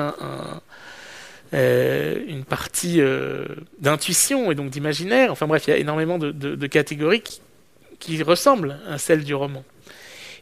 euh, 1.54 2.18
une 2.26 2.44
partie 2.44 3.00
euh, 3.00 3.44
d'intuition 3.78 4.50
et 4.50 4.56
donc 4.56 4.70
d'imaginaire. 4.70 5.30
Enfin 5.30 5.46
bref, 5.46 5.68
il 5.68 5.70
y 5.70 5.72
a 5.74 5.76
énormément 5.76 6.18
de, 6.18 6.66
catégories 6.66 7.22
qui, 8.00 8.22
ressemblent 8.22 8.78
à 8.88 8.98
celles 8.98 9.22
du 9.22 9.34
roman. 9.34 9.64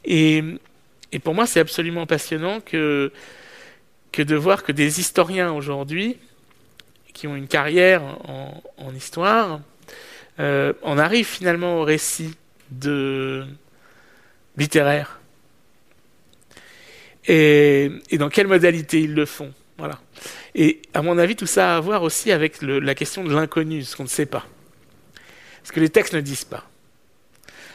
Et, 0.05 0.43
pour 1.23 1.35
moi, 1.35 1.47
c'est 1.47 1.61
absolument 1.61 2.07
passionnant 2.07 2.61
que, 2.61 3.13
de 4.17 4.35
voir 4.35 4.63
que 4.63 4.73
des 4.73 5.01
historiens 5.01 5.53
aujourd'hui, 5.53 6.17
qui 7.13 7.27
ont 7.27 7.37
une 7.37 7.49
carrière 7.49 8.03
en, 8.79 8.95
histoire, 8.95 9.61
euh, 10.41 10.73
en 10.83 10.97
arrivent 10.97 11.27
finalement 11.27 11.81
au 11.81 11.85
récit 11.85 12.35
littéraire. 14.57 15.21
Et, 17.27 17.91
et 18.11 18.19
dans 18.19 18.29
quelle 18.29 18.49
modalité 18.49 19.01
ils 19.01 19.15
le 19.15 19.27
font. 19.27 19.53
Voilà. 19.79 19.99
Et 20.55 20.83
à 20.95 21.03
mon 21.03 21.19
avis, 21.19 21.37
tout 21.37 21.47
ça 21.47 21.75
a 21.75 21.77
à 21.77 21.81
voir 21.81 22.03
aussi 22.03 22.31
avec 22.31 22.63
le, 22.63 22.79
la 22.79 22.95
question 22.95 23.25
de 23.25 23.35
l'inconnu, 23.35 23.83
ce 23.83 23.97
qu'on 23.97 24.05
ne 24.05 24.09
sait 24.09 24.27
pas. 24.27 24.47
Ce 25.65 25.73
que 25.73 25.81
les 25.81 25.89
textes 25.89 26.15
ne 26.15 26.21
disent 26.21 26.45
pas. 26.45 26.69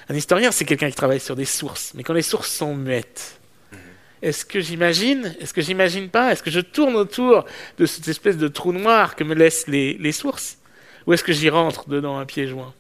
Un 0.10 0.16
historien, 0.16 0.52
c'est 0.52 0.66
quelqu'un 0.66 0.90
qui 0.90 0.96
travaille 0.96 1.20
sur 1.20 1.36
des 1.36 1.46
sources, 1.46 1.94
mais 1.94 2.04
quand 2.04 2.14
les 2.14 2.22
sources 2.22 2.52
sont 2.52 2.76
muettes, 2.76 3.40
est-ce 4.22 4.46
que 4.46 4.60
j'imagine 4.60 5.36
Est-ce 5.40 5.54
que 5.54 5.62
j'imagine 5.62 6.10
pas 6.10 6.32
Est-ce 6.32 6.42
que 6.42 6.50
je 6.50 6.60
tourne 6.60 6.96
autour 6.96 7.46
de 7.78 7.86
cette 7.86 8.08
espèce 8.08 8.38
de 8.38 8.48
trou 8.48 8.72
noir 8.72 9.16
que 9.16 9.24
me 9.24 9.36
laissent 9.36 9.68
les, 9.68 9.94
les 9.96 10.12
sources 10.12 10.58
Ou 11.06 11.14
est-ce 11.14 11.24
que 11.24 11.34
j'y 11.34 11.50
rentre 11.50 11.88
dedans 11.90 12.18
à 12.18 12.26
pieds 12.26 12.48
joints 12.48 12.74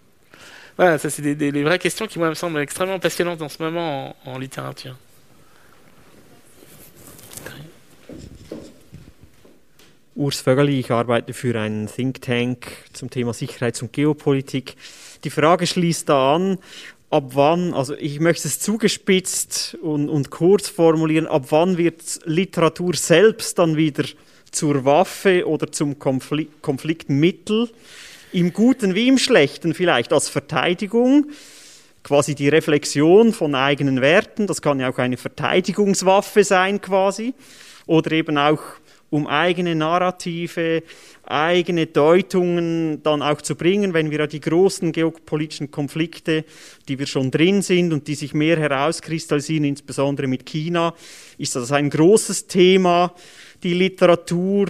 Voilà, 0.77 0.97
ça 0.97 1.09
c'est 1.09 1.21
des, 1.21 1.35
des, 1.35 1.51
des, 1.51 1.63
vraies 1.63 1.79
questions 1.79 2.07
qui 2.07 2.17
moi 2.17 2.29
me 2.29 2.33
semblent 2.33 2.59
extrêmement 2.59 2.97
passionnantes 2.97 3.41
en 3.41 3.49
ce 3.49 3.61
moment 3.61 4.15
en, 4.25 4.31
en 4.31 4.39
littérature. 4.39 4.95
Urs 10.15 10.41
Vögeli, 10.41 10.79
ich 10.79 10.91
arbeite 10.91 11.33
für 11.33 11.59
einen 11.59 11.87
Think 11.87 12.21
Tank 12.21 12.67
zum 12.93 13.09
Thema 13.09 13.33
Sicherheits- 13.33 13.83
und 13.83 13.93
Geopolitik. 13.93 14.75
Die 15.23 15.29
Frage 15.29 15.67
schließt 15.67 16.09
da 16.09 16.35
an, 16.35 16.57
ab 17.09 17.31
wann, 17.33 17.73
also 17.73 17.95
ich 17.95 18.19
möchte 18.19 18.47
es 18.47 18.59
zugespitzt 18.59 19.77
und, 19.81 20.09
und 20.09 20.31
kurz 20.31 20.69
formulieren, 20.69 21.27
ab 21.27 21.45
wann 21.49 21.77
wird 21.77 22.01
Literatur 22.25 22.95
selbst 22.95 23.59
dann 23.59 23.77
wieder 23.77 24.05
zur 24.51 24.85
Waffe 24.85 25.47
oder 25.47 25.71
zum 25.71 25.99
Konflikt, 25.99 26.61
Konfliktmittel, 26.61 27.69
im 28.33 28.53
Guten 28.53 28.95
wie 28.95 29.07
im 29.07 29.17
Schlechten 29.17 29.73
vielleicht 29.73 30.11
als 30.11 30.29
Verteidigung, 30.29 31.27
quasi 32.03 32.35
die 32.35 32.49
Reflexion 32.49 33.33
von 33.33 33.55
eigenen 33.55 34.01
Werten, 34.01 34.47
das 34.47 34.61
kann 34.61 34.79
ja 34.79 34.89
auch 34.89 34.97
eine 34.97 35.17
Verteidigungswaffe 35.17 36.43
sein 36.43 36.81
quasi, 36.81 37.33
oder 37.87 38.11
eben 38.11 38.37
auch 38.37 38.61
um 39.09 39.25
eigene 39.25 39.73
Narrative, 39.73 40.83
eigene 41.23 41.87
Deutungen 41.87 43.01
dann 43.03 43.21
auch 43.21 43.41
zu 43.41 43.55
bringen, 43.55 43.93
wenn 43.93 44.11
wir 44.11 44.27
die 44.27 44.41
großen 44.41 44.91
geopolitischen 44.91 45.71
Konflikte, 45.71 46.43
die 46.87 46.99
wir 46.99 47.07
schon 47.07 47.31
drin 47.31 47.61
sind 47.61 47.93
und 47.93 48.07
die 48.07 48.15
sich 48.15 48.33
mehr 48.33 48.57
herauskristallisieren, 48.57 49.63
insbesondere 49.63 50.27
mit 50.27 50.45
China, 50.45 50.93
ist 51.37 51.55
das 51.55 51.71
ein 51.71 51.89
großes 51.89 52.47
Thema, 52.47 53.13
die 53.63 53.73
Literatur, 53.73 54.67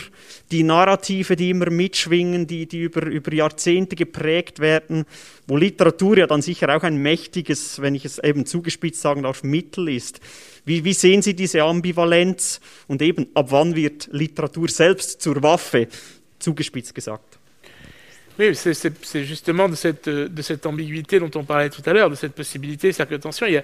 die 0.51 0.63
Narrative, 0.63 1.35
die 1.35 1.49
immer 1.49 1.69
mitschwingen, 1.69 2.47
die, 2.47 2.65
die 2.65 2.81
über, 2.81 3.05
über 3.05 3.33
Jahrzehnte 3.33 3.95
geprägt 3.95 4.59
werden, 4.59 5.05
wo 5.47 5.57
Literatur 5.57 6.17
ja 6.17 6.27
dann 6.27 6.41
sicher 6.41 6.75
auch 6.75 6.83
ein 6.83 6.97
mächtiges, 6.97 7.81
wenn 7.81 7.95
ich 7.95 8.05
es 8.05 8.19
eben 8.19 8.45
zugespitzt 8.45 9.01
sagen 9.01 9.23
darf, 9.23 9.43
Mittel 9.43 9.89
ist. 9.89 10.19
Wie, 10.65 10.83
wie 10.83 10.93
sehen 10.93 11.21
Sie 11.21 11.35
diese 11.35 11.63
Ambivalenz 11.63 12.59
und 12.87 13.01
eben 13.01 13.27
ab 13.33 13.47
wann 13.49 13.75
wird 13.75 14.09
Literatur 14.11 14.67
selbst 14.69 15.21
zur 15.21 15.41
Waffe, 15.43 15.87
zugespitzt 16.39 16.93
gesagt? 16.93 17.36
Oui, 18.39 18.55
c'est 18.55 19.23
justement 19.23 19.67
de 19.67 19.73
cette, 19.73 20.07
de 20.07 20.67
ambiguïté 20.67 21.19
dont 21.19 21.31
on 21.33 21.43
parlait 21.43 21.71
tout 21.71 21.81
à 21.87 21.93
l'heure, 21.93 22.11
de 22.11 22.15
cette 22.15 22.33
possibilité. 22.33 22.91
C'est-à-dire 22.91 23.17
attention, 23.17 23.47
il 23.47 23.63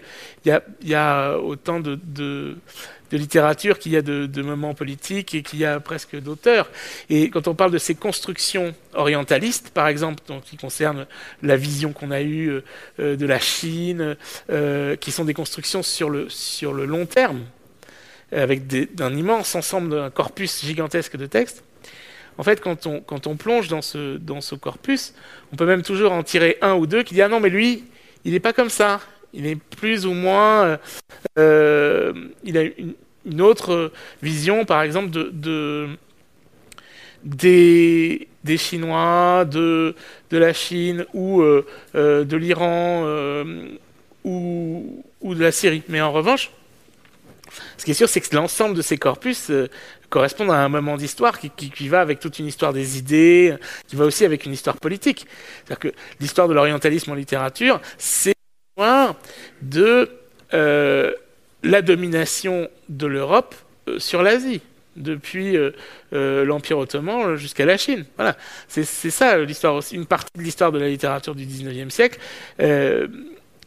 y 0.83 0.95
a, 0.95 1.37
autant 1.37 1.79
de, 1.79 2.57
littérature 3.11 3.77
qu'il 3.77 3.91
y 3.91 3.97
a 3.97 4.01
de, 4.01 4.41
moments 4.41 4.73
politiques 4.73 5.35
et 5.35 5.43
qu'il 5.43 5.59
y 5.59 5.65
a 5.65 5.79
presque 5.79 6.19
d'auteurs. 6.19 6.71
Et 7.11 7.29
quand 7.29 7.47
on 7.47 7.53
parle 7.53 7.71
de 7.71 7.77
ces 7.77 7.93
constructions 7.93 8.73
orientalistes, 8.95 9.69
par 9.69 9.87
exemple, 9.87 10.23
qui 10.43 10.57
concernent 10.57 11.05
la 11.43 11.55
vision 11.55 11.93
qu'on 11.93 12.09
a 12.09 12.21
eue 12.21 12.61
euh, 12.99 13.15
de 13.15 13.25
la 13.27 13.39
Chine, 13.39 14.17
euh, 14.49 14.95
qui 14.95 15.11
sont 15.11 15.25
des 15.25 15.35
constructions 15.35 15.83
sur 15.83 16.09
le, 16.09 16.85
long 16.85 17.05
terme, 17.05 17.41
avec 18.31 18.63
un 18.99 19.15
immense 19.15 19.53
ensemble, 19.53 19.91
d'un 19.91 20.09
corpus 20.09 20.65
gigantesque 20.65 21.15
de 21.15 21.27
textes, 21.27 21.63
en 22.37 22.43
fait, 22.43 22.61
quand 22.61 22.87
on, 22.87 23.35
plonge 23.35 23.67
dans 23.67 23.81
ce, 23.81 24.55
corpus, 24.55 25.13
on 25.51 25.55
peut 25.55 25.65
même 25.65 25.83
toujours 25.83 26.11
en 26.11 26.23
tirer 26.23 26.57
un 26.61 26.73
ou 26.73 26.87
deux 26.87 27.03
qui 27.03 27.13
disent 27.13 27.23
Ah 27.23 27.29
non, 27.29 27.39
mais 27.39 27.49
lui, 27.49 27.83
il 28.25 28.33
n'est 28.33 28.39
pas 28.39 28.53
comme 28.53 28.69
ça. 28.69 29.01
Il 29.33 29.45
est 29.45 29.55
plus 29.55 30.05
ou 30.05 30.13
moins. 30.13 30.63
Euh, 30.63 30.77
euh 31.37 32.13
il 32.43 32.57
a 32.57 32.63
une, 33.25 33.41
autre 33.41 33.91
vision, 34.21 34.65
par 34.65 34.81
exemple, 34.81 35.09
de, 35.09 35.31
de 35.31 35.87
des, 37.23 38.27
Chinois, 38.57 39.45
de, 39.45 39.95
la 40.31 40.53
Chine 40.53 41.05
ou 41.13 41.41
euh, 41.41 41.65
de 41.93 42.37
l'Iran 42.37 43.05
ou 44.23 45.03
de 45.23 45.41
la 45.41 45.51
Syrie. 45.51 45.83
Mais 45.87 46.01
en 46.01 46.11
revanche, 46.11 46.51
ce 47.77 47.85
qui 47.85 47.91
est 47.91 47.95
sûr, 47.95 48.09
c'est 48.09 48.21
que 48.21 48.35
l'ensemble 48.35 48.75
de 48.75 48.81
ces 48.81 48.97
corpus 48.97 49.51
correspondent 50.13 50.51
à 50.51 50.59
un 50.59 50.69
moment 50.69 50.95
d'histoire 50.95 51.39
qui, 51.39 51.49
qui, 51.49 51.89
va 51.89 51.99
avec 51.99 52.19
toute 52.19 52.37
une 52.37 52.45
histoire 52.45 52.71
des 52.71 52.99
idées, 52.99 53.55
qui 53.87 53.95
va 53.95 54.05
aussi 54.05 54.23
avec 54.25 54.45
une 54.45 54.53
histoire 54.53 54.77
politique. 54.77 55.25
C'est-à-dire 55.65 55.79
que 55.79 55.97
l'histoire 56.19 56.47
de 56.47 56.53
l'orientalisme 56.53 57.09
en 57.11 57.15
littérature, 57.15 57.81
c'est 57.97 58.35
l'histoire 58.69 59.15
de 59.63 60.11
euh, 60.53 61.13
la 61.63 61.81
domination 61.81 62.69
de 62.89 63.07
l'Europe 63.07 63.55
euh, 63.87 63.97
sur 63.97 64.21
l'Asie 64.21 64.61
depuis 64.95 65.57
euh, 65.57 65.71
l'Empire 66.45 66.77
ottoman 66.77 67.35
jusqu'à 67.35 67.65
la 67.65 67.77
Chine. 67.77 68.05
Voilà, 68.15 68.37
c'est 68.67 68.83
ça 68.83 69.39
l'histoire 69.39 69.73
aussi, 69.73 69.95
une 69.95 70.05
partie 70.05 70.37
de 70.37 70.43
l'histoire 70.43 70.71
de 70.71 70.77
la 70.77 70.89
littérature 70.89 71.33
du 71.33 71.47
19e 71.47 71.89
siècle. 71.89 72.19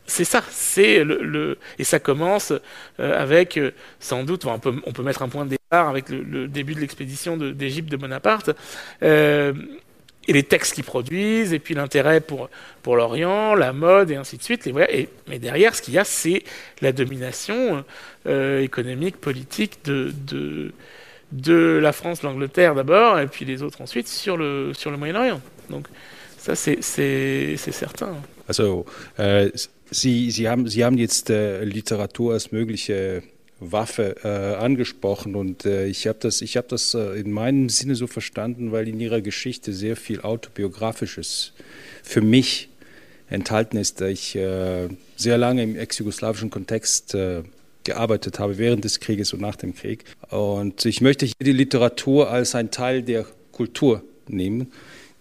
C'est 0.07 0.25
ça, 0.25 0.43
c'est 0.51 1.03
le, 1.05 1.59
et 1.79 1.85
ça 1.85 1.99
commence 1.99 2.53
euh, 3.01 3.21
avec 3.21 3.57
euh, 3.57 3.73
sans 4.01 4.25
doute, 4.25 4.45
on 4.47 4.59
peut, 4.59 4.75
on 4.87 4.93
peut 4.93 5.03
mettre 5.03 5.23
un 5.23 5.29
point 5.29 5.45
de 5.45 5.51
départ 5.51 5.89
avec 5.89 6.09
le, 6.09 6.49
début 6.49 6.75
de 6.75 6.81
l'expédition 6.81 7.37
d'Égypte 7.37 7.91
de, 7.91 7.97
Bonaparte 7.97 8.51
euh, 9.03 9.53
et 10.29 10.33
les 10.33 10.43
textes 10.43 10.75
qu'ils 10.75 10.85
produisent 10.85 11.53
et 11.53 11.59
puis 11.59 11.75
l'intérêt 11.75 12.21
pour 12.21 12.51
pour 12.83 12.97
l'Orient, 12.97 13.55
la 13.55 13.73
mode 13.73 14.11
et 14.11 14.17
ainsi 14.17 14.37
de 14.37 14.43
suite. 14.43 14.65
Les, 14.65 14.73
et, 14.91 15.09
mais 15.29 15.39
derrière, 15.39 15.75
ce 15.75 15.83
qu'il 15.83 15.95
y 15.95 15.99
a, 15.99 16.05
c'est 16.05 16.43
la 16.81 16.93
domination 16.93 17.85
économique, 18.27 19.17
politique 19.19 19.85
de, 19.85 20.13
de 20.27 20.73
de 21.33 21.79
la 21.83 21.93
France, 21.93 22.23
l'Angleterre 22.23 22.75
d'abord, 22.75 23.19
et 23.19 23.27
puis 23.27 23.45
les 23.45 23.63
autres 23.63 23.81
ensuite 23.81 24.09
sur 24.09 24.37
le 24.37 24.73
sur 24.75 24.91
le 24.91 24.97
Moyen-Orient. 24.97 25.41
Donc 25.71 25.87
ça, 26.39 26.55
c'est 26.55 26.81
certain. 27.57 28.17
Äh, 29.19 29.51
Sie, 29.91 30.31
Sie, 30.31 30.49
haben, 30.49 30.69
Sie 30.69 30.85
haben 30.85 30.99
jetzt 30.99 31.31
äh, 31.31 31.65
Literatur 31.65 32.33
als 32.33 32.53
mögliche 32.53 33.23
Waffe 33.61 34.17
äh, 34.23 34.57
angesprochen 34.63 35.35
und 35.35 35.65
äh, 35.65 35.87
ich 35.87 36.07
habe 36.07 36.19
das, 36.21 36.43
ich 36.43 36.57
hab 36.57 36.69
das 36.69 36.93
äh, 36.95 37.19
in 37.19 37.31
meinem 37.31 37.69
Sinne 37.69 37.95
so 37.95 38.07
verstanden, 38.07 38.73
weil 38.73 38.89
in 38.89 39.01
Ihrer 39.01 39.23
Geschichte 39.23 39.73
sehr 39.73 39.97
viel 39.97 40.21
Autobiografisches 40.21 41.53
für 42.03 42.21
mich 42.21 42.69
enthalten 43.31 43.77
ist, 43.79 44.01
da 44.01 44.07
ich 44.07 44.37
äh, 44.37 44.89
sehr 45.17 45.39
lange 45.39 45.63
im 45.63 45.77
ex-jugoslawischen 45.77 46.51
Kontext 46.51 47.15
äh, 47.15 47.45
gearbeitet 47.85 48.39
habe, 48.39 48.59
während 48.59 48.85
des 48.85 49.01
Krieges 49.01 49.33
und 49.33 49.41
nach 49.41 49.57
dem 49.57 49.75
Krieg. 49.75 50.05
Und 50.29 50.85
ich 50.85 51.01
möchte 51.01 51.25
hier 51.25 51.35
die 51.41 51.53
Literatur 51.53 52.31
als 52.31 52.55
ein 52.55 52.71
Teil 52.71 53.03
der 53.03 53.25
Kultur 53.53 54.03
nehmen 54.29 54.73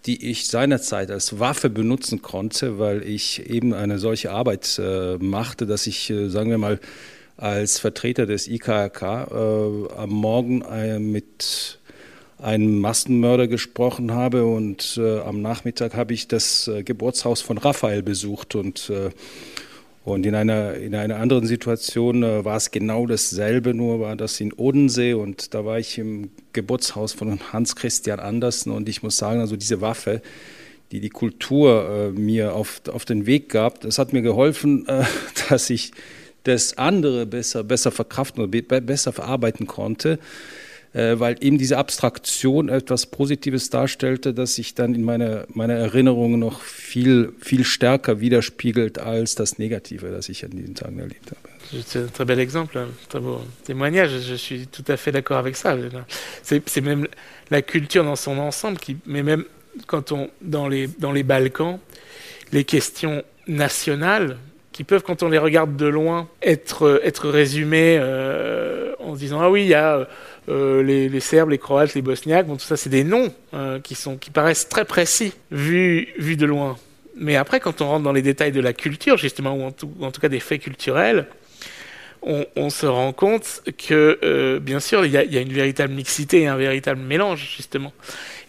die 0.06 0.30
ich 0.30 0.46
seinerzeit 0.46 1.10
als 1.10 1.40
Waffe 1.40 1.68
benutzen 1.68 2.22
konnte, 2.22 2.78
weil 2.78 3.02
ich 3.02 3.50
eben 3.50 3.74
eine 3.74 3.98
solche 3.98 4.30
Arbeit 4.30 4.80
äh, 4.82 5.16
machte, 5.18 5.66
dass 5.66 5.86
ich, 5.86 6.10
äh, 6.10 6.28
sagen 6.28 6.50
wir 6.50 6.58
mal, 6.58 6.78
als 7.36 7.78
Vertreter 7.78 8.24
des 8.24 8.48
IKRK 8.48 9.02
äh, 9.02 9.94
am 9.94 10.10
Morgen 10.10 10.62
äh, 10.62 10.98
mit 10.98 11.78
einem 12.38 12.80
Massenmörder 12.80 13.48
gesprochen 13.48 14.12
habe 14.12 14.46
und 14.46 14.98
äh, 14.98 15.20
am 15.20 15.42
Nachmittag 15.42 15.94
habe 15.94 16.14
ich 16.14 16.28
das 16.28 16.68
äh, 16.68 16.82
Geburtshaus 16.82 17.40
von 17.40 17.58
Raphael 17.58 18.02
besucht 18.02 18.54
und 18.54 18.92
und 20.06 20.24
in 20.24 20.36
einer, 20.36 20.74
in 20.74 20.94
einer 20.94 21.16
anderen 21.16 21.48
Situation 21.48 22.22
äh, 22.22 22.44
war 22.44 22.56
es 22.56 22.70
genau 22.70 23.06
dasselbe, 23.08 23.74
nur 23.74 23.98
war 23.98 24.14
das 24.14 24.40
in 24.40 24.52
Odensee 24.52 25.14
und 25.14 25.52
da 25.52 25.64
war 25.64 25.80
ich 25.80 25.98
im 25.98 26.30
Geburtshaus 26.52 27.12
von 27.12 27.40
Hans 27.52 27.74
Christian 27.74 28.20
Andersen 28.20 28.70
und 28.70 28.88
ich 28.88 29.02
muss 29.02 29.16
sagen, 29.16 29.40
also 29.40 29.56
diese 29.56 29.80
Waffe, 29.80 30.22
die 30.92 31.00
die 31.00 31.08
Kultur 31.08 32.12
äh, 32.16 32.20
mir 32.20 32.54
auf, 32.54 32.82
auf 32.88 33.04
den 33.04 33.26
Weg 33.26 33.48
gab, 33.48 33.80
das 33.80 33.98
hat 33.98 34.12
mir 34.12 34.22
geholfen, 34.22 34.86
äh, 34.86 35.02
dass 35.48 35.70
ich 35.70 35.90
das 36.44 36.78
andere 36.78 37.26
besser, 37.26 37.64
besser 37.64 37.90
verkraften 37.90 38.44
oder 38.44 38.62
be 38.62 38.62
besser 38.62 39.12
verarbeiten 39.12 39.66
konnte. 39.66 40.20
Äh, 40.96 41.20
weil 41.20 41.36
eben 41.40 41.58
diese 41.58 41.76
Abstraktion 41.76 42.70
etwas 42.70 43.04
Positives 43.04 43.68
darstellte, 43.68 44.32
das 44.32 44.54
sich 44.54 44.74
dann 44.74 44.94
in 44.94 45.04
meiner, 45.04 45.44
meiner 45.52 45.74
Erinnerung 45.74 46.38
noch 46.38 46.62
viel, 46.62 47.34
viel 47.38 47.64
stärker 47.64 48.20
widerspiegelt 48.20 48.98
als 48.98 49.34
das 49.34 49.58
Negative, 49.58 50.10
das 50.10 50.30
ich 50.30 50.42
an 50.42 50.52
diesen 50.52 50.74
Tagen 50.74 50.98
erlebt 50.98 51.32
habe. 51.32 51.40
C'est 51.84 51.98
un 51.98 52.06
très 52.06 52.24
bel 52.24 52.38
exemple, 52.38 52.78
un 52.78 52.88
très 53.10 53.20
beau 53.20 53.42
témoignage. 53.64 54.12
Je 54.26 54.36
suis 54.36 54.68
tout 54.68 54.84
à 54.88 54.96
fait 54.96 55.12
d'accord 55.12 55.36
avec 55.36 55.56
ça. 55.56 55.76
C'est 56.42 56.80
même 56.80 57.08
la 57.50 57.60
culture 57.60 58.04
dans 58.04 58.16
son 58.16 58.38
ensemble 58.38 58.78
qui, 58.78 58.96
mais 59.04 59.22
même 59.22 59.44
quand 59.86 60.12
on 60.12 60.30
dans 60.40 60.68
les 60.68 60.86
dans 60.86 61.12
les 61.12 61.24
Balkans, 61.24 61.78
les 62.52 62.64
questions 62.64 63.22
nationales 63.48 64.38
qui 64.72 64.84
peuvent, 64.84 65.02
quand 65.02 65.22
on 65.22 65.28
les 65.28 65.38
regarde 65.38 65.76
de 65.76 65.86
loin, 65.86 66.28
être 66.40 67.00
être 67.02 67.28
résumées 67.28 67.98
euh, 68.00 68.92
en 69.00 69.14
se 69.14 69.18
disant 69.18 69.40
ah 69.40 69.50
oui 69.50 69.62
il 69.62 69.68
y 69.68 69.74
a 69.74 70.06
euh, 70.48 70.82
les, 70.82 71.20
Serbes, 71.20 71.50
les 71.50 71.58
Croates, 71.58 71.94
les 71.94 72.02
Bosniaques, 72.02 72.46
bon, 72.46 72.56
tout 72.56 72.64
ça, 72.64 72.76
c'est 72.76 72.90
des 72.90 73.04
noms 73.04 73.32
euh, 73.54 73.80
qui, 73.80 73.94
sont, 73.94 74.16
qui 74.16 74.30
paraissent 74.30 74.68
très 74.68 74.84
précis, 74.84 75.32
vus 75.50 76.08
vu 76.18 76.36
de 76.36 76.46
loin. 76.46 76.76
Mais 77.16 77.36
après, 77.36 77.60
quand 77.60 77.80
on 77.80 77.88
rentre 77.88 78.04
dans 78.04 78.12
les 78.12 78.22
détails 78.22 78.52
de 78.52 78.60
la 78.60 78.72
culture, 78.72 79.16
justement, 79.16 79.54
ou 79.54 79.62
en 79.64 79.72
tout, 79.72 79.90
en 80.00 80.10
tout 80.10 80.20
cas 80.20 80.28
des 80.28 80.40
faits 80.40 80.62
culturels, 80.62 81.26
on, 82.56 82.70
se 82.70 82.86
rend 82.86 83.12
compte 83.12 83.62
que, 83.78 84.18
euh, 84.24 84.58
bien 84.58 84.80
sûr, 84.80 85.06
il 85.06 85.12
y, 85.12 85.14
y, 85.14 85.38
a, 85.38 85.40
une 85.40 85.52
véritable 85.52 85.94
mixité 85.94 86.40
et 86.40 86.46
un 86.48 86.56
véritable 86.56 87.00
mélange, 87.00 87.54
justement. 87.56 87.92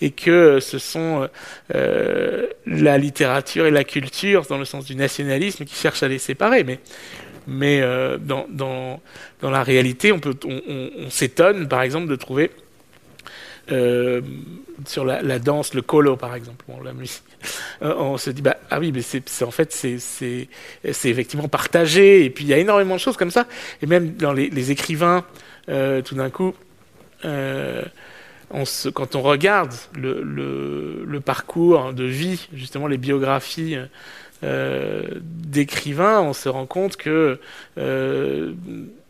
Et 0.02 0.10
que 0.10 0.60
ce 0.60 0.80
sont 0.80 1.30
la 1.70 2.98
littérature 2.98 3.68
et 3.68 3.72
la 3.72 3.84
culture, 3.84 4.48
dans 4.50 4.58
le 4.58 4.66
sens 4.66 4.86
du 4.86 4.96
nationalisme, 4.96 5.64
qui 5.66 5.76
cherchent 5.76 6.02
à 6.02 6.08
les 6.08 6.18
séparer. 6.18 6.64
Mais 6.64 6.80
mais 7.48 7.82
euh, 7.82 8.18
dans, 8.18 8.46
dans, 8.50 9.02
dans, 9.42 9.50
la 9.50 9.64
réalité, 9.64 10.12
on, 10.12 10.20
peut, 10.20 10.36
on, 10.46 10.62
on, 10.68 10.90
on 11.06 11.10
s'étonne, 11.10 11.68
par 11.68 11.82
exemple, 11.82 12.08
de 12.08 12.16
trouver 12.16 12.52
euh, 13.72 14.22
sur 14.86 15.06
la, 15.06 15.40
danse, 15.40 15.74
le 15.74 15.82
colo, 15.82 16.18
par 16.18 16.36
exemple. 16.36 16.66
Euh, 17.84 17.94
on 18.00 18.18
se 18.18 18.32
dit, 18.32 18.42
bah, 18.42 18.58
ah 18.72 18.80
oui, 18.80 18.92
mais 18.92 19.04
c'est, 19.04 19.44
en 19.44 19.52
fait, 19.52 19.72
c'est, 19.72 20.48
effectivement 20.84 21.48
partagé. 21.48 22.26
Et 22.26 22.32
puis, 22.32 22.44
il 22.44 22.48
y 22.48 22.54
a 22.54 22.58
énormément 22.58 22.96
de 22.96 23.00
choses 23.00 23.16
comme 23.16 23.30
ça. 23.30 23.46
Et 23.84 23.86
même 23.86 24.16
dans 24.16 24.34
les, 24.34 24.72
écrivains, 24.72 25.24
tout 25.68 26.16
d'un 26.16 26.32
coup, 26.32 26.56
quand 27.22 29.16
on 29.16 29.22
regarde 29.22 29.72
le, 29.94 31.20
parcours 31.24 31.94
de 31.94 32.06
vie, 32.06 32.48
justement, 32.54 32.88
les 32.88 32.98
biographies 32.98 33.78
d'écrivains, 34.44 36.22
on 36.22 36.34
se 36.34 36.50
rend 36.50 36.66
compte 36.66 36.96
que 36.96 37.40
euh, 37.78 38.54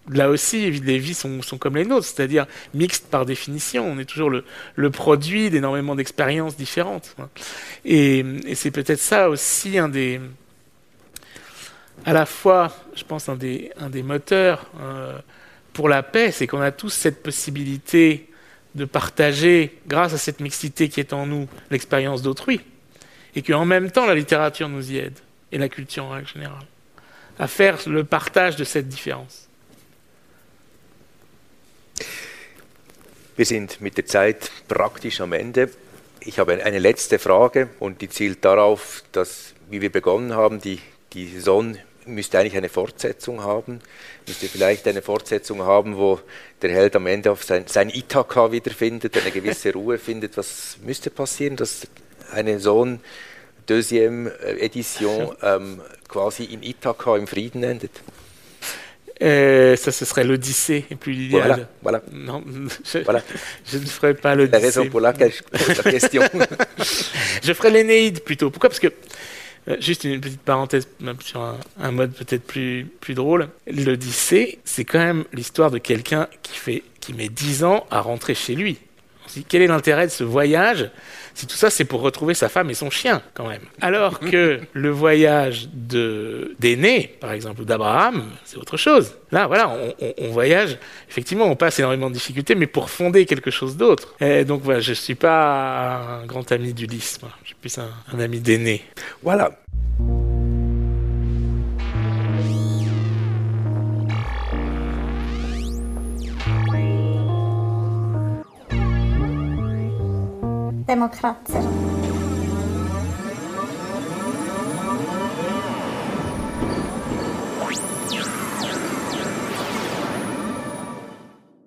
là 0.10 0.30
aussi, 0.30 0.72
les 0.72 1.00
vies 1.00 1.14
sont, 1.14 1.42
comme 1.60 1.76
les 1.76 1.86
nôtres, 1.86 2.06
c'est-à-dire 2.06 2.46
mixtes 2.74 3.08
par 3.08 3.26
définition. 3.26 3.86
On 3.86 4.00
est 4.00 4.06
toujours 4.06 4.30
le, 4.30 4.90
produit 4.90 5.50
d'énormément 5.50 5.96
d'expériences 5.96 6.56
différentes. 6.56 7.16
Et, 7.86 8.24
c'est 8.56 8.72
peut-être 8.72 9.00
ça 9.00 9.30
aussi 9.30 9.78
un 9.78 9.90
des, 9.90 10.22
à 12.06 12.14
la 12.14 12.26
fois, 12.26 12.74
je 12.96 13.04
pense, 13.04 13.30
un 13.30 13.36
des, 13.36 13.72
un 13.78 13.90
des 13.90 14.04
moteurs 14.04 14.66
euh, 14.82 15.18
pour 15.74 15.90
la 15.90 16.04
paix, 16.04 16.32
c'est 16.32 16.48
qu'on 16.48 16.62
a 16.62 16.72
tous 16.72 16.90
cette 16.90 17.22
possibilité 17.22 18.30
de 18.76 18.86
partager, 18.86 19.78
grâce 19.88 20.14
à 20.14 20.18
cette 20.18 20.40
mixité 20.40 20.88
qui 20.88 21.00
est 21.00 21.14
en 21.14 21.26
nous, 21.26 21.48
l'expérience 21.72 22.22
d'autrui 22.22 22.62
et 23.38 23.44
qu'en 23.44 23.66
même 23.66 23.92
temps 23.92 24.08
la 24.08 24.16
littérature 24.16 24.68
nous 24.68 24.92
y 24.92 24.98
aide, 24.98 25.20
et 25.52 25.60
la 25.60 25.70
culture 25.70 26.06
en 26.06 26.10
règle 26.10 26.28
générale, 26.28 26.66
à 27.38 27.48
faire 27.48 27.78
le 27.88 28.04
partage 28.04 28.56
de 28.56 28.64
cette 28.64 28.90
différence. 28.90 29.48
Wir 33.36 33.46
sind 33.46 33.80
mit 33.80 33.96
der 33.96 34.08
Zeit 34.08 34.52
praktisch 34.68 35.22
am 35.22 35.34
Ende. 35.34 35.70
Ich 36.22 36.40
habe 36.40 36.64
eine 36.64 36.80
letzte 36.80 37.20
Frage 37.20 37.70
und 37.80 38.02
die 38.02 38.10
zielt 38.10 38.44
darauf, 38.44 39.04
dass, 39.12 39.54
wie 39.70 39.82
wir 39.82 39.92
begonnen 39.92 40.34
haben, 40.34 40.60
die, 40.60 40.80
die 41.14 41.28
Saison 41.28 41.78
müsste 42.08 42.40
eigentlich 42.40 42.58
eine 42.58 42.70
Fortsetzung 42.70 43.44
haben, 43.44 43.82
müsste 44.26 44.48
vielleicht 44.48 44.88
eine 44.88 45.04
Fortsetzung 45.04 45.62
haben, 45.62 45.98
wo 45.98 46.20
der 46.64 46.72
Held 46.72 46.96
am 46.96 47.06
Ende 47.06 47.32
auf 47.32 47.44
sein, 47.44 47.66
sein 47.68 47.92
Ithaka 47.92 48.52
wiederfindet, 48.52 49.16
eine 49.16 49.30
gewisse 49.30 49.72
Ruhe 49.76 50.00
findet. 50.00 50.36
Was 50.38 50.80
müsste 50.82 51.12
passieren, 51.12 51.56
dass 51.56 51.88
eine 52.34 52.60
Sohn 52.60 53.00
Deuxième 53.68 54.32
Edition 54.60 55.34
ähm, 55.44 55.82
quasi 56.08 56.46
in 56.54 56.62
Ithaka 56.64 57.16
im 57.18 57.28
Frieden 57.28 57.66
endet? 57.66 57.92
Euh, 59.22 59.76
ça, 59.76 59.92
ce 59.92 60.06
serait 60.06 60.24
l'Odyssée, 60.24 60.86
et 60.92 60.96
plus 60.96 61.12
l'idéal. 61.14 61.68
Voilà, 61.82 62.02
voilà. 62.02 62.02
Non, 62.14 62.44
je, 62.86 63.00
Voilà. 63.00 63.22
je 63.66 63.80
ne 63.80 63.86
ferai 63.86 64.14
pas 64.14 64.30
La 64.30 64.44
l'Odyssée. 64.44 64.58
raison 64.66 64.90
pour 64.90 65.02
laquelle 65.02 65.34
je 65.34 65.42
pose 65.44 65.84
la 65.84 65.92
question. 65.92 66.22
Je 67.44 67.54
ferai 67.54 67.72
l'Énéide 67.72 68.24
plutôt. 68.24 68.52
Pourquoi? 68.52 68.70
Parce 68.70 68.80
que, 68.80 68.88
euh, 69.68 69.76
juste 69.80 70.04
une 70.04 70.22
petite 70.22 70.42
parenthèse 70.42 70.88
même 71.00 71.20
sur 71.22 71.42
un, 71.42 71.58
un 71.80 71.92
mode 71.92 72.14
peut-être 72.14 72.44
plus, 72.44 72.86
plus 73.02 73.16
drôle, 73.16 73.50
l'Odyssée, 73.66 74.60
c'est 74.66 74.86
quand 74.86 75.00
même 75.00 75.24
l'histoire 75.34 75.72
de 75.72 75.78
quelqu'un 75.80 76.28
qui, 76.44 76.58
fait, 76.58 76.84
qui 77.00 77.14
met 77.14 77.28
10 77.30 77.64
ans 77.64 77.86
à 77.90 78.02
rentrer 78.02 78.36
chez 78.36 78.54
lui. 78.56 78.78
On 79.26 79.30
se 79.30 79.34
dit, 79.40 79.46
quel 79.50 79.62
est 79.64 79.68
l'intérêt 79.68 80.06
de 80.06 80.12
ce 80.12 80.24
voyage 80.24 80.90
si 81.38 81.46
tout 81.48 81.56
ça 81.56 81.70
c'est 81.70 81.86
pour 81.86 82.02
retrouver 82.02 82.34
sa 82.34 82.50
femme 82.50 82.70
et 82.70 82.74
son 82.74 82.90
chien 82.90 83.22
quand 83.34 83.48
même 83.48 83.62
Alors 83.80 84.20
que 84.32 84.60
le 84.74 84.90
voyage 84.90 85.70
de 85.74 86.56
d'aîné, 86.60 87.16
par 87.22 87.32
exemple, 87.32 87.62
ou 87.62 87.66
d'Abraham, 87.66 88.24
c'est 88.44 88.58
autre 88.58 88.76
chose. 88.78 89.14
Là, 89.32 89.46
voilà, 89.48 89.70
on, 89.70 89.94
on- 90.06 90.14
on 90.18 90.28
voyage, 90.32 90.78
effectivement, 91.10 91.46
on 91.46 91.56
passe 91.56 91.78
énormément 91.80 92.10
de 92.10 92.16
difficultés, 92.16 92.56
mais 92.56 92.68
pour 92.68 92.90
fonder 92.90 93.26
quelque 93.26 93.52
chose 93.52 93.78
d'autre. 93.78 94.16
Donc 94.46 94.62
voilà, 94.64 94.80
je 94.80 94.94
suis 94.94 95.16
pas 95.16 96.20
un 96.22 96.26
grand 96.26 96.52
ami 96.52 96.74
d'Ulysse, 96.74 97.20
je 97.44 97.48
suis 97.48 97.56
plus 97.56 97.78
un, 97.78 97.90
un 98.14 98.20
ami 98.20 98.40
d'aîné. 98.40 98.84
voilà. 99.22 99.52
Demokratie. 110.88 111.77